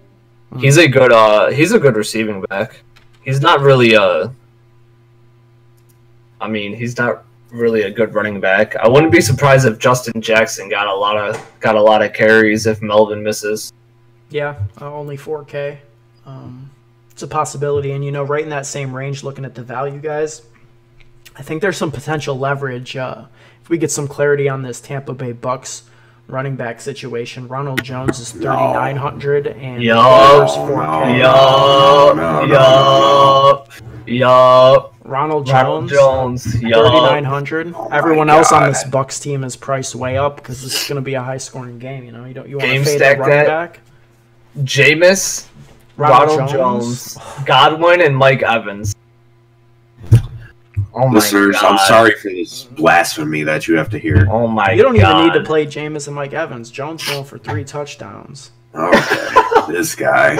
He's 0.59 0.77
a 0.77 0.87
good. 0.87 1.11
Uh, 1.11 1.49
he's 1.49 1.73
a 1.73 1.79
good 1.79 1.97
receiving 1.97 2.41
back. 2.43 2.81
He's 3.25 3.41
not 3.41 3.59
really 3.61 3.95
a. 3.95 4.31
I 6.39 6.47
mean, 6.47 6.75
he's 6.75 6.97
not 6.97 7.25
really 7.49 7.81
a 7.81 7.91
good 7.91 8.13
running 8.13 8.39
back. 8.39 8.75
I 8.75 8.87
wouldn't 8.87 9.11
be 9.11 9.21
surprised 9.21 9.65
if 9.65 9.79
Justin 9.79 10.21
Jackson 10.21 10.69
got 10.69 10.87
a 10.87 10.93
lot 10.93 11.17
of 11.17 11.59
got 11.59 11.75
a 11.75 11.81
lot 11.81 12.03
of 12.03 12.13
carries 12.13 12.67
if 12.67 12.81
Melvin 12.81 13.23
misses. 13.23 13.73
Yeah, 14.29 14.55
uh, 14.79 14.93
only 14.93 15.17
4K. 15.17 15.77
Um, 16.25 16.69
it's 17.11 17.23
a 17.23 17.27
possibility, 17.27 17.91
and 17.91 18.05
you 18.05 18.11
know, 18.11 18.23
right 18.23 18.43
in 18.43 18.49
that 18.49 18.65
same 18.65 18.93
range, 18.93 19.23
looking 19.23 19.45
at 19.45 19.55
the 19.55 19.63
value, 19.63 19.99
guys. 19.99 20.43
I 21.37 21.41
think 21.41 21.61
there's 21.61 21.77
some 21.77 21.91
potential 21.91 22.37
leverage 22.37 22.95
uh, 22.95 23.25
if 23.61 23.69
we 23.69 23.77
get 23.77 23.91
some 23.91 24.07
clarity 24.07 24.47
on 24.47 24.61
this 24.61 24.79
Tampa 24.79 25.13
Bay 25.13 25.33
Bucs 25.33 25.83
running 26.27 26.55
back 26.55 26.81
situation. 26.81 27.47
Ronald 27.47 27.83
Jones 27.83 28.19
is 28.19 28.31
3,900 28.31 29.47
and 29.47 29.81
Yo. 29.83 29.95
Rivers 29.95 30.51
Oh, 30.55 30.67
4K. 30.69 31.19
Yup, 31.19 32.15
no, 32.17 32.45
no, 32.45 32.53
yup, 32.53 33.71
yup. 34.07 34.95
Ronald 35.03 35.47
Ronald 35.47 35.89
Jones, 35.89 36.43
Jones, 36.43 36.59
3,900. 36.59 37.73
Oh 37.75 37.89
my 37.89 37.95
Everyone 37.97 38.29
else 38.29 38.51
on 38.51 38.67
this 38.67 38.83
Bucs 38.85 39.21
team 39.21 39.43
is 39.43 39.55
priced 39.55 39.93
way 39.93 40.17
up 40.17 40.37
because 40.37 40.63
this 40.63 40.81
is 40.81 40.87
going 40.87 40.95
to 40.95 41.01
be 41.01 41.13
a 41.13 41.21
high-scoring 41.21 41.77
game. 41.77 42.03
You 42.05 42.11
know, 42.11 42.25
you 42.25 42.33
don't 42.33 42.49
you 42.49 42.57
want 42.57 42.71
to 42.71 42.83
fade 42.83 43.01
a 43.01 43.05
running 43.19 43.29
that. 43.29 43.45
back. 43.47 43.79
Jameis, 44.59 45.47
Ronald, 45.95 46.49
Jones. 46.49 47.19
Godwin, 47.45 48.01
and 48.01 48.17
Mike 48.17 48.41
Evans. 48.41 48.95
Oh 50.97 51.07
my 51.09 51.15
Listeners, 51.15 51.57
I'm 51.59 51.77
sorry 51.79 52.13
for 52.15 52.29
this 52.29 52.63
blasphemy 52.63 53.43
that 53.43 53.67
you 53.67 53.75
have 53.75 53.89
to 53.89 53.99
hear. 53.99 54.27
Oh 54.31 54.47
my 54.47 54.71
You 54.71 54.81
don't 54.81 54.97
God. 54.97 55.19
even 55.19 55.33
need 55.33 55.39
to 55.39 55.45
play 55.45 55.65
Jameis 55.65 56.07
and 56.07 56.15
Mike 56.15 56.33
Evans. 56.33 56.71
Jones 56.71 57.05
going 57.05 57.25
for 57.25 57.37
three 57.37 57.65
touchdowns. 57.65 58.51
Okay, 58.73 59.33
this 59.73 59.93
guy. 59.93 60.35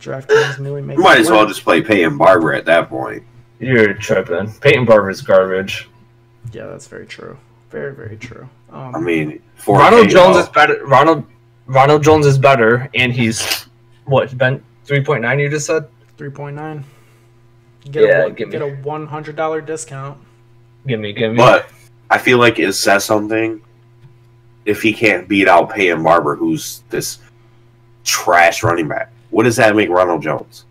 DraftKings 0.00 0.58
newly 0.58 0.80
You 0.80 0.98
might 1.00 1.20
as 1.20 1.30
well 1.30 1.46
just 1.46 1.62
play 1.62 1.80
Peyton 1.80 2.18
Barber 2.18 2.52
at 2.54 2.64
that 2.66 2.88
point. 2.88 3.22
You're 3.60 3.94
tripping. 3.94 4.52
Peyton 4.60 4.84
Barber's 4.84 5.20
garbage. 5.20 5.88
Yeah, 6.52 6.66
that's 6.66 6.86
very 6.88 7.06
true. 7.06 7.38
Very 7.70 7.94
very 7.94 8.16
true. 8.16 8.48
Um, 8.70 8.94
I 8.96 8.98
mean, 9.00 9.40
4K, 9.60 9.78
Ronald 9.78 10.08
Jones 10.08 10.36
is 10.38 10.48
better. 10.48 10.84
Ronald 10.86 11.24
Ronald 11.66 12.02
Jones 12.02 12.26
is 12.26 12.36
better, 12.38 12.88
and 12.94 13.12
he's 13.12 13.66
what 14.06 14.36
Ben 14.36 14.62
three 14.84 15.04
point 15.04 15.22
nine. 15.22 15.38
You 15.38 15.48
just 15.48 15.66
said. 15.66 15.86
three 16.16 16.30
point 16.30 16.56
nine. 16.56 16.84
Get 17.90 18.04
Yeah, 18.04 18.18
a 18.20 18.22
one- 18.24 18.34
give 18.34 18.48
me- 18.48 18.52
get 18.52 18.62
a 18.62 18.70
one 18.82 19.06
hundred 19.06 19.36
dollar 19.36 19.60
discount. 19.60 20.18
Give 20.86 21.00
me, 21.00 21.12
give 21.12 21.32
me. 21.32 21.36
But 21.38 21.68
I 22.10 22.18
feel 22.18 22.38
like 22.38 22.58
it 22.58 22.72
says 22.72 23.04
something 23.04 23.60
if 24.64 24.82
he 24.82 24.92
can't 24.92 25.28
beat 25.28 25.48
out 25.48 25.70
Peyton 25.70 26.02
Barber, 26.02 26.36
who's 26.36 26.82
this 26.90 27.18
trash 28.04 28.62
running 28.62 28.88
back. 28.88 29.10
What 29.30 29.44
does 29.44 29.56
that 29.56 29.74
make 29.76 29.88
Ronald 29.88 30.22
Jones? 30.22 30.64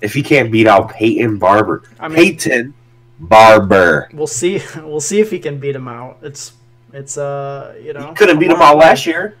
If 0.00 0.12
he 0.12 0.22
can't 0.22 0.50
beat 0.52 0.66
out 0.66 0.90
Peyton 0.90 1.38
Barber, 1.38 1.84
I 1.98 2.08
mean, 2.08 2.16
Peyton 2.16 2.74
Barber. 3.20 4.10
we'll 4.12 4.26
see. 4.26 4.60
We'll 4.76 5.00
see 5.00 5.20
if 5.20 5.30
he 5.30 5.38
can 5.38 5.58
beat 5.58 5.74
him 5.76 5.88
out. 5.88 6.18
It's 6.22 6.52
it's 6.92 7.16
uh 7.16 7.74
you 7.82 7.92
know 7.92 8.08
He 8.08 8.14
couldn't 8.14 8.38
beat 8.38 8.50
him 8.50 8.60
out 8.60 8.76
last 8.76 9.06
year. 9.06 9.36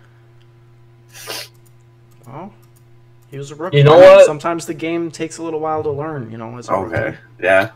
Well, 3.26 3.32
he 3.32 3.38
was 3.38 3.50
a 3.50 3.54
rookie. 3.54 3.78
You 3.78 3.84
know 3.84 3.96
I 3.96 4.00
mean, 4.00 4.08
what? 4.16 4.26
Sometimes 4.26 4.66
the 4.66 4.74
game 4.74 5.10
takes 5.10 5.38
a 5.38 5.42
little 5.42 5.60
while 5.60 5.82
to 5.82 5.90
learn. 5.90 6.30
You 6.30 6.38
know, 6.38 6.56
as 6.58 6.68
a 6.68 6.72
Okay, 6.72 7.04
rookie. 7.06 7.18
yeah, 7.42 7.70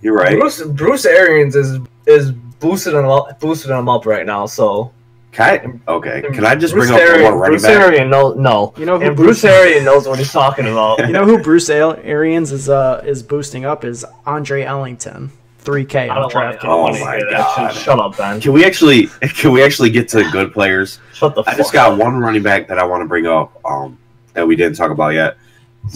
you're 0.00 0.14
right. 0.14 0.38
Bruce 0.38 0.62
Bruce 0.62 1.04
Arians 1.06 1.56
is 1.56 1.78
is 2.06 2.30
boosting 2.32 2.94
him 2.94 3.06
up, 3.06 3.38
boosting 3.40 3.70
him 3.76 3.88
up 3.88 4.06
right 4.06 4.24
now. 4.26 4.46
So 4.46 4.92
Can 5.32 5.80
I, 5.86 5.90
okay, 5.90 6.22
can 6.32 6.44
I 6.46 6.54
just 6.54 6.72
Bruce 6.72 6.88
bring 6.88 6.98
up 7.00 7.02
one 7.02 7.10
Arian, 7.16 7.30
more 7.32 7.40
running 7.40 7.52
Bruce 7.58 7.62
back? 7.64 7.80
Arian 7.88 8.10
no 8.10 8.32
no. 8.34 8.72
You 8.78 8.86
know 8.86 8.98
who 8.98 9.06
and 9.06 9.16
Bruce 9.16 9.44
Arian 9.44 9.84
knows 9.84 10.06
what 10.08 10.18
he's 10.18 10.32
talking 10.32 10.66
about. 10.66 10.98
You 11.06 11.12
know 11.12 11.24
who 11.24 11.38
Bruce 11.38 11.68
Al- 11.68 11.98
Arians 12.02 12.52
is 12.52 12.68
uh 12.68 13.02
is 13.04 13.22
boosting 13.22 13.64
up 13.64 13.84
is 13.84 14.04
Andre 14.24 14.62
Ellington, 14.62 15.30
three 15.58 15.84
K 15.84 16.08
I 16.08 16.14
on 16.16 16.22
don't 16.22 16.34
want 16.34 16.56
DraftKings. 16.56 16.60
to 16.60 16.68
Oh 16.68 17.04
my 17.04 17.20
God. 17.30 17.72
Shut 17.74 17.98
up, 17.98 18.16
Ben. 18.16 18.40
Can 18.40 18.52
we 18.52 18.64
actually 18.64 19.06
can 19.20 19.50
we 19.52 19.62
actually 19.62 19.90
get 19.90 20.08
to 20.10 20.28
good 20.30 20.52
players? 20.52 21.00
Shut 21.12 21.34
the 21.34 21.42
I 21.46 21.54
just 21.56 21.72
got 21.72 21.98
one 21.98 22.18
running 22.18 22.42
back 22.42 22.68
that 22.68 22.78
I 22.78 22.84
want 22.84 23.02
to 23.02 23.06
bring 23.08 23.26
up 23.26 23.60
um, 23.66 23.98
that 24.36 24.46
we 24.46 24.54
didn't 24.54 24.76
talk 24.76 24.90
about 24.92 25.08
yet. 25.14 25.36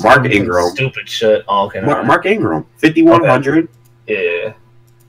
Mark 0.02 0.26
Ingram. 0.26 0.70
Stupid 0.70 1.08
shit. 1.08 1.44
Oh, 1.46 1.66
okay. 1.66 1.80
Mark, 1.80 2.06
Mark 2.06 2.26
Ingram, 2.26 2.66
5100 2.78 3.54
mind. 3.54 3.68
Yeah. 4.06 4.54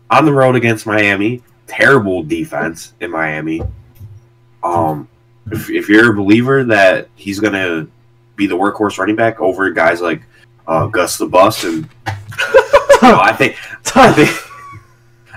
on 0.10 0.26
the 0.26 0.34
road 0.34 0.56
against 0.56 0.86
Miami. 0.86 1.42
Terrible 1.68 2.24
defense 2.24 2.94
in 3.00 3.10
Miami. 3.10 3.62
Um, 4.64 5.08
if, 5.50 5.70
if 5.70 5.90
you're 5.90 6.12
a 6.12 6.16
believer 6.16 6.64
that 6.66 7.08
he's 7.16 7.40
gonna 7.40 7.88
be 8.36 8.46
the 8.48 8.58
workhorse 8.58 8.98
running 8.98 9.16
back 9.16 9.40
over 9.40 9.72
guys 9.72 10.02
like 10.02 10.24
uh, 10.68 10.88
Gus 10.88 11.18
the 11.18 11.26
Bus, 11.26 11.64
and 11.64 11.88
you 12.08 12.14
know, 13.02 13.20
I 13.20 13.34
think 13.34 13.58
I 13.96 14.12
think 14.14 14.30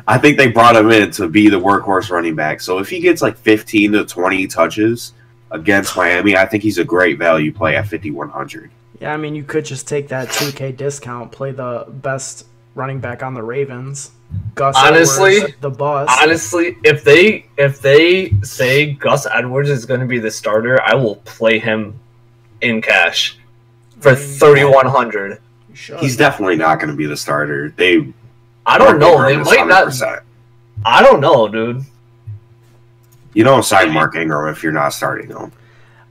I 0.09 0.18
think 0.18 0.36
they 0.36 0.49
brought 0.49 0.76
him 0.76 0.90
in 0.90 1.11
to 1.12 1.28
be 1.28 1.49
the 1.49 1.61
workhorse 1.61 2.11
running 2.11 2.34
back. 2.34 2.61
So 2.61 2.78
if 2.78 2.88
he 2.88 3.01
gets 3.01 3.22
like 3.22 3.38
15 3.38 3.92
to 3.92 4.05
20 4.05 4.47
touches 4.49 5.12
against 5.55 5.97
Miami, 5.97 6.37
I 6.37 6.45
think 6.45 6.63
he's 6.63 6.79
a 6.79 6.85
great 6.85 7.19
value 7.19 7.53
play 7.53 7.77
at 7.77 7.87
5100. 7.89 8.71
Yeah, 9.01 9.13
I 9.13 9.17
mean, 9.17 9.35
you 9.35 9.45
could 9.45 9.65
just 9.65 9.89
take 9.89 10.09
that 10.09 10.29
2K 10.29 10.77
discount, 10.77 11.33
play 11.33 11.53
the 11.53 11.87
best 11.89 12.47
running 12.75 13.01
back 13.01 13.23
on 13.23 13.35
the 13.35 13.43
Ravens. 13.43 14.11
Gus 14.57 14.75
Honestly- 14.77 15.37
Edwards, 15.37 15.55
the 15.61 15.71
bus. 15.71 16.19
Honestly, 16.21 16.77
if 16.83 17.05
they 17.05 17.47
if 17.57 17.81
they 17.81 18.33
say 18.43 18.93
Gus 18.93 19.27
Edwards 19.33 19.71
is 19.71 19.87
going 19.87 20.01
to 20.01 20.07
be 20.07 20.19
the 20.19 20.31
starter, 20.31 20.83
I 20.83 20.95
will 20.95 21.17
play 21.17 21.61
him 21.61 21.99
in 22.61 22.83
cash 22.83 23.39
for 24.01 24.17
thirty 24.17 24.65
one 24.65 24.87
hundred. 24.87 25.41
You 25.71 25.77
should. 25.77 26.01
He's 26.01 26.17
definitely 26.17 26.57
not 26.57 26.81
going 26.81 26.91
to 26.91 26.97
be 26.97 27.07
the 27.07 27.17
starter. 27.17 27.73
They 27.77 28.13
I 28.67 28.77
don't 28.77 28.99
know. 28.99 29.23
They 29.23 29.35
Ingram 29.35 29.41
is 29.43 29.47
might 29.47 29.67
not. 29.69 29.87
100%. 29.89 30.23
I 30.85 31.03
don't 31.03 31.21
know, 31.21 31.47
dude. 31.47 31.85
You 33.35 33.45
don't 33.45 33.64
sign 33.64 33.93
Mark 33.93 34.14
Ingram 34.16 34.49
if 34.53 34.62
you're 34.62 34.72
not 34.72 34.91
starting 34.91 35.28
him. 35.28 35.53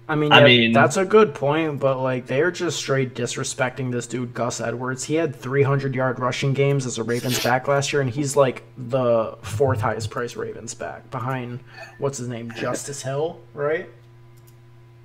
I 0.07 0.15
mean, 0.15 0.34
I 0.34 0.39
yeah, 0.39 0.45
mean- 0.45 0.71
that's 0.74 0.97
a 0.97 1.05
good 1.05 1.34
point, 1.34 1.80
but 1.80 1.97
like 1.99 2.28
they're 2.28 2.51
just 2.51 2.78
straight 2.78 3.15
disrespecting 3.15 3.89
this 3.91 4.05
dude 4.05 4.34
Gus 4.34 4.59
Edwards. 4.59 5.05
He 5.05 5.15
had 5.15 5.34
300 5.34 5.95
yard 5.95 6.19
rushing 6.19 6.53
games 6.53 6.86
as 6.86 6.97
a 6.97 7.03
Ravens 7.03 7.41
back 7.41 7.69
last 7.69 7.93
year, 7.93 8.01
and 8.01 8.09
he's 8.11 8.36
like 8.36 8.63
the 8.78 9.38
fourth 9.41 9.80
highest 9.80 10.09
priced 10.11 10.36
Ravens 10.36 10.74
back 10.74 11.09
behind 11.09 11.61
what's 11.99 12.17
his 12.17 12.28
name, 12.28 12.51
Justice 12.51 13.01
Hill, 13.01 13.39
right? 13.53 13.88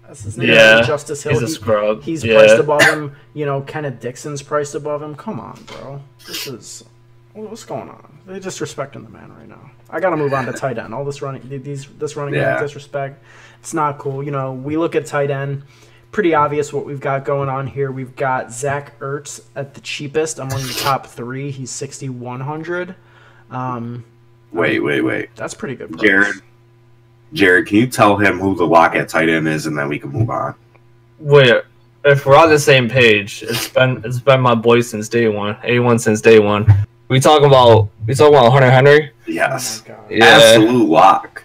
That's 0.07 0.23
his 0.25 0.37
name, 0.39 0.49
Yeah, 0.49 0.81
Justice 0.83 1.23
Hill. 1.23 1.33
He's 1.35 1.43
a 1.43 1.47
He- 1.47 1.53
scrub. 1.53 2.03
He's 2.03 2.25
yeah. 2.25 2.35
priced 2.39 2.59
above 2.59 2.83
him. 2.83 3.15
You 3.35 3.47
know, 3.47 3.61
Kenneth 3.61 4.01
Dixon's 4.01 4.43
priced 4.43 4.75
above 4.75 5.01
him. 5.03 5.15
Come 5.15 5.39
on, 5.39 5.63
bro. 5.67 6.01
This 6.27 6.47
is 6.49 6.85
what's 7.35 7.65
going 7.65 7.89
on. 7.89 8.19
They're 8.27 8.41
disrespecting 8.41 9.05
the 9.05 9.11
man 9.11 9.33
right 9.39 9.49
now. 9.49 9.71
I 9.91 10.01
gotta 10.01 10.17
move 10.17 10.35
on 10.35 10.47
to 10.47 10.53
tight 10.53 10.79
end. 10.79 10.93
All 10.95 11.05
this 11.05 11.23
running, 11.23 11.43
these 11.63 11.87
this 11.99 12.17
running 12.17 12.35
Yeah. 12.35 12.55
back 12.55 12.63
disrespect. 12.63 13.23
It's 13.61 13.75
not 13.75 13.99
cool. 13.99 14.23
You 14.23 14.31
know, 14.31 14.53
we 14.53 14.77
look 14.77 14.95
at 14.95 15.07
tight 15.07 15.31
end. 15.31 15.63
Pretty 16.13 16.35
obvious 16.35 16.73
what 16.73 16.87
we've 16.87 17.01
got 17.01 17.25
going 17.25 17.49
on 17.49 17.67
here. 17.67 17.91
We've 17.93 18.15
got 18.17 18.53
Zach 18.53 18.99
Ertz 19.01 19.43
at 19.57 19.75
the 19.75 19.81
cheapest 19.81 20.39
among 20.39 20.63
the 20.63 20.77
top 20.81 21.07
three. 21.07 21.51
He's 21.51 21.71
sixty 21.71 22.09
one 22.09 22.41
hundred. 22.41 22.95
Um, 23.51 24.05
Wait, 24.53 24.81
wait, 24.81 25.03
wait. 25.03 25.29
that's 25.37 25.53
pretty 25.55 25.75
good. 25.75 25.91
Price. 25.93 26.03
Jared, 26.03 26.35
Jared, 27.35 27.67
can 27.67 27.77
you 27.77 27.87
tell 27.87 28.17
him 28.17 28.39
who 28.39 28.55
the 28.55 28.67
lock 28.67 28.95
at 28.95 29.09
tight 29.09 29.29
end 29.29 29.47
is, 29.49 29.67
and 29.67 29.77
then 29.77 29.89
we 29.89 29.99
can 29.99 30.11
move 30.11 30.31
on? 30.31 30.55
Wait, 31.19 31.63
if 32.05 32.25
we're 32.25 32.37
on 32.37 32.49
the 32.49 32.59
same 32.59 32.89
page, 32.89 33.43
it's 33.43 33.69
been 33.69 34.01
it's 34.05 34.21
been 34.21 34.41
my 34.41 34.55
boy 34.55 34.81
since 34.81 35.09
day 35.09 35.29
one. 35.29 35.57
A 35.65 35.79
one 35.81 35.99
since 35.99 36.21
day 36.23 36.39
one. 36.39 36.67
We 37.09 37.21
talk 37.21 37.43
about 37.43 37.89
we 38.07 38.15
talk 38.15 38.29
about 38.29 38.53
Hunter 38.53 38.71
Henry. 38.71 39.11
Yes, 39.27 39.83
Oh. 39.89 39.95
Yeah. 40.11 40.25
absolute 40.27 40.89
lock. 40.89 41.45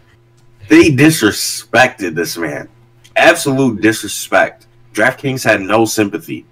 They 0.68 0.90
disrespected 0.92 2.16
this 2.16 2.38
man. 2.38 2.70
Absolute 3.16 3.82
disrespect. 3.82 4.68
DraftKings 4.94 5.44
had 5.44 5.62
no 5.62 5.86
sympathy. 5.86 6.46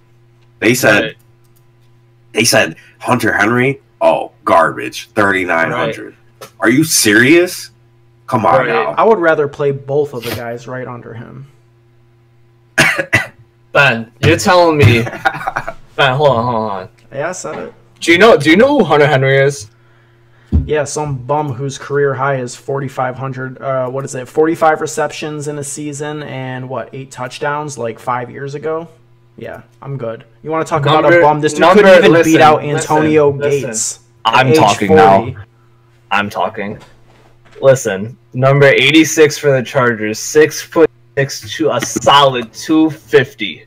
They 0.60 0.74
said 0.74 1.04
Right. 1.04 1.18
they 2.34 2.44
said 2.44 2.76
Hunter 3.00 3.34
Henry. 3.34 3.82
Oh, 4.00 4.32
garbage. 4.46 5.10
Thirty 5.14 5.44
nine 5.46 5.72
hundred. 5.72 6.16
Are 6.60 6.70
you 6.70 6.84
serious? 6.84 7.72
Come 8.28 8.46
on 8.46 8.60
Right. 8.60 8.68
now. 8.70 8.92
I 8.98 9.04
would 9.04 9.20
rather 9.20 9.48
play 9.48 9.72
both 9.72 10.14
of 10.14 10.24
the 10.24 10.34
guys 10.36 10.68
right 10.68 10.88
under 10.88 11.14
him. 11.14 11.48
Ben, 13.74 14.12
you're 14.26 14.38
telling 14.38 14.78
me. 14.78 15.04
Ben, 15.96 16.16
hold 16.16 16.30
on, 16.30 16.46
hold 16.46 16.72
on. 16.72 16.90
Yeah, 17.14 17.30
I 17.30 17.32
said 17.34 17.58
it. 17.60 17.74
Do 18.02 18.12
you 18.12 18.18
know? 18.18 18.36
Do 18.36 18.50
you 18.50 18.58
know 18.58 18.80
who 18.80 18.84
Hunter 18.84 19.08
Henry 19.08 19.38
is? 19.38 19.70
Yeah, 20.66 20.84
some 20.84 21.18
bum 21.20 21.54
whose 21.54 21.78
career 21.78 22.14
high 22.14 22.38
is 22.38 22.56
4,500. 22.56 23.62
Uh, 23.62 23.90
what 23.90 24.04
is 24.04 24.16
it? 24.16 24.28
45 24.28 24.82
receptions 24.82 25.48
in 25.48 25.58
a 25.60 25.64
season 25.64 26.24
and 26.24 26.68
what, 26.68 26.90
eight 26.94 27.10
touchdowns 27.10 27.78
like 27.78 28.00
five 28.00 28.30
years 28.30 28.54
ago? 28.54 28.88
Yeah, 29.38 29.62
I'm 29.82 29.98
good. 29.98 30.26
You 30.44 30.52
want 30.52 30.66
to 30.66 30.70
talk 30.70 30.82
about 30.82 31.06
a 31.12 31.22
bum? 31.22 31.40
This 31.40 31.54
dude 31.54 31.62
number- 31.62 31.84
couldn't 31.84 31.98
even 32.00 32.12
listen, 32.12 32.34
beat 32.34 32.42
out 32.42 32.64
Antonio 32.64 33.30
listen. 33.30 33.70
Gates. 33.70 34.00
at 34.26 34.36
I'm 34.36 34.54
talking 34.54 34.88
40. 34.90 35.02
now. 35.32 35.44
I'm 36.12 36.30
talking. 36.30 36.80
Listen, 37.62 38.18
number 38.34 38.66
86 38.66 39.38
for 39.38 39.52
the 39.52 39.64
Chargers, 39.64 40.20
six 40.20 40.62
foot 40.62 40.90
six 41.18 41.56
to 41.58 41.72
a 41.72 41.80
solid 41.82 42.52
250. 42.54 43.66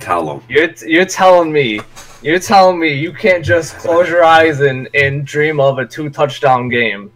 Tell 0.00 0.30
him. 0.32 0.42
You're 0.48 0.72
you're 0.86 1.04
telling 1.04 1.52
me, 1.52 1.80
you're 2.26 2.38
telling 2.40 2.78
me 2.78 2.92
you 2.92 3.12
can't 3.12 3.44
just 3.44 3.76
close 3.78 4.08
your 4.08 4.24
eyes 4.24 4.60
and 4.60 4.88
and 4.94 5.24
dream 5.26 5.60
of 5.60 5.78
a 5.78 5.86
two 5.86 6.10
touchdown 6.10 6.68
game. 6.68 7.10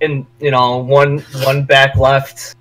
And 0.00 0.26
you 0.40 0.50
know, 0.50 0.78
one 0.78 1.18
one 1.44 1.64
back 1.64 1.96
left, 1.96 2.54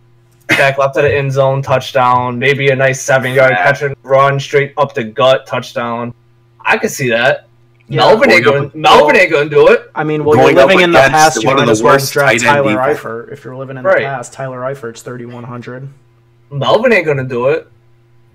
back 0.47 0.77
left 0.77 0.97
of 0.97 1.03
the 1.03 1.15
end 1.15 1.31
zone 1.31 1.61
touchdown, 1.61 2.39
maybe 2.39 2.69
a 2.69 2.75
nice 2.75 3.01
seven 3.01 3.33
yard 3.33 3.51
Yeah. 3.51 3.63
catch 3.63 3.81
and 3.81 3.95
run 4.03 4.39
straight 4.39 4.73
up 4.77 4.93
the 4.93 5.03
gut 5.03 5.45
touchdown. 5.45 6.13
I 6.61 6.77
could 6.77 6.91
see 6.91 7.09
that. 7.09 7.47
Yeah, 7.89 7.97
Melvin 7.97 8.31
ain't 8.31 8.45
going 8.45 8.57
going. 8.57 8.67
up- 8.69 8.75
Melvin 8.75 9.15
ain't 9.17 9.29
going 9.31 9.49
to 9.49 9.55
do 9.55 9.67
it. 9.67 9.91
I 9.93 10.05
mean, 10.05 10.23
well, 10.23 10.37
Going 10.37 10.55
you're 10.55 10.65
living 10.65 10.79
in 10.81 10.91
the 10.91 10.99
against 10.99 11.11
past. 11.11 11.43
You 11.43 11.47
one 11.49 11.59
of 11.59 11.67
might 11.67 11.75
the 11.75 11.83
worst 11.83 12.13
draft 12.13 12.39
Tyler 12.41 12.71
defense. 12.71 12.99
Eifert. 12.99 13.31
If 13.33 13.43
you're 13.43 13.57
living 13.57 13.75
in 13.77 13.83
Right. 13.83 13.99
the 13.99 14.05
past, 14.05 14.31
Tyler 14.31 14.61
Eifert's 14.61 15.01
3,100. 15.01 15.89
Melvin 16.49 16.93
ain't 16.93 17.05
going 17.05 17.17
to 17.17 17.25
do 17.25 17.49
it. 17.49 17.67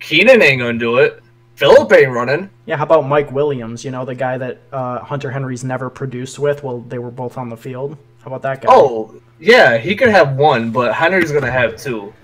Keenan 0.01 0.43
ain't 0.43 0.61
going 0.61 0.79
to 0.79 0.85
do 0.85 0.99
it. 0.99 1.23
Philip 1.59 1.93
ain't 1.93 2.13
running. 2.13 2.51
Yeah, 2.67 2.77
how 2.77 2.85
about 2.85 3.09
Mike 3.09 3.33
Williams? 3.33 3.85
You 3.85 3.91
know, 3.91 4.05
the 4.05 4.15
guy 4.15 4.39
that 4.39 4.61
uh, 4.71 5.01
Hunter 5.01 5.29
Henry's 5.29 5.65
never 5.65 5.91
produced 5.91 6.39
with. 6.39 6.63
while 6.63 6.79
they 6.83 7.01
were 7.01 7.11
both 7.11 7.37
on 7.37 7.49
the 7.49 7.57
field. 7.57 7.99
How 8.21 8.29
about 8.29 8.43
that 8.43 8.63
guy? 8.63 8.69
Oh, 8.71 9.21
yeah, 9.41 9.77
he 9.77 9.97
could 9.97 10.11
have 10.11 10.37
one, 10.37 10.71
but 10.71 10.95
Henry's 10.95 11.33
going 11.33 11.43
to 11.43 11.51
have 11.51 11.77
two. 11.77 12.15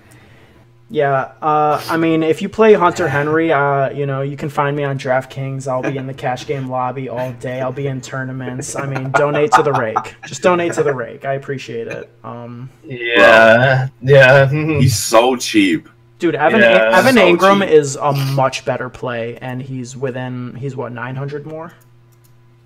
Yeah, 0.89 1.33
uh, 1.43 1.83
I 1.91 1.97
mean, 1.97 2.23
if 2.23 2.43
you 2.43 2.49
play 2.49 2.75
Hunter 2.75 3.09
Henry, 3.09 3.53
uh, 3.53 3.91
you 3.91 4.07
know, 4.07 4.23
you 4.23 4.37
can 4.37 4.49
find 4.49 4.77
me 4.77 4.85
on 4.85 5.01
DraftKings. 5.01 5.67
I'll 5.67 5.83
be 5.83 5.97
in 5.97 6.07
the 6.07 6.15
cash 6.15 6.47
game 6.47 6.69
lobby 6.69 7.09
all 7.09 7.33
day. 7.33 7.61
I'll 7.61 7.73
be 7.73 7.89
in 7.89 8.01
tournaments. 8.01 8.77
I 8.77 8.87
mean, 8.87 9.11
donate 9.11 9.51
to 9.53 9.65
the 9.65 9.73
rake. 9.73 10.15
Just 10.27 10.43
donate 10.43 10.75
to 10.75 10.85
the 10.85 10.95
rake. 10.95 11.25
I 11.25 11.33
appreciate 11.33 11.89
it. 11.89 12.09
Um, 12.23 12.71
Yeah, 12.85 13.89
yeah. 14.01 14.49
He's 14.49 14.97
so 14.97 15.35
cheap. 15.35 15.89
Dude, 16.25 16.35
Evan 16.37 16.61
Yeah, 16.61 16.91
Evan 16.99 17.17
so 17.17 17.21
Engram 17.37 17.61
cheap. 17.61 17.69
is 17.69 17.97
a 17.97 18.13
much 18.13 18.65
better 18.65 18.89
play, 18.89 19.37
and 19.43 19.61
he's 19.61 19.95
within 19.95 20.55
he's 20.55 20.75
what 20.75 20.91
nine 20.93 21.17
hundred 21.17 21.45
more. 21.47 21.71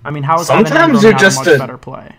I 0.04 0.10
mean, 0.12 0.22
how 0.22 0.38
is 0.38 0.48
Evan 0.48 0.66
Sometimes 0.66 1.02
you're 1.02 1.12
just 1.12 1.38
a 1.44 1.50
much 1.50 1.56
a- 1.56 1.58
better 1.58 1.76
play? 1.76 2.14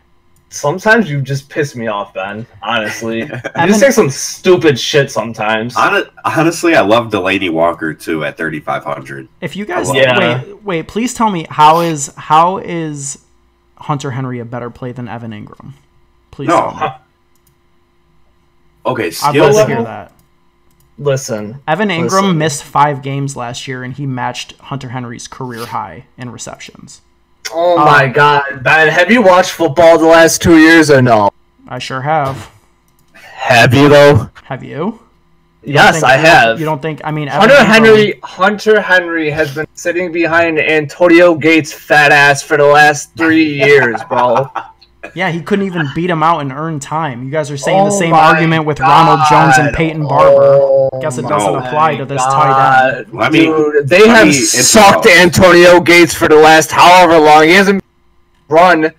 Sometimes 0.49 1.09
you 1.09 1.21
just 1.21 1.47
piss 1.47 1.77
me 1.77 1.87
off, 1.87 2.13
Ben. 2.13 2.45
Honestly, 2.61 3.19
you 3.19 3.25
Evan- 3.55 3.67
just 3.69 3.79
say 3.79 3.89
some 3.91 4.09
stupid 4.09 4.77
shit 4.77 5.09
sometimes. 5.11 5.77
Honestly, 5.77 6.75
I 6.75 6.81
love 6.81 7.09
Delanie 7.09 7.51
Walker 7.51 7.93
too 7.93 8.25
at 8.25 8.35
3,500. 8.35 9.29
If 9.39 9.55
you 9.55 9.63
guys 9.65 9.93
Yeah. 9.95 10.43
wait, 10.43 10.63
wait, 10.63 10.87
please 10.89 11.13
tell 11.13 11.29
me 11.29 11.45
how 11.49 11.79
is 11.79 12.11
how 12.17 12.57
is 12.57 13.19
Hunter 13.77 14.11
Henry 14.11 14.39
a 14.39 14.45
better 14.45 14.69
play 14.69 14.91
than 14.91 15.07
Evan 15.07 15.31
Engram? 15.31 15.71
Please 16.31 16.49
tell 16.49 16.71
me. 16.73 16.79
No. 16.81 16.95
Okay, 18.85 19.07
I'd 19.07 19.13
skill 19.13 19.53
love 19.53 19.67
to 19.67 19.73
hear 19.75 19.83
that. 19.83 20.11
Listen, 20.99 21.59
Evan 21.67 21.87
Engram 21.89 22.03
Listen. 22.11 22.37
missed 22.37 22.63
five 22.63 23.01
games 23.01 23.35
last 23.37 23.67
year, 23.67 23.83
and 23.83 23.93
he 23.93 24.05
matched 24.05 24.53
Hunter 24.59 24.89
Henry's 24.89 25.27
career 25.29 25.65
high 25.65 26.05
in 26.17 26.29
receptions. 26.29 27.01
oh 27.53 27.79
Uh, 27.79 27.85
my 27.85 28.07
god, 28.07 28.61
Ben, 28.63 28.89
have 28.89 29.09
you 29.09 29.21
watched 29.21 29.51
football 29.51 29.97
the 29.97 30.05
last 30.05 30.41
two 30.41 30.57
years 30.59 30.91
or 30.91 31.01
no? 31.01 31.29
I 31.69 31.79
sure 31.79 32.01
have. 32.01 32.51
Have 33.13 33.73
you 33.73 33.87
though? 33.87 34.29
Have 34.43 34.63
you? 34.63 34.99
Yes, 35.63 35.95
Think- 35.95 36.05
I 36.05 36.17
have. 36.17 36.59
You 36.59 36.65
don't 36.65 36.81
think? 36.81 37.01
I 37.03 37.11
mean, 37.11 37.27
Evan 37.29 37.49
Hunter 37.49 37.55
Engram- 37.55 37.65
Henry, 37.67 38.19
Hunter 38.23 38.81
Henry 38.81 39.29
has 39.29 39.53
been 39.55 39.67
sitting 39.73 40.11
behind 40.11 40.59
Antonio 40.59 41.35
Gates' 41.35 41.71
fat 41.73 42.11
ass 42.11 42.41
for 42.43 42.57
the 42.57 42.65
last 42.65 43.15
three 43.15 43.45
years, 43.57 44.01
bro. 44.09 44.49
Yeah, 45.15 45.31
he 45.31 45.41
couldn't 45.41 45.65
even 45.65 45.87
beat 45.95 46.09
him 46.09 46.21
out 46.21 46.39
and 46.39 46.51
earn 46.51 46.79
time. 46.79 47.23
You 47.23 47.31
guys 47.31 47.49
are 47.49 47.57
saying 47.57 47.85
the 47.85 47.91
Oh 47.91 47.99
same 47.99 48.13
argument 48.13 48.65
with 48.65 48.79
Ronald 48.81 49.21
Jones 49.29 49.57
and 49.57 49.73
Peyton 49.75 50.03
oh 50.03 50.09
Barber. 50.09 50.41
Oh 50.43 50.99
Guess 51.01 51.17
it 51.17 51.21
doesn't 51.27 51.55
apply 51.55 51.95
to 51.95 52.05
this 52.05 52.21
tight 52.21 52.97
end. 52.97 53.13
Let 53.13 53.31
me- 53.31 53.45
Dude, 53.45 53.87
they 53.87 54.01
let 54.01 54.09
have 54.09 54.27
me- 54.27 54.33
it's 54.33 54.67
sucked 54.67 55.05
all- 55.05 55.11
Antonio 55.13 55.79
Gates 55.79 56.13
for 56.13 56.27
the 56.27 56.35
last 56.35 56.71
however 56.71 57.17
long. 57.17 57.43
He 57.43 57.51
hasn't 57.53 57.81
run 58.49 58.91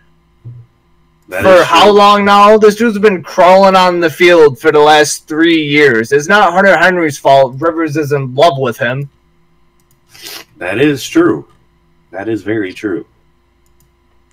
That 1.29 1.43
for 1.43 1.65
how 1.65 1.91
long 1.91 2.25
now? 2.25 2.57
This 2.57 2.77
dude's 2.77 2.99
been 2.99 3.23
crawling 3.23 3.77
on 3.77 4.01
the 4.01 4.11
field 4.11 4.59
for 4.59 4.73
the 4.73 4.81
last 4.81 5.29
three 5.29 5.63
years. 5.63 6.13
It's 6.13 6.29
not 6.29 6.55
Hunter 6.55 6.77
Henry's 6.79 7.19
fault. 7.19 7.57
Rivers 7.61 7.97
is 7.99 8.13
in 8.13 8.35
love 8.35 8.59
with 8.59 8.79
him. 8.79 9.11
That 10.57 10.79
is 10.81 11.07
true. 11.07 11.47
That 12.11 12.29
is 12.29 12.43
very 12.43 12.73
true. 12.73 13.05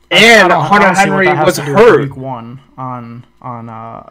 And 0.10 0.53
I 0.53 0.64
Hunter 0.66 0.86
don't 0.88 0.95
what 0.95 0.97
Henry 0.97 1.26
that 1.26 1.45
was 1.45 1.55
to 1.55 1.66
do 1.66 1.74
hurt. 1.74 2.01
Week 2.01 2.16
one 2.18 2.60
on 2.78 3.26
on 3.41 3.70
uh, 3.70 4.10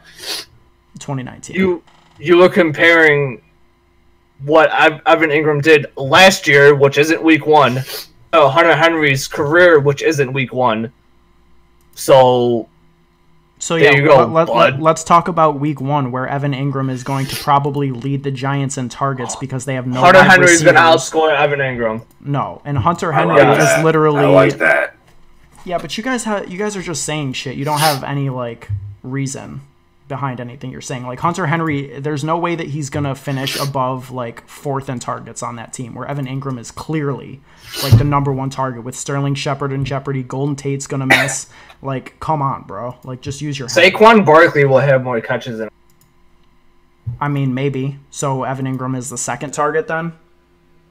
2019. 0.99 1.57
You 1.57 1.83
you 2.19 2.37
were 2.39 2.49
comparing 2.49 3.43
what 4.45 4.71
Evan 5.07 5.31
Engram 5.31 5.63
did 5.63 5.87
last 5.97 6.47
year, 6.47 6.75
which 6.75 6.99
isn't 6.99 7.23
week 7.23 7.47
one, 7.47 7.79
uh, 8.33 8.49
Hunter 8.49 8.75
Henry's 8.77 9.27
career, 9.27 9.81
which 9.81 10.03
isn't 10.03 10.33
week 10.33 10.53
one. 10.53 10.93
So 11.95 12.69
So 13.59 13.79
There 13.79 13.85
yeah, 13.91 13.97
you 13.99 14.07
go, 14.07 14.27
let, 14.27 14.49
bud. 14.49 14.83
us 14.83 15.03
talk 15.05 15.29
about 15.29 15.59
week 15.59 15.81
one, 15.81 16.13
where 16.13 16.29
Evan 16.29 16.53
Engram 16.53 16.91
is 16.91 17.03
going 17.03 17.25
to 17.27 17.37
probably 17.37 17.91
lead 17.91 18.23
the 18.23 18.31
Giants 18.31 18.77
in 18.77 18.91
targets 18.91 19.35
because 19.41 19.65
they 19.65 19.75
have 19.75 19.87
no 19.87 20.01
Hunter 20.01 20.19
wide 20.21 20.31
Henry's 20.31 20.63
going 20.63 20.75
to 20.75 20.83
receivers. 20.83 21.11
outscore 21.11 21.35
Evan 21.35 21.61
Engram. 21.61 22.05
No, 22.21 22.61
and 22.67 22.77
Hunter 22.77 23.13
Henry 23.13 23.37
like 23.43 23.59
is 23.59 23.65
that. 23.65 23.85
literally 23.85 24.21
I 24.25 24.27
like 24.27 24.59
that. 24.59 24.96
Yeah, 25.67 25.79
but 25.79 25.99
you 25.99 26.05
guys 26.05 26.23
have 26.25 26.49
you 26.49 26.59
guys 26.59 26.77
are 26.77 26.83
just 26.83 27.03
saying 27.03 27.33
shit. 27.33 27.57
You 27.57 27.65
don't 27.65 27.81
have 27.81 28.05
any 28.05 28.31
like 28.31 28.69
reason 29.03 29.63
behind 30.07 30.41
anything 30.41 30.71
you're 30.71 30.81
saying. 30.81 31.05
Like 31.05 31.19
Hunter 31.19 31.47
Henry, 31.47 31.99
there's 31.99 32.23
no 32.23 32.39
way 32.39 32.55
that 32.55 32.69
he's 32.69 32.89
gonna 32.89 33.17
finish 33.17 33.61
above 33.61 34.13
like 34.13 34.47
fourth 34.49 34.89
in 34.89 35.01
targets 35.01 35.43
on 35.43 35.57
that 35.57 35.73
team, 35.73 35.97
where 35.97 36.07
Evan 36.07 36.25
Engram 36.25 36.61
is 36.61 36.71
clearly 36.71 37.41
like 37.83 37.99
the 37.99 38.05
number 38.05 38.33
one 38.33 38.49
target 38.49 38.85
with 38.85 38.95
Sterling 38.95 39.35
Shepard 39.35 39.73
in 39.73 39.85
jeopardy. 39.85 40.23
Golden 40.23 40.55
Tate's 40.55 40.87
gonna 40.87 41.05
miss. 41.05 41.49
like, 41.83 42.19
come 42.21 42.43
on, 42.43 42.63
bro. 42.63 42.95
Like, 43.03 43.21
just 43.21 43.41
use 43.41 43.59
your. 43.59 43.67
head. 43.69 43.93
Saquon 43.93 44.25
Barkley 44.25 44.65
will 44.65 44.79
have 44.79 45.03
more 45.03 45.21
catches 45.21 45.59
than. 45.59 45.69
I 47.21 47.27
mean, 47.27 47.55
maybe. 47.55 47.99
So 48.11 48.45
Evan 48.45 48.67
Engram 48.67 48.97
is 48.97 49.11
the 49.11 49.19
second 49.19 49.51
target 49.51 49.89
then. 49.89 50.13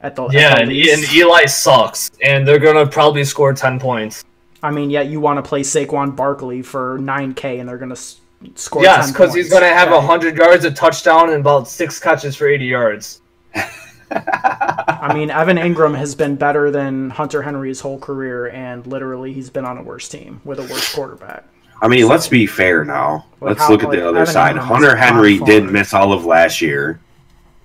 At 0.02 0.18
the 0.18 0.28
Yeah, 0.28 0.60
at 0.60 0.68
the 0.68 0.92
and, 0.92 1.02
and 1.02 1.14
Eli 1.14 1.46
sucks, 1.46 2.12
and 2.22 2.46
they're 2.46 2.60
gonna 2.60 2.86
probably 2.86 3.24
score 3.24 3.54
ten 3.54 3.80
points. 3.80 4.26
I 4.66 4.72
mean, 4.72 4.90
yet 4.90 5.08
you 5.08 5.20
want 5.20 5.38
to 5.38 5.48
play 5.48 5.62
Saquon 5.62 6.16
Barkley 6.16 6.62
for 6.62 6.98
9K 7.00 7.60
and 7.60 7.70
they're 7.70 7.78
going 7.78 7.90
to 7.90 7.94
s- 7.94 8.20
score 8.56 8.84
Yes, 8.84 9.12
because 9.12 9.34
he's 9.34 9.50
gonna 9.50 9.68
have 9.68 9.90
Right. 9.90 10.04
hundred 10.04 10.38
yards, 10.38 10.66
a 10.66 10.72
touchdown, 10.72 11.30
and 11.30 11.40
about 11.40 11.68
six 11.68 12.00
catches 12.00 12.36
for 12.36 12.48
eighty 12.48 12.66
yards. 12.66 13.22
I 14.12 15.14
mean, 15.14 15.32
Evan 15.32 15.58
Engram 15.58 15.96
has 15.98 16.16
been 16.16 16.36
better 16.36 16.70
than 16.72 17.10
Hunter 17.10 17.42
Henry 17.42 17.70
his 17.70 17.80
whole 17.82 17.98
career, 18.00 18.48
and 18.50 18.86
literally 18.86 19.34
he's 19.34 19.50
been 19.50 19.66
on 19.66 19.78
a 19.78 19.82
worse 19.84 20.08
team 20.08 20.42
with 20.44 20.60
a 20.60 20.64
worse 20.64 20.94
quarterback. 20.94 21.44
I 21.82 21.88
mean, 21.88 22.08
let's 22.08 22.28
be 22.28 22.46
fair 22.46 22.86
now. 22.86 23.26
Like, 23.42 23.50
let's 23.58 23.62
how- 23.62 23.70
look 23.72 23.84
at 23.84 23.90
like, 23.90 24.00
the 24.00 24.08
other 24.08 24.20
Evan 24.22 24.34
side. 24.34 24.56
Engram 24.56 24.60
is 24.60 24.66
Hunter 24.66 24.96
Henry 24.96 25.38
fire. 25.40 25.46
did 25.48 25.64
miss 25.72 25.94
all 25.94 26.14
of 26.14 26.26
last 26.26 26.62
year. 26.62 27.00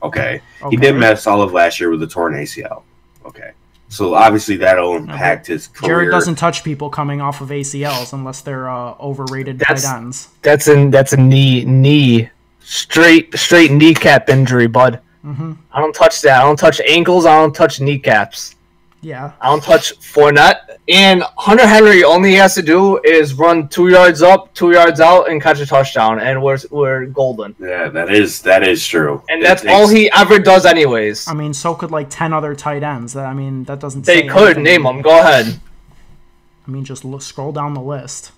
Okay. 0.02 0.40
Okay. 0.62 0.70
He 0.70 0.76
did 0.76 0.96
miss 0.96 1.26
all 1.26 1.42
of 1.42 1.52
last 1.52 1.78
year 1.78 1.90
with 1.90 2.02
a 2.02 2.06
torn 2.06 2.34
ACL. 2.34 2.82
Okay. 3.26 3.50
So 3.90 4.14
obviously 4.14 4.56
that'll 4.56 4.96
impact 4.96 5.48
his 5.48 5.66
career. 5.66 5.96
Jared 5.96 6.10
doesn't 6.12 6.36
touch 6.36 6.62
people 6.64 6.88
coming 6.90 7.20
off 7.20 7.40
of 7.40 7.48
ACLs 7.48 8.12
unless 8.12 8.40
they're 8.40 8.70
uh, 8.70 8.94
overrated 9.00 9.58
That's- 9.58 9.82
tight 9.82 9.96
ends. 9.96 10.28
That's 10.42 10.68
an 10.68 10.90
that's 10.90 11.12
a 11.12 11.16
knee 11.16 11.64
knee 11.64 12.30
straight 12.60 13.36
straight 13.36 13.72
kneecap 13.72 14.28
injury, 14.28 14.68
bud. 14.68 15.00
hmm 15.22 15.52
I 15.72 15.80
don't 15.80 15.92
touch 15.94 16.22
that. 16.22 16.40
I 16.40 16.42
don't 16.44 16.58
touch 16.58 16.80
ankles. 16.86 17.26
I 17.26 17.36
don't 17.40 17.54
touch 17.54 17.80
kneecaps. 17.80 18.54
Yeah. 19.02 19.32
I 19.40 19.48
don't 19.48 19.62
touch 19.62 19.98
Fournette. 20.00 20.76
And 20.88 21.22
Hunter 21.38 21.66
Henry 21.66 22.04
only 22.04 22.34
has 22.34 22.54
to 22.56 22.62
do 22.62 22.98
is 23.02 23.32
run 23.34 23.68
two 23.68 23.88
yards 23.88 24.20
up, 24.22 24.52
two 24.54 24.72
yards 24.72 25.00
out, 25.00 25.30
and 25.30 25.40
catch 25.40 25.58
a 25.60 25.66
touchdown, 25.66 26.20
and 26.20 26.42
we're 26.42 26.58
we're 26.70 27.06
golden. 27.06 27.54
Yeah, 27.58 27.88
that 27.88 28.12
is 28.12 28.42
that 28.42 28.66
is 28.66 28.84
true. 28.86 29.22
And 29.30 29.40
It 29.40 29.44
that's 29.44 29.62
takes- 29.62 29.72
all 29.72 29.88
he 29.88 30.10
ever 30.12 30.38
does, 30.38 30.66
anyways. 30.66 31.28
I 31.28 31.32
mean, 31.34 31.54
so 31.54 31.74
could 31.74 31.90
like 31.90 32.08
10 32.10 32.32
other 32.34 32.54
tight 32.54 32.82
ends. 32.82 33.12
That 33.14 33.26
I 33.26 33.32
mean, 33.34 33.64
that 33.64 33.80
doesn't 33.80 34.04
They 34.04 34.22
say 34.22 34.28
could 34.28 34.56
anything. 34.58 34.64
name 34.64 34.82
them. 34.82 35.00
Go 35.00 35.18
ahead. 35.20 35.60
I 36.66 36.70
mean, 36.70 36.84
just 36.84 37.04
look, 37.04 37.22
scroll 37.22 37.52
down 37.52 37.74
the 37.74 37.80
list. 37.80 38.32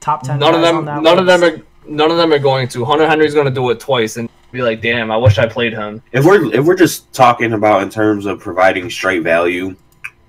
Top 0.00 0.22
10 0.22 0.38
None 0.38 0.54
of 0.54 0.60
them. 0.60 0.76
on 0.76 0.84
that 0.84 1.02
None 1.02 1.18
of 1.18 1.26
them 1.26 1.42
are. 1.42 1.60
None 1.88 2.10
of 2.10 2.16
them 2.16 2.32
are 2.32 2.38
going 2.38 2.68
to. 2.68 2.84
Hunter 2.84 3.08
Henry's 3.08 3.34
going 3.34 3.46
to 3.46 3.50
do 3.52 3.70
it 3.70 3.80
twice 3.80 4.16
and 4.18 4.28
be 4.52 4.60
like, 4.60 4.80
"Damn, 4.82 5.10
I 5.10 5.16
wish 5.16 5.38
I 5.38 5.46
played 5.46 5.72
him." 5.72 6.02
if 6.12 6.24
we're 6.24 6.52
if 6.52 6.64
we're 6.64 6.76
just 6.76 7.12
talking 7.12 7.52
about 7.54 7.82
in 7.82 7.90
terms 7.90 8.26
of 8.26 8.40
providing 8.40 8.90
straight 8.90 9.22
value, 9.22 9.74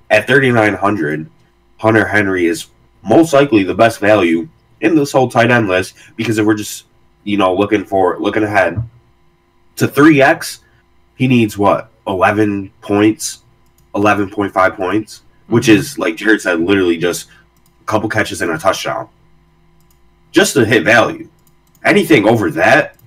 at 0.10 0.28
thirty 0.28 0.52
nine 0.52 0.74
hundred, 0.74 1.30
Hunter 1.78 2.08
Henry 2.08 2.46
is 2.46 2.68
most 3.04 3.34
likely 3.34 3.64
the 3.64 3.76
best 3.76 4.00
value 4.00 4.48
in 4.82 4.96
this 4.96 5.12
whole 5.12 5.30
tight 5.30 5.52
end 5.52 5.68
list 5.68 5.96
because 6.16 6.38
if 6.38 6.46
we're 6.46 6.54
just 6.56 6.86
you 7.24 7.38
know 7.38 7.54
looking 7.54 7.86
for 7.86 8.20
looking 8.20 8.44
ahead 8.44 8.82
to 9.76 9.88
three 9.88 10.22
x, 10.22 10.62
he 11.16 11.28
needs 11.28 11.58
what 11.58 11.90
eleven 12.06 12.72
points, 12.82 13.44
eleven 13.96 14.30
point 14.30 14.54
five 14.54 14.76
points, 14.76 15.24
which 15.48 15.70
is 15.70 15.98
like 15.98 16.16
Jared 16.16 16.42
said, 16.42 16.60
literally 16.60 16.98
just 16.98 17.30
a 17.82 17.86
couple 17.86 18.10
catches 18.10 18.42
and 18.42 18.52
a 18.52 18.58
touchdown, 18.58 19.10
just 20.32 20.54
to 20.54 20.66
hit 20.66 20.84
value. 20.84 21.30
Anything 21.84 22.28
over 22.28 22.52
that, 22.52 22.98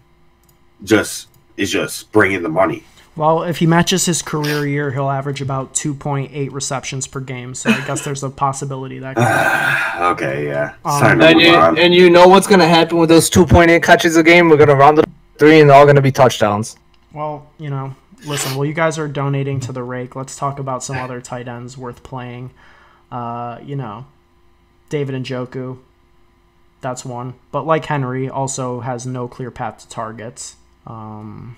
just 0.84 1.28
is 1.56 1.70
just 1.70 2.10
bringing 2.12 2.42
the 2.42 2.48
money. 2.48 2.84
Well, 3.16 3.42
if 3.42 3.58
he 3.58 3.66
matches 3.66 4.06
his 4.06 4.22
career 4.22 4.66
year, 4.66 4.92
he'll 4.92 5.10
average 5.10 5.42
about 5.42 5.74
2.8 5.74 6.52
receptions 6.52 7.06
per 7.06 7.20
game. 7.20 7.54
So 7.54 7.68
I 7.70 7.84
guess 7.86 8.02
there's 8.04 8.22
a 8.22 8.30
possibility 8.30 8.98
that 9.00 9.16
could 9.16 9.24
happen. 9.24 10.02
okay, 10.12 10.46
yeah. 10.46 10.74
Um, 10.84 11.20
And 11.20 11.40
you, 11.40 11.54
on. 11.54 11.76
and 11.78 11.92
you 11.92 12.08
know 12.08 12.28
what's 12.28 12.46
going 12.46 12.60
to 12.60 12.68
happen 12.68 12.98
with 12.98 13.08
those 13.08 13.28
two 13.28 13.44
point 13.44 13.70
eight 13.70 13.82
catches 13.82 14.16
a 14.16 14.22
game? 14.22 14.48
We're 14.48 14.56
going 14.56 14.68
to 14.68 14.76
round 14.76 14.98
it 14.98 15.04
up 15.04 15.10
three, 15.38 15.60
and 15.60 15.68
they're 15.68 15.76
all 15.76 15.84
going 15.84 15.96
to 15.96 16.02
be 16.02 16.12
touchdowns. 16.12 16.76
Well, 17.12 17.50
you 17.58 17.68
know, 17.68 17.94
listen, 18.24 18.56
well, 18.56 18.64
you 18.64 18.74
guys 18.74 18.98
are 18.98 19.08
donating 19.08 19.58
to 19.60 19.72
the 19.72 19.82
rake. 19.82 20.14
Let's 20.14 20.36
talk 20.36 20.58
about 20.60 20.82
some 20.84 20.96
other 20.96 21.20
tight 21.20 21.48
ends 21.48 21.76
worth 21.76 22.02
playing. 22.04 22.52
Uh, 23.10 23.58
you 23.62 23.74
know, 23.76 24.06
David 24.88 25.20
Njoku. 25.22 25.78
That's 26.80 27.04
one. 27.04 27.34
But 27.50 27.66
like 27.66 27.84
Henry, 27.86 28.28
also 28.30 28.80
has 28.80 29.04
no 29.04 29.28
clear 29.28 29.50
path 29.50 29.78
to 29.80 29.88
targets. 29.88 30.56
Um, 30.86 31.56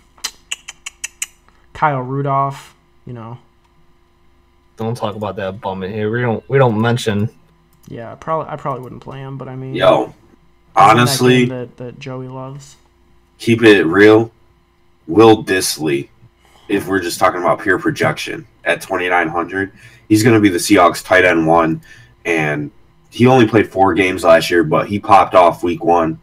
Kyle 1.73 2.01
Rudolph, 2.01 2.75
you 3.07 3.13
know, 3.13 3.39
Don't 4.77 4.97
talk 4.97 5.15
about 5.17 5.37
that 5.37 5.61
bum 5.61 5.83
in 5.83 5.93
here. 5.93 6.11
We 6.11 6.21
don't. 6.21 6.47
We 6.49 6.59
don't 6.59 6.81
mention. 6.81 7.29
yeah, 7.89 8.15
probably 8.17 8.51
I 8.53 8.57
probably 8.57 8.83
wouldn't 8.83 9.03
play 9.03 9.19
him, 9.19 9.37
but 9.39 9.49
I 9.49 9.57
mean, 9.57 9.75
Yo, 9.75 10.07
he's 10.07 10.07
in 10.07 10.13
that 10.75 10.81
honestly, 10.91 11.45
that, 11.47 11.77
that 11.79 11.99
Joey 11.99 12.29
loves. 12.29 12.77
keep 13.39 13.63
it 13.63 13.85
real. 13.85 14.31
Will 15.09 15.43
Dissly, 15.45 16.09
if 16.69 16.87
we're 16.87 17.01
just 17.01 17.19
talking 17.19 17.41
about 17.41 17.61
pure 17.61 17.79
projection 17.79 18.47
at 18.65 18.81
2,900, 18.81 19.73
he's 20.09 20.23
going 20.23 20.35
to 20.35 20.41
be 20.41 20.49
the 20.49 20.59
Seahawks 20.59 21.05
tight 21.05 21.25
end 21.25 21.47
one. 21.47 21.83
And 22.25 22.71
he 23.11 23.27
only 23.27 23.49
played 23.49 23.69
four 23.69 23.95
games 23.95 24.23
last 24.23 24.49
year, 24.51 24.63
but 24.63 24.87
he 24.87 25.01
popped 25.01 25.35
off 25.35 25.65
week 25.65 25.83
one 25.85 26.21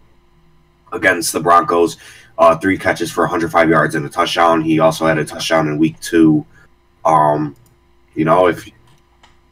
against 0.94 1.34
the 1.34 1.42
Broncos. 1.42 1.98
Uh, 2.40 2.58
three 2.58 2.78
catches 2.78 3.12
for 3.12 3.26
105 3.26 3.70
yards 3.70 3.96
and 3.96 4.06
a 4.06 4.10
touchdown. 4.10 4.62
He 4.62 4.80
also 4.80 5.06
had 5.06 5.18
a 5.18 5.26
touchdown 5.26 5.68
in 5.68 5.78
week 5.78 6.00
two. 6.00 6.46
Um, 7.04 7.54
you 8.16 8.24
know, 8.24 8.48
if 8.48 8.66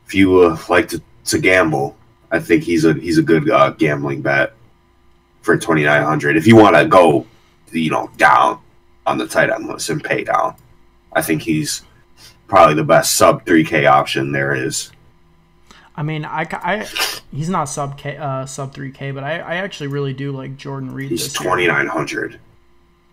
if 0.06 0.16
you 0.16 0.40
uh, 0.40 0.58
like 0.70 0.88
to, 0.90 1.02
to 1.26 1.38
gamble, 1.38 1.98
I 2.32 2.40
think 2.40 2.64
he's 2.64 2.86
a 2.86 2.94
he's 2.94 3.18
a 3.18 3.24
good 3.24 3.50
uh, 3.50 3.72
gambling 3.72 4.22
bet 4.22 4.54
for 5.42 5.58
2,900. 5.58 6.38
If 6.38 6.48
you 6.48 6.56
want 6.56 6.78
to 6.78 6.86
go, 6.86 7.28
you 7.74 7.92
know, 7.92 8.10
down 8.16 8.62
on 9.06 9.18
the 9.18 9.28
tight 9.28 9.50
end 9.50 9.68
list 9.68 9.90
and 9.90 10.02
pay 10.02 10.24
down, 10.24 10.56
I 11.12 11.22
think 11.22 11.42
he's 11.42 11.84
probably 12.48 12.76
the 12.76 12.86
best 12.86 13.16
sub 13.16 13.46
3K 13.46 13.90
option 13.90 14.32
there 14.32 14.56
is. 14.56 14.92
I 15.98 16.04
mean, 16.04 16.24
I, 16.24 16.48
I 16.52 16.88
he's 17.34 17.50
not 17.50 17.66
sub 17.66 17.98
K, 17.98 18.16
uh, 18.16 18.46
sub 18.46 18.74
three 18.74 18.92
K, 18.92 19.12
but 19.12 19.24
I, 19.24 19.40
I 19.40 19.56
actually 19.56 19.88
really 19.88 20.14
do 20.14 20.32
like 20.32 20.56
Jordan 20.56 20.94
Reed. 20.94 21.10
He's 21.10 21.24
this 21.24 21.34
year. 21.42 22.40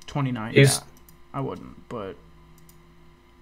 2,900. 0.06 0.52
29 0.52 0.54
He's- 0.54 0.80
yeah 0.82 1.38
i 1.38 1.40
wouldn't 1.40 1.88
but 1.88 2.16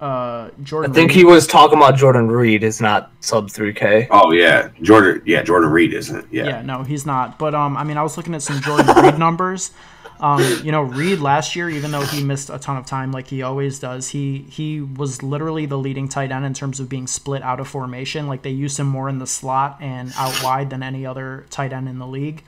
uh 0.01 0.51
Jordan. 0.65 0.91
I 0.91 0.95
think 0.95 1.11
Reed- 1.11 1.19
he 1.19 1.25
was 1.25 1.47
talking 1.47 1.79
about 1.79 1.97
Jordan 1.97 2.27
Reed. 2.29 2.65
Is 2.65 2.81
not 2.81 3.13
sub 3.21 3.51
three 3.51 3.73
K. 3.73 4.09
Oh 4.11 4.33
yeah, 4.33 4.71
Jordan. 4.83 5.23
Yeah, 5.25 5.43
Jordan 5.45 5.71
Reed 5.71 5.95
isn't. 5.95 6.27
yeah. 6.33 6.45
Yeah. 6.47 6.63
no 6.63 6.83
he's 6.83 7.07
not 7.07 7.39
but 7.39 7.55
um 7.55 7.77
i 7.77 7.85
mean 7.85 7.97
i 7.97 8.03
was 8.03 8.17
looking 8.17 8.35
at 8.35 8.43
some 8.43 8.61
jordan 8.63 8.87
reed 9.01 9.17
numbers 9.27 9.71
um 10.19 10.43
you 10.65 10.73
know 10.73 10.83
reed 10.83 11.21
last 11.21 11.55
year 11.55 11.69
even 11.71 11.93
though 11.93 12.05
he 12.05 12.23
missed 12.25 12.51
a 12.51 12.59
ton 12.59 12.77
of 12.77 12.85
time 12.87 13.13
like 13.13 13.29
he 13.29 13.43
always 13.43 13.79
does 13.79 14.09
he 14.09 14.39
he 14.51 14.81
was 14.81 15.23
literally 15.23 15.67
the 15.67 15.79
leading 15.79 16.09
tight 16.09 16.33
end 16.33 16.45
in 16.45 16.53
terms 16.55 16.81
of 16.81 16.89
being 16.89 17.07
split 17.07 17.43
out 17.43 17.61
of 17.61 17.69
formation 17.69 18.27
like 18.27 18.43
they 18.43 18.51
used 18.51 18.79
him 18.81 18.89
more 18.89 19.09
in 19.09 19.19
the 19.19 19.27
slot 19.27 19.77
and 19.81 20.13
out 20.17 20.43
wide 20.43 20.71
than 20.71 20.83
any 20.83 21.07
other 21.07 21.47
tight 21.51 21.73
end 21.73 21.89
in 21.89 21.99
the 22.01 22.07
league 22.09 22.43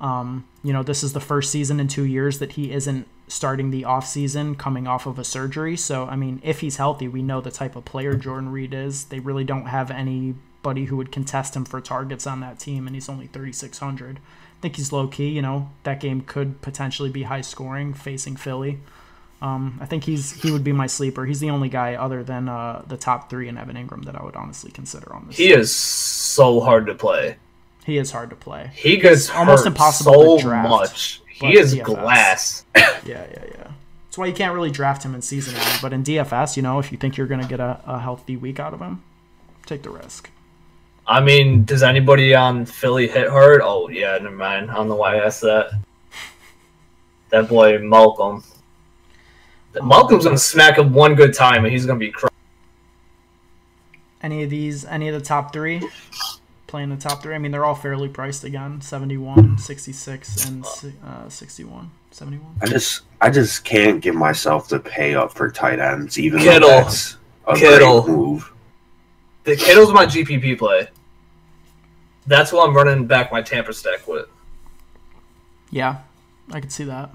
Um, 0.00 0.44
you 0.64 0.72
know, 0.72 0.82
this 0.82 1.02
is 1.04 1.12
the 1.12 1.20
first 1.20 1.50
season 1.52 1.78
in 1.80 1.86
two 1.88 2.04
years 2.04 2.38
that 2.40 2.52
he 2.52 2.72
isn't 2.72 3.06
starting 3.32 3.70
the 3.70 3.84
off 3.84 4.06
season 4.06 4.54
coming 4.54 4.86
off 4.86 5.06
of 5.06 5.18
a 5.18 5.24
surgery. 5.24 5.76
So, 5.76 6.06
I 6.06 6.16
mean, 6.16 6.40
if 6.44 6.60
he's 6.60 6.76
healthy, 6.76 7.08
we 7.08 7.22
know 7.22 7.40
the 7.40 7.50
type 7.50 7.74
of 7.76 7.84
player 7.84 8.14
Jordan 8.14 8.50
Reed 8.50 8.74
is. 8.74 9.04
They 9.04 9.20
really 9.20 9.44
don't 9.44 9.66
have 9.66 9.90
anybody 9.90 10.84
who 10.84 10.96
would 10.96 11.10
contest 11.10 11.56
him 11.56 11.64
for 11.64 11.80
targets 11.80 12.26
on 12.26 12.40
that 12.40 12.58
team, 12.58 12.86
and 12.86 12.94
he's 12.94 13.08
only 13.08 13.26
3,600. 13.26 14.18
I 14.18 14.20
think 14.60 14.76
he's 14.76 14.92
low 14.92 15.08
key. 15.08 15.28
You 15.30 15.42
know, 15.42 15.70
that 15.82 15.98
game 15.98 16.20
could 16.20 16.60
potentially 16.62 17.10
be 17.10 17.24
high 17.24 17.40
scoring 17.40 17.94
facing 17.94 18.36
Philly. 18.36 18.78
Um, 19.40 19.78
I 19.80 19.86
think 19.86 20.04
he's 20.04 20.40
he 20.40 20.52
would 20.52 20.62
be 20.62 20.70
my 20.70 20.86
sleeper. 20.86 21.24
He's 21.26 21.40
the 21.40 21.50
only 21.50 21.68
guy 21.68 21.94
other 21.94 22.22
than 22.22 22.48
uh, 22.48 22.82
the 22.86 22.96
top 22.96 23.28
three 23.28 23.48
and 23.48 23.58
Evan 23.58 23.74
Engram 23.74 24.04
that 24.04 24.14
I 24.14 24.22
would 24.22 24.36
honestly 24.36 24.70
consider 24.70 25.12
on 25.12 25.26
this. 25.26 25.36
He 25.36 25.50
is 25.52 25.74
so 25.74 26.60
hard 26.60 26.86
to 26.86 26.94
play. 26.94 27.38
he 27.84 27.98
is 27.98 28.12
hard 28.12 28.30
to 28.30 28.36
play. 28.36 28.70
He 28.72 28.98
gets 28.98 29.30
almost 29.30 29.66
impossible 29.66 30.12
so 30.12 30.36
to 30.36 30.42
draft, 30.44 30.68
much. 30.68 31.21
He 31.32 31.58
is 31.58 31.74
DFS. 31.74 31.84
glass. 31.84 32.64
Yeah, 32.74 32.90
yeah, 33.04 33.24
yeah. 33.32 33.70
That's 34.06 34.18
why 34.18 34.26
you 34.26 34.32
can't 34.34 34.54
really 34.54 34.70
draft 34.70 35.02
him 35.02 35.14
in 35.14 35.22
season 35.22 35.54
long. 35.54 35.78
But 35.80 35.92
in 35.92 36.04
DFS, 36.04 36.56
you 36.56 36.62
know, 36.62 36.78
if 36.78 36.92
you 36.92 36.98
think 36.98 37.16
you're 37.16 37.26
going 37.26 37.40
to 37.40 37.48
get 37.48 37.60
a, 37.60 37.80
a 37.86 37.98
healthy 37.98 38.36
week 38.36 38.60
out 38.60 38.74
of 38.74 38.80
him, 38.80 39.02
take 39.66 39.82
the 39.82 39.90
risk. 39.90 40.30
I 41.06 41.20
mean, 41.20 41.64
does 41.64 41.82
anybody 41.82 42.34
on 42.34 42.64
Philly 42.66 43.08
hit 43.08 43.28
hard? 43.28 43.60
Oh 43.62 43.88
yeah, 43.88 44.16
never 44.18 44.36
mind. 44.36 44.70
I 44.70 44.74
don't 44.74 44.88
know 44.88 44.94
why 44.96 45.16
I 45.16 45.24
asked 45.24 45.40
that. 45.40 45.72
That 47.30 47.48
boy 47.48 47.78
Malcolm. 47.78 48.44
Oh, 49.74 49.82
Malcolm's 49.84 50.24
gonna 50.24 50.38
smack 50.38 50.78
him 50.78 50.92
one 50.92 51.14
good 51.16 51.34
time, 51.34 51.64
and 51.64 51.72
he's 51.72 51.86
gonna 51.86 51.98
be. 51.98 52.10
Cr- 52.12 52.28
Any 54.22 54.44
of 54.44 54.50
these, 54.50 54.84
any 54.84 55.08
of 55.08 55.14
the 55.14 55.26
top 55.26 55.52
three 55.52 55.82
playing 56.72 56.88
the 56.88 56.96
top 56.96 57.22
three. 57.22 57.34
I 57.34 57.38
mean, 57.38 57.52
they're 57.52 57.66
all 57.66 57.74
fairly 57.74 58.08
priced 58.08 58.44
again 58.44 58.80
71, 58.80 59.58
66, 59.58 60.48
and 60.48 60.64
uh, 61.04 61.28
61. 61.28 61.90
71. 62.10 62.56
I 62.62 62.66
just 62.66 63.02
I 63.20 63.28
just 63.28 63.62
can't 63.62 64.00
give 64.00 64.14
myself 64.14 64.68
the 64.68 64.80
pay 64.80 65.14
up 65.14 65.34
for 65.34 65.50
tight 65.50 65.80
ends, 65.80 66.18
even 66.18 66.40
Kittle. 66.40 66.70
though 66.70 66.76
that's 66.76 67.18
a 67.46 67.56
Kittle. 67.56 68.00
great 68.00 68.16
move. 68.16 68.52
The 69.44 69.54
Kittle's 69.54 69.92
my 69.92 70.06
GPP 70.06 70.58
play. 70.58 70.88
That's 72.26 72.50
who 72.50 72.58
I'm 72.58 72.74
running 72.74 73.06
back 73.06 73.30
my 73.30 73.42
Tampa 73.42 73.74
stack 73.74 74.08
with. 74.08 74.26
Yeah, 75.70 75.98
I 76.52 76.60
could 76.60 76.72
see 76.72 76.84
that. 76.84 77.10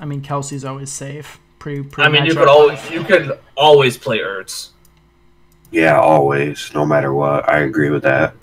I 0.00 0.06
mean, 0.06 0.22
Kelce's 0.22 0.64
always 0.64 0.90
safe. 0.90 1.38
Pretty, 1.58 1.82
pretty 1.82 2.08
I 2.08 2.10
mean, 2.10 2.24
you 2.24 2.34
could 2.34 2.48
always 2.48 2.90
you 2.90 3.04
could 3.04 3.38
always 3.54 3.98
play 3.98 4.20
Ertz. 4.20 4.70
Yeah, 5.70 6.00
always, 6.00 6.72
no 6.72 6.86
matter 6.86 7.12
what. 7.12 7.46
I 7.50 7.58
agree 7.58 7.90
with 7.90 8.02
that. 8.04 8.34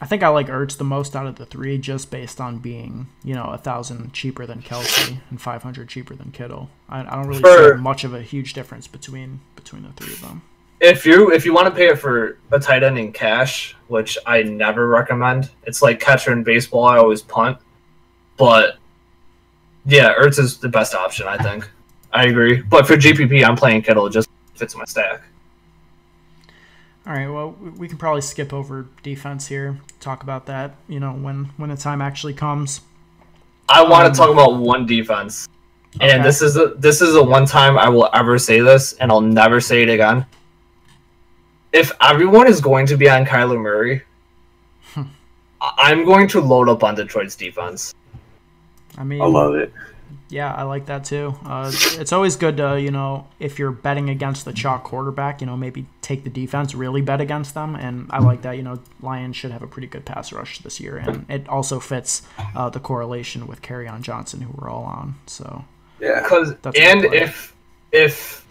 I 0.00 0.06
think 0.06 0.22
I 0.22 0.28
like 0.28 0.46
Ertz 0.46 0.76
the 0.76 0.84
most 0.84 1.16
out 1.16 1.26
of 1.26 1.36
the 1.36 1.46
three, 1.46 1.76
just 1.76 2.10
based 2.10 2.40
on 2.40 2.58
being, 2.58 3.08
you 3.24 3.34
know, 3.34 3.46
a 3.46 3.58
thousand 3.58 4.12
cheaper 4.12 4.46
than 4.46 4.62
Kelce 4.62 5.18
and 5.30 5.40
five 5.40 5.62
hundred 5.62 5.88
cheaper 5.88 6.14
than 6.14 6.30
Kittle. 6.30 6.70
I, 6.88 7.00
I 7.00 7.16
don't 7.16 7.26
really 7.26 7.40
For- 7.40 7.76
see 7.76 7.82
much 7.82 8.04
of 8.04 8.14
a 8.14 8.22
huge 8.22 8.52
difference 8.52 8.86
between 8.86 9.40
between 9.56 9.82
the 9.82 9.92
three 9.92 10.12
of 10.12 10.20
them. 10.20 10.42
If 10.80 11.04
you 11.04 11.32
if 11.32 11.44
you 11.44 11.52
want 11.52 11.66
to 11.66 11.72
pay 11.72 11.88
it 11.88 11.98
for 11.98 12.38
a 12.52 12.60
tight 12.60 12.84
end 12.84 12.98
in 12.98 13.12
cash, 13.12 13.74
which 13.88 14.16
I 14.24 14.44
never 14.44 14.86
recommend, 14.88 15.50
it's 15.64 15.82
like 15.82 15.98
catcher 15.98 16.32
in 16.32 16.44
baseball. 16.44 16.84
I 16.84 16.98
always 16.98 17.22
punt, 17.22 17.58
but 18.36 18.76
yeah, 19.84 20.14
Ertz 20.14 20.38
is 20.38 20.58
the 20.58 20.68
best 20.68 20.94
option. 20.94 21.26
I 21.26 21.36
think. 21.38 21.68
I 22.12 22.26
agree. 22.26 22.62
But 22.62 22.86
for 22.86 22.94
GPP, 22.94 23.44
I'm 23.44 23.56
playing 23.56 23.82
Kittle. 23.82 24.06
It 24.06 24.12
just 24.12 24.28
fits 24.54 24.76
my 24.76 24.84
stack. 24.84 25.22
All 27.08 27.14
right, 27.14 27.26
well, 27.28 27.56
we- 27.58 27.70
we 27.70 27.88
can 27.88 27.96
probably 27.96 28.20
skip 28.20 28.52
over 28.52 28.84
defense 29.02 29.46
here. 29.46 29.78
Talk 29.98 30.22
about 30.22 30.44
that, 30.46 30.76
you 30.88 31.00
know, 31.00 31.12
when 31.12 31.48
when 31.56 31.70
the 31.70 31.76
time 31.76 32.02
actually 32.02 32.34
comes. 32.34 32.82
I 33.68 33.82
want 33.82 34.04
Um, 34.06 34.12
to 34.12 34.18
talk 34.18 34.30
about 34.30 34.56
one 34.56 34.84
defense, 34.84 35.48
Okay. 35.96 36.10
and 36.10 36.22
this 36.24 36.42
is 36.42 36.56
a, 36.58 36.74
this 36.76 37.00
is 37.00 37.14
the 37.14 37.22
one 37.22 37.46
time 37.46 37.78
I 37.78 37.88
will 37.88 38.10
ever 38.12 38.38
say 38.38 38.60
this, 38.60 38.92
and 38.94 39.10
I'll 39.10 39.22
never 39.22 39.58
say 39.60 39.82
it 39.82 39.88
again. 39.88 40.26
If 41.72 41.92
everyone 42.00 42.46
is 42.46 42.60
going 42.60 42.86
to 42.86 42.96
be 42.96 43.08
on 43.08 43.24
Kyler 43.24 43.58
Murray, 43.60 44.02
Hmm. 44.94 45.02
I'm 45.60 46.04
going 46.04 46.28
to 46.28 46.40
load 46.40 46.68
up 46.68 46.84
on 46.84 46.94
Detroit's 46.94 47.36
defense. 47.36 47.94
I 48.98 49.04
mean, 49.04 49.20
I 49.22 49.26
love 49.26 49.54
it. 49.54 49.72
Yeah, 50.30 50.52
I 50.52 50.64
like 50.64 50.86
that 50.86 51.04
too. 51.04 51.34
Uh, 51.44 51.70
it's 51.72 52.12
always 52.12 52.36
good 52.36 52.58
to, 52.58 52.80
you 52.80 52.90
know, 52.90 53.26
if 53.38 53.58
you're 53.58 53.72
betting 53.72 54.10
against 54.10 54.44
the 54.44 54.52
chalk 54.52 54.84
quarterback, 54.84 55.40
you 55.40 55.46
know, 55.46 55.56
maybe 55.56 55.86
take 56.02 56.24
the 56.24 56.30
defense, 56.30 56.74
really 56.74 57.00
bet 57.00 57.20
against 57.20 57.54
them. 57.54 57.74
And 57.74 58.06
I 58.10 58.18
like 58.18 58.42
that. 58.42 58.56
You 58.56 58.62
know, 58.62 58.78
Lions 59.00 59.36
should 59.36 59.50
have 59.52 59.62
a 59.62 59.66
pretty 59.66 59.88
good 59.88 60.04
pass 60.04 60.32
rush 60.32 60.58
this 60.58 60.80
year. 60.80 60.98
And 60.98 61.24
it 61.30 61.48
also 61.48 61.80
fits 61.80 62.22
uh, 62.54 62.68
the 62.68 62.80
correlation 62.80 63.46
with 63.46 63.68
on 63.70 64.02
Johnson, 64.02 64.40
who 64.42 64.52
we're 64.56 64.68
all 64.68 64.84
on. 64.84 65.14
So, 65.26 65.64
Yeah. 65.98 66.22
Because 66.22 66.54
That's 66.56 66.78
and 66.78 67.04
if 67.06 67.54
if 67.92 68.46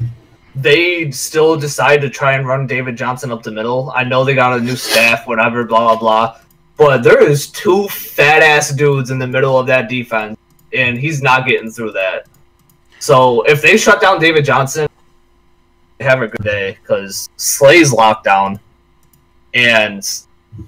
they 0.56 1.12
still 1.12 1.58
decide 1.58 2.02
to 2.02 2.10
try 2.10 2.34
and 2.34 2.48
run 2.48 2.66
David 2.66 2.98
Johnson 2.98 3.32
up 3.32 3.44
the 3.44 3.52
middle, 3.52 3.92
I 3.96 4.04
know 4.04 4.24
they 4.24 4.34
got 4.34 4.58
a 4.58 4.62
new 4.62 4.76
staff, 4.76 5.28
whatever, 5.28 5.64
blah 5.64 5.96
blah 5.96 6.00
blah. 6.00 6.40
But 6.78 7.04
there 7.04 7.22
is 7.22 7.48
two 7.48 7.88
fat 7.88 8.44
ass 8.44 8.72
dudes 8.72 9.10
in 9.10 9.20
the 9.20 9.28
middle 9.28 9.58
of 9.58 9.68
that 9.68 9.90
defense, 9.90 10.38
and 10.74 10.98
he's 10.98 11.22
not 11.22 11.48
getting 11.48 11.72
through 11.72 11.92
that. 11.94 12.28
So 13.00 13.42
if 13.44 13.62
they 13.62 13.78
shut 13.78 14.02
down 14.02 14.20
David 14.20 14.46
Johnson, 14.46 14.88
have 16.00 16.22
a 16.22 16.28
good 16.28 16.44
day 16.44 16.78
because 16.82 17.30
Slay's 17.38 17.92
locked 17.92 18.24
down, 18.24 18.60
and 19.54 20.04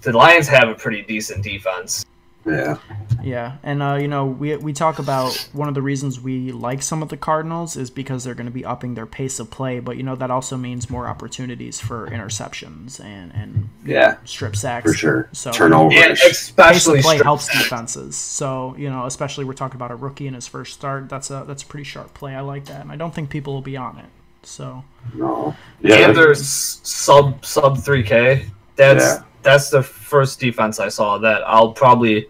the 0.02 0.12
Lions 0.12 0.48
have 0.48 0.70
a 0.70 0.76
pretty 0.76 1.02
decent 1.04 1.44
defense. 1.44 2.06
Yeah. 2.46 2.78
yeah. 3.22 3.58
And, 3.64 3.84
uh, 3.84 3.96
you 3.96 4.08
know, 4.08 4.26
we, 4.26 4.56
we 4.56 4.74
talk 4.74 4.98
about 4.98 5.50
one 5.54 5.68
of 5.68 5.74
the 5.76 5.82
reasons 5.82 6.20
we 6.20 6.52
like 6.52 6.82
some 6.82 7.04
of 7.04 7.10
the 7.10 7.18
Cardinals 7.18 7.76
is 7.76 7.90
because 7.90 8.24
they're 8.24 8.34
going 8.34 8.46
to 8.48 8.52
be 8.52 8.64
upping 8.66 8.96
their 8.96 9.06
pace 9.06 9.40
of 9.40 9.52
play. 9.52 9.80
But, 9.80 9.98
you 9.98 10.04
know, 10.04 10.16
that 10.16 10.32
also 10.32 10.56
means 10.58 10.90
more 10.90 11.08
opportunities 11.08 11.80
for 11.80 12.08
interceptions 12.10 13.00
and, 13.04 13.32
and 13.34 13.70
Yeah. 13.86 14.16
strip 14.26 14.56
sacks. 14.56 14.90
For 14.92 14.98
sure. 14.98 15.30
So, 15.34 15.52
Turnovers. 15.52 15.96
And 15.98 16.18
pace 16.18 16.24
of 16.24 16.32
especially 16.32 17.02
play 17.02 17.18
helps 17.18 17.46
sacks. 17.46 17.64
defenses. 17.64 18.16
So 18.16 18.74
you 18.78 18.90
know, 18.90 19.06
especially 19.06 19.46
we're 19.46 19.54
talking 19.54 19.76
about 19.76 19.92
a 19.92 19.96
rookie 19.96 20.28
in 20.28 20.34
his 20.34 20.48
first 20.48 20.74
start. 20.74 21.10
That's 21.10 21.30
a 21.30 21.44
that's 21.48 21.64
a 21.64 21.66
pretty 21.66 21.84
sharp 21.84 22.14
play. 22.14 22.34
I 22.36 22.42
like 22.42 22.66
that, 22.66 22.82
and 22.82 22.92
I 22.92 22.96
don't 22.96 23.14
think 23.14 23.30
people 23.30 23.54
will 23.54 23.62
be 23.62 23.78
on 23.78 23.98
it. 23.98 24.06
So 24.44 24.84
No. 25.14 25.56
Yeah. 25.82 26.08
and 26.08 26.16
they're 26.18 26.34
sub 26.36 27.46
sub 27.46 27.78
three 27.80 28.04
K. 28.04 28.46
That's 28.76 29.04
Yeah. 29.04 29.24
That's 29.50 29.70
the 29.70 29.84
first 29.84 30.40
defense 30.40 30.80
I 30.80 30.90
saw 30.90 31.18
that 31.20 31.42
I'll 31.48 31.72
probably 31.72 32.30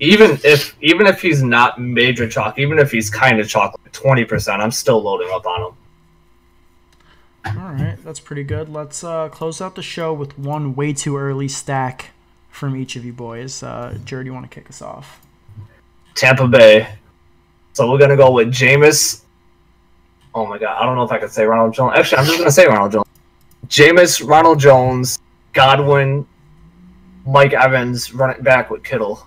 even 0.00 0.38
if 0.44 0.76
even 0.80 1.06
if 1.06 1.20
he's 1.22 1.42
not 1.42 1.80
major 1.80 2.28
chalk, 2.28 2.58
even 2.58 2.78
if 2.78 2.90
he's 2.90 3.10
kind 3.10 3.40
of 3.40 3.48
chalk, 3.48 3.78
twenty 3.92 4.24
percent, 4.24 4.60
I'm 4.60 4.70
still 4.70 5.00
loading 5.00 5.28
up 5.32 5.46
on 5.46 5.60
him. 5.60 7.58
all 7.60 7.72
right, 7.72 7.96
that's 8.04 8.20
pretty 8.20 8.44
good. 8.44 8.68
Let's 8.68 9.04
uh, 9.04 9.28
close 9.28 9.60
out 9.60 9.74
the 9.74 9.82
show 9.82 10.12
with 10.12 10.38
one 10.38 10.74
way 10.74 10.92
too 10.92 11.16
early 11.16 11.48
stack 11.48 12.10
from 12.50 12.76
each 12.76 12.96
of 12.96 13.04
you 13.04 13.12
boys. 13.12 13.62
Uh, 13.62 13.98
Jared, 14.04 14.26
you 14.26 14.32
want 14.32 14.50
to 14.50 14.54
kick 14.54 14.68
us 14.68 14.82
off? 14.82 15.20
Tampa 16.14 16.46
Bay. 16.46 16.88
So 17.72 17.90
we're 17.90 17.98
gonna 17.98 18.16
go 18.16 18.30
with 18.30 18.48
Jameis. 18.48 19.22
Oh 20.34 20.46
my 20.46 20.58
god, 20.58 20.80
I 20.80 20.86
don't 20.86 20.96
know 20.96 21.04
if 21.04 21.12
I 21.12 21.18
could 21.18 21.30
say 21.30 21.44
Ronald 21.44 21.74
Jones. 21.74 21.94
Actually, 21.96 22.18
I'm 22.18 22.26
just 22.26 22.38
gonna 22.38 22.50
say 22.50 22.66
Ronald 22.66 22.92
Jones. 22.92 23.06
Jameis, 23.68 24.26
Ronald 24.26 24.58
Jones, 24.60 25.18
Godwin, 25.52 26.26
Mike 27.26 27.52
Evans, 27.52 28.12
running 28.14 28.42
back 28.42 28.70
with 28.70 28.82
Kittle. 28.82 29.26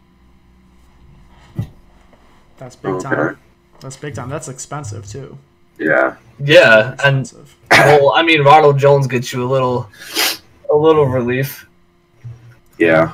That's 2.58 2.76
big 2.76 2.94
Okay. 2.94 3.04
time. 3.10 3.38
That's 3.80 3.98
big 3.98 4.16
time. 4.16 4.30
That's 4.30 4.48
expensive 4.48 5.08
too. 5.08 5.38
Yeah. 5.80 6.16
Yeah, 6.40 6.96
and 7.04 7.32
well, 7.72 8.14
I 8.14 8.24
mean, 8.24 8.44
Ronald 8.44 8.78
Jones 8.78 9.08
gets 9.08 9.32
you 9.34 9.44
a 9.44 9.50
little, 9.50 9.90
a 10.72 10.76
little 10.76 11.06
relief. 11.06 11.68
Yeah. 12.78 13.12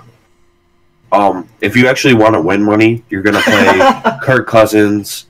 Um, 1.12 1.48
if 1.62 1.76
you 1.76 1.88
actually 1.88 2.16
want 2.16 2.34
to 2.36 2.42
win 2.42 2.62
money, 2.64 3.04
you're 3.10 3.22
gonna 3.22 3.42
play 3.42 4.18
Kirk 4.24 4.48
Cousins, 4.48 5.28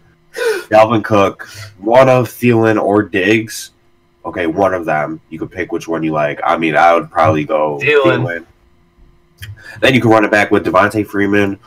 Dalvin 0.70 1.04
Cook, 1.04 1.48
one 1.78 2.10
of 2.10 2.30
Thielen 2.30 2.82
or 2.82 3.04
Diggs. 3.04 3.72
Okay, 4.26 4.48
one 4.48 4.74
of 4.74 4.86
them. 4.86 5.20
You 5.30 5.38
could 5.38 5.52
pick 5.52 5.72
which 5.72 5.88
one 5.88 6.02
you 6.02 6.14
like. 6.14 6.40
I 6.44 6.58
mean, 6.58 6.76
I 6.76 6.94
would 6.96 7.12
probably 7.12 7.44
go 7.44 7.78
Thielen. 7.80 8.24
Thielen. 8.24 8.46
Then 9.82 9.94
you 9.94 10.02
can 10.02 10.12
run 10.12 10.24
it 10.26 10.32
back 10.32 10.52
with 10.52 10.66
Devonta 10.66 11.06
Freeman, 11.06 11.58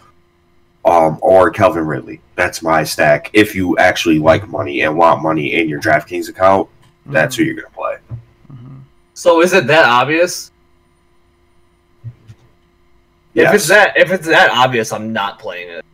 um, 0.85 1.19
or 1.21 1.51
Calvin 1.51 1.87
Ridley. 1.87 2.21
That's 2.37 2.63
my 2.63 2.85
stack. 2.85 3.31
If 3.33 3.55
you 3.55 3.77
actually 3.79 4.19
like 4.19 4.49
money 4.49 4.83
and 4.83 4.97
want 4.97 5.23
money 5.23 5.55
in 5.55 5.69
your 5.69 5.81
DraftKings 5.81 6.29
account, 6.29 6.69
that's 7.07 7.37
who 7.37 7.43
you're 7.45 7.55
gonna 7.55 7.69
play. 7.75 7.97
Mhm. 8.53 8.81
So 9.15 9.41
is 9.43 9.53
it 9.53 9.67
that 9.67 9.85
obvious? 9.85 10.51
If 13.35 13.53
it's 13.53 13.69
that, 13.69 13.97
if 13.97 14.11
it's 14.11 14.27
that 14.29 14.51
obvious, 14.51 14.93
I'm 14.93 15.13
not 15.13 15.39
playing 15.39 15.69
it. 15.71 15.85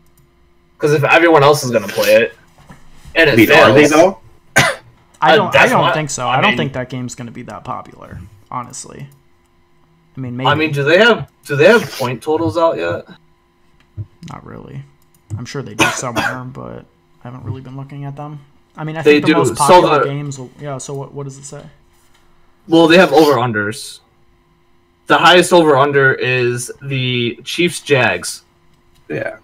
Because 0.76 0.93
if 0.95 1.03
everyone 1.05 1.43
else 1.43 1.64
is 1.64 1.70
gonna 1.72 1.89
play 1.89 2.14
it, 2.14 2.37
and 3.16 3.28
it 3.28 3.33
I 3.33 3.37
mean, 3.37 3.47
fails, 3.49 3.68
are 3.68 3.72
they 3.72 3.87
though? 3.87 4.18
I 5.20 5.33
Uh, 5.33 5.37
don't. 5.37 5.57
I 5.57 5.68
don't 5.68 5.80
what- 5.83 5.95
think 5.95 6.11
so. 6.11 6.26
I 6.28 6.39
I, 6.39 6.41
don't 6.41 6.57
think 6.57 6.72
that 6.74 6.89
game's 6.89 7.14
going 7.14 7.26
to 7.26 7.33
be 7.33 7.43
that 7.43 7.62
popular. 7.62 8.18
Honestly. 8.51 9.09
I 10.16 10.20
mean, 10.20 10.37
maybe. 10.37 10.49
I 10.49 10.55
mean, 10.57 10.72
do 10.72 10.83
they 10.83 10.99
have 10.99 11.28
do 11.47 11.57
they 11.57 11.66
have 11.66 11.90
point 11.93 12.22
totals 12.22 12.57
out 12.57 12.76
yet? 12.76 13.05
Not 14.30 14.45
really. 14.47 14.82
I'm 15.36 15.45
sure 15.45 15.62
they 15.62 15.74
do 15.74 15.84
somewhere, 15.86 16.45
but 16.53 16.84
I 17.24 17.28
haven't 17.28 17.45
really 17.45 17.61
been 17.61 17.76
looking 17.76 18.05
at 18.05 18.16
them. 18.16 18.40
I 18.76 18.84
mean, 18.84 18.97
I 18.97 19.03
They 19.03 19.14
think 19.20 19.26
the 19.26 19.32
do. 19.32 19.38
most 19.38 19.57
So 19.57 19.64
popular 19.66 19.99
the- 20.01 20.05
games. 20.07 20.38
Will, 20.38 20.51
yeah. 20.61 20.78
So 20.78 20.95
what? 20.95 21.12
What 21.12 21.24
does 21.24 21.38
it 21.38 21.45
say? 21.45 21.64
Well, 22.68 22.86
they 22.88 22.97
have 22.97 23.12
over 23.12 23.32
unders. 23.34 24.01
The 25.09 25.18
highest 25.18 25.53
over 25.53 25.76
under 25.76 26.14
is 26.14 26.70
the 26.80 27.38
Chiefs 27.45 27.80
Jags, 27.80 28.43
Yeah. 29.09 29.38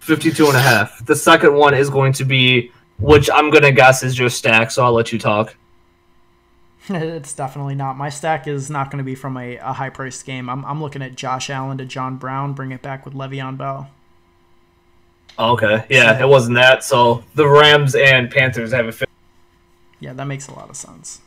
52 0.00 0.46
and 0.46 0.56
a 0.56 0.60
half. 0.60 1.04
The 1.06 1.16
second 1.16 1.54
one 1.54 1.74
is 1.74 1.88
going 1.90 2.12
to 2.14 2.24
be, 2.24 2.70
which 2.98 3.28
I'm 3.32 3.50
gonna 3.50 3.72
guess 3.72 4.02
is 4.02 4.18
your 4.18 4.28
stack. 4.28 4.70
So 4.70 4.84
I'll 4.84 4.92
let 4.92 5.12
you 5.12 5.18
talk. 5.18 5.56
it's 6.94 7.34
definitely 7.34 7.74
not. 7.74 7.96
My 7.96 8.08
stack 8.08 8.46
is 8.46 8.70
not 8.70 8.90
going 8.90 8.98
to 8.98 9.04
be 9.04 9.14
from 9.14 9.36
a, 9.36 9.56
a 9.58 9.72
high 9.74 9.90
priced 9.90 10.24
game. 10.24 10.48
I'm, 10.48 10.64
I'm 10.64 10.80
looking 10.80 11.02
at 11.02 11.14
Josh 11.16 11.50
Allen 11.50 11.78
to 11.78 11.84
John 11.84 12.16
Brown. 12.16 12.54
Bring 12.54 12.72
it 12.72 12.80
back 12.80 13.04
with 13.04 13.14
Le'Veon 13.14 13.58
Bell. 13.58 13.90
Okay, 15.38 15.84
yeah, 15.88 16.20
it 16.20 16.28
wasn't 16.28 16.56
that. 16.56 16.82
So 16.82 17.22
the 17.34 17.46
Rams 17.46 17.94
and 17.94 18.30
Panthers 18.30 18.72
have 18.72 18.86
a. 18.86 18.92
Fit. 18.92 19.08
Yeah, 20.00 20.12
that 20.14 20.24
makes 20.24 20.48
a 20.48 20.54
lot 20.54 20.68
of 20.68 20.76
sense. 20.76 21.20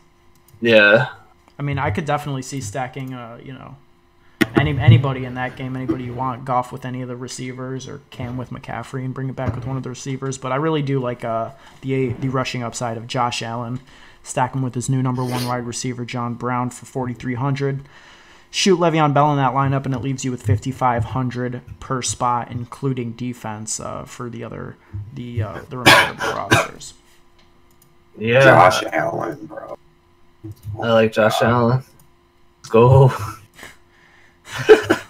yeah, 0.60 1.10
I 1.58 1.62
mean, 1.62 1.78
I 1.78 1.92
could 1.92 2.06
definitely 2.06 2.42
see 2.42 2.60
stacking. 2.60 3.14
Uh, 3.14 3.40
you 3.42 3.54
know, 3.54 3.78
any 4.60 4.78
anybody 4.78 5.24
in 5.24 5.36
that 5.36 5.56
game, 5.56 5.78
anybody 5.78 6.06
you 6.06 6.14
want, 6.14 6.44
Goff 6.44 6.74
with 6.74 6.84
any 6.84 7.02
of 7.02 7.08
the 7.08 7.16
receivers 7.16 7.88
or 7.88 8.02
Cam 8.10 8.36
with 8.36 8.50
McCaffrey, 8.50 9.06
and 9.06 9.14
bring 9.14 9.30
it 9.30 9.36
back 9.36 9.56
with 9.56 9.66
one 9.66 9.78
of 9.78 9.84
the 9.84 9.90
receivers. 9.90 10.38
But 10.38 10.52
I 10.52 10.56
really 10.58 10.82
do 10.82 11.00
like 11.00 11.24
uh, 11.24 11.52
the 11.82 12.10
the 12.10 12.28
rushing 12.28 12.64
upside 12.64 12.98
of 12.98 13.08
Josh 13.08 13.42
Allen. 13.42 13.80
Stack 14.24 14.54
him 14.56 14.62
with 14.62 14.76
his 14.76 14.90
new 14.90 15.02
number 15.02 15.24
one 15.24 15.46
wide 15.48 15.66
receiver, 15.66 16.06
John 16.06 16.36
Brown, 16.36 16.70
for 16.70 16.86
forty 16.86 17.14
three 17.14 17.36
hundred. 17.36 17.82
shoot 18.52 18.78
Le'Veon 18.80 19.14
Bell 19.14 19.32
in 19.32 19.38
that 19.38 19.54
lineup, 19.54 19.86
and 19.86 19.94
it 19.96 20.02
leaves 20.02 20.26
you 20.26 20.32
with 20.32 20.46
5,500 20.46 21.62
per 21.80 22.02
spot, 22.02 22.52
including 22.52 23.14
defense 23.14 23.80
uh, 23.80 24.04
for 24.04 24.30
the 24.30 24.44
other 24.44 24.76
the 25.14 25.42
uh, 25.42 25.62
the 25.70 25.78
remainder 25.78 26.12
of 26.12 26.20
the 26.20 26.34
rosters. 26.36 26.94
Yeah, 28.18 28.42
Josh 28.44 28.84
Allen, 28.92 29.46
bro. 29.46 29.78
I 30.82 30.92
like 30.92 31.14
Josh 31.14 31.42
Allen. 31.42 31.84
Let's 32.60 32.70
go. 32.70 33.12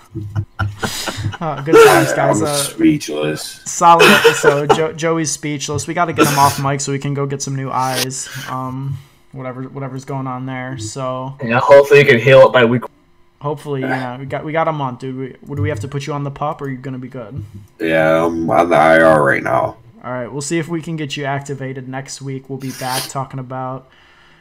Uh, 1.40 1.62
good 1.62 1.76
times, 1.86 2.14
guys. 2.14 2.42
I'm 2.42 2.48
Uh, 2.48 2.54
speechless. 2.56 3.62
solid 3.66 4.06
episode. 4.08 4.72
Jo- 4.76 4.94
Joey's 4.94 5.32
speechless. 5.32 5.88
We 5.88 5.94
got 5.94 6.06
to 6.06 6.14
get 6.14 6.28
him 6.28 6.38
off 6.38 6.62
mic 6.62 6.82
so 6.82 6.92
we 6.92 7.00
can 7.00 7.14
go 7.14 7.26
get 7.26 7.42
some 7.42 7.56
new 7.56 7.70
eyes. 7.72 8.30
Um, 8.50 8.98
whatever 9.32 9.64
whatever's 9.64 10.06
going 10.06 10.28
on 10.28 10.46
there. 10.46 10.78
So 10.78 11.36
Yeah, 11.44 11.60
hopefully 11.60 12.02
you 12.02 12.06
can 12.06 12.20
heal 12.20 12.42
it 12.48 12.52
by 12.54 12.66
week. 12.66 12.84
hopefully, 13.40 13.82
you 13.82 13.88
know, 13.88 14.18
we 14.20 14.26
got 14.26 14.44
we 14.46 14.52
got 14.52 14.68
a 14.68 14.72
month, 14.74 15.00
dude. 15.00 15.18
We, 15.18 15.36
what 15.42 15.56
do 15.56 15.62
we 15.62 15.70
have 15.70 15.80
to 15.82 15.88
put 15.88 16.06
you 16.06 16.14
on 16.14 16.24
the 16.24 16.32
pup, 16.32 16.62
or 16.62 16.66
are 16.66 16.70
you 16.70 16.78
gonna 16.78 17.00
be 17.00 17.08
good? 17.08 17.44
Yeah, 17.80 18.26
I'm 18.26 18.50
on 18.50 18.70
the 18.70 18.76
IR 18.76 19.24
right 19.24 19.42
now. 19.44 19.78
All 20.04 20.12
right, 20.12 20.28
we'll 20.32 20.42
see 20.42 20.58
if 20.60 20.68
we 20.68 20.82
can 20.82 20.96
get 20.96 21.16
you 21.16 21.26
activated 21.26 21.88
next 21.88 22.22
week. 22.22 22.50
We'll 22.50 22.58
be 22.60 22.72
back 22.80 23.04
talking 23.10 23.40
about, 23.40 23.88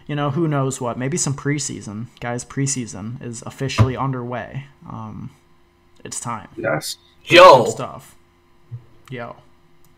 you 0.07 0.15
know, 0.17 0.31
who 0.31 0.49
knows 0.49 0.81
what. 0.81 0.99
Maybe 0.99 1.17
some 1.19 1.35
preseason, 1.35 2.07
guys. 2.19 2.45
Preseason 2.45 3.23
is 3.23 3.43
officially 3.47 3.95
underway. 3.97 4.65
Um, 4.91 5.31
it's 6.05 6.21
time. 6.21 6.49
Yes. 6.57 6.97
Some 7.27 7.37
Yo, 7.37 7.65
stuff. 7.67 8.17
Yo. 9.11 9.37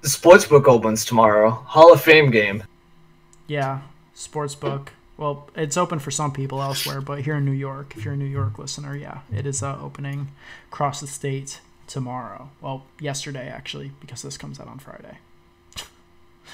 the 0.00 0.08
sportsbook 0.08 0.66
opens 0.66 1.04
tomorrow. 1.04 1.50
Hall 1.50 1.92
of 1.92 2.00
Fame 2.02 2.30
game. 2.30 2.64
Yeah, 3.46 3.80
sportsbook. 4.16 4.88
Well, 5.18 5.48
it's 5.54 5.76
open 5.76 5.98
for 5.98 6.10
some 6.10 6.32
people 6.32 6.62
elsewhere, 6.62 7.00
but 7.00 7.20
here 7.20 7.36
in 7.36 7.44
New 7.44 7.52
York, 7.52 7.94
if 7.96 8.04
you're 8.04 8.14
a 8.14 8.16
New 8.16 8.24
York 8.24 8.58
listener, 8.58 8.96
yeah, 8.96 9.20
it 9.32 9.46
is 9.46 9.62
uh, 9.62 9.78
opening 9.80 10.28
across 10.70 11.00
the 11.00 11.06
state 11.06 11.60
tomorrow. 11.86 12.50
Well, 12.60 12.86
yesterday 12.98 13.48
actually, 13.48 13.92
because 14.00 14.22
this 14.22 14.36
comes 14.38 14.58
out 14.58 14.68
on 14.68 14.78
Friday. 14.78 15.18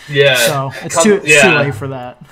Yeah. 0.09 0.36
So 0.36 0.72
it's 0.84 0.94
come- 0.96 1.05
too 1.05 1.20
it's 1.24 1.42
too 1.42 1.49
late 1.49 1.74
for 1.74 1.88
that. 1.88 2.22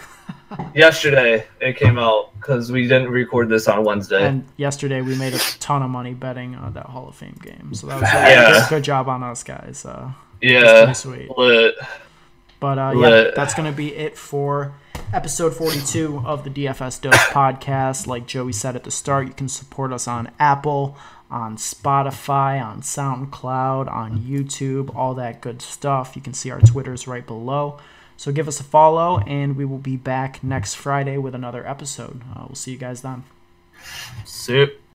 Yesterday 0.74 1.44
it 1.61 1.76
came 1.76 1.99
out 1.99 2.32
because 2.34 2.70
we 2.70 2.82
didn't 2.82 3.09
record 3.11 3.49
this 3.49 3.66
on 3.68 3.84
Wednesday. 3.84 4.26
And 4.26 4.47
yesterday 4.57 5.01
we 5.01 5.16
made 5.16 5.34
a 5.34 5.38
ton 5.61 5.82
of 5.82 5.90
money 5.90 6.14
betting 6.14 6.55
on 6.55 6.72
that 6.74 6.86
Hall 6.86 7.09
of 7.09 7.14
Fame 7.16 7.36
game. 7.42 7.74
So 7.74 7.86
that 7.88 8.01
was 8.01 8.09
Yeah. 8.12 8.53
good, 8.61 8.68
good 8.68 8.84
job 8.84 9.09
on 9.09 9.22
us 9.22 9.42
guys. 9.42 9.84
Uh, 9.84 10.12
yeah. 10.40 10.92
sweet. 10.92 11.30
Lit. 11.36 11.74
But 12.61 12.78
uh, 12.78 12.92
yeah, 12.97 13.30
that's 13.34 13.55
going 13.55 13.70
to 13.70 13.76
be 13.76 13.94
it 13.94 14.16
for 14.16 14.72
episode 15.12 15.55
42 15.55 16.22
of 16.24 16.44
the 16.44 16.51
DFS 16.51 17.01
Dose 17.01 17.14
podcast. 17.30 18.07
Like 18.07 18.26
Joey 18.26 18.53
said 18.53 18.76
at 18.76 18.84
the 18.84 18.90
start, 18.90 19.26
you 19.26 19.34
can 19.34 19.49
support 19.49 19.92
us 19.92 20.09
on 20.09 20.30
Apple, 20.38 20.97
on 21.30 21.57
Spotify, 21.57 22.64
on 22.64 22.80
SoundCloud, 22.82 23.90
on 23.92 24.20
YouTube, 24.20 24.94
all 24.97 25.14
that 25.14 25.40
good 25.40 25.61
stuff. 25.61 26.16
You 26.16 26.22
can 26.22 26.32
see 26.34 26.51
our 26.51 26.61
Twitters 26.61 27.07
right 27.07 27.26
below. 27.26 27.78
So 28.16 28.32
give 28.32 28.48
us 28.48 28.60
a 28.60 28.64
follow, 28.64 29.18
and 29.20 29.56
we 29.56 29.64
will 29.64 29.78
be 29.78 29.96
back 29.96 30.42
next 30.42 30.74
Friday 30.74 31.18
with 31.18 31.34
another 31.34 31.66
episode. 31.66 32.22
Uh, 32.34 32.44
we'll 32.48 32.54
see 32.54 32.72
you 32.72 32.78
guys 32.78 33.02
then. 33.02 33.24
Soup. 34.24 34.80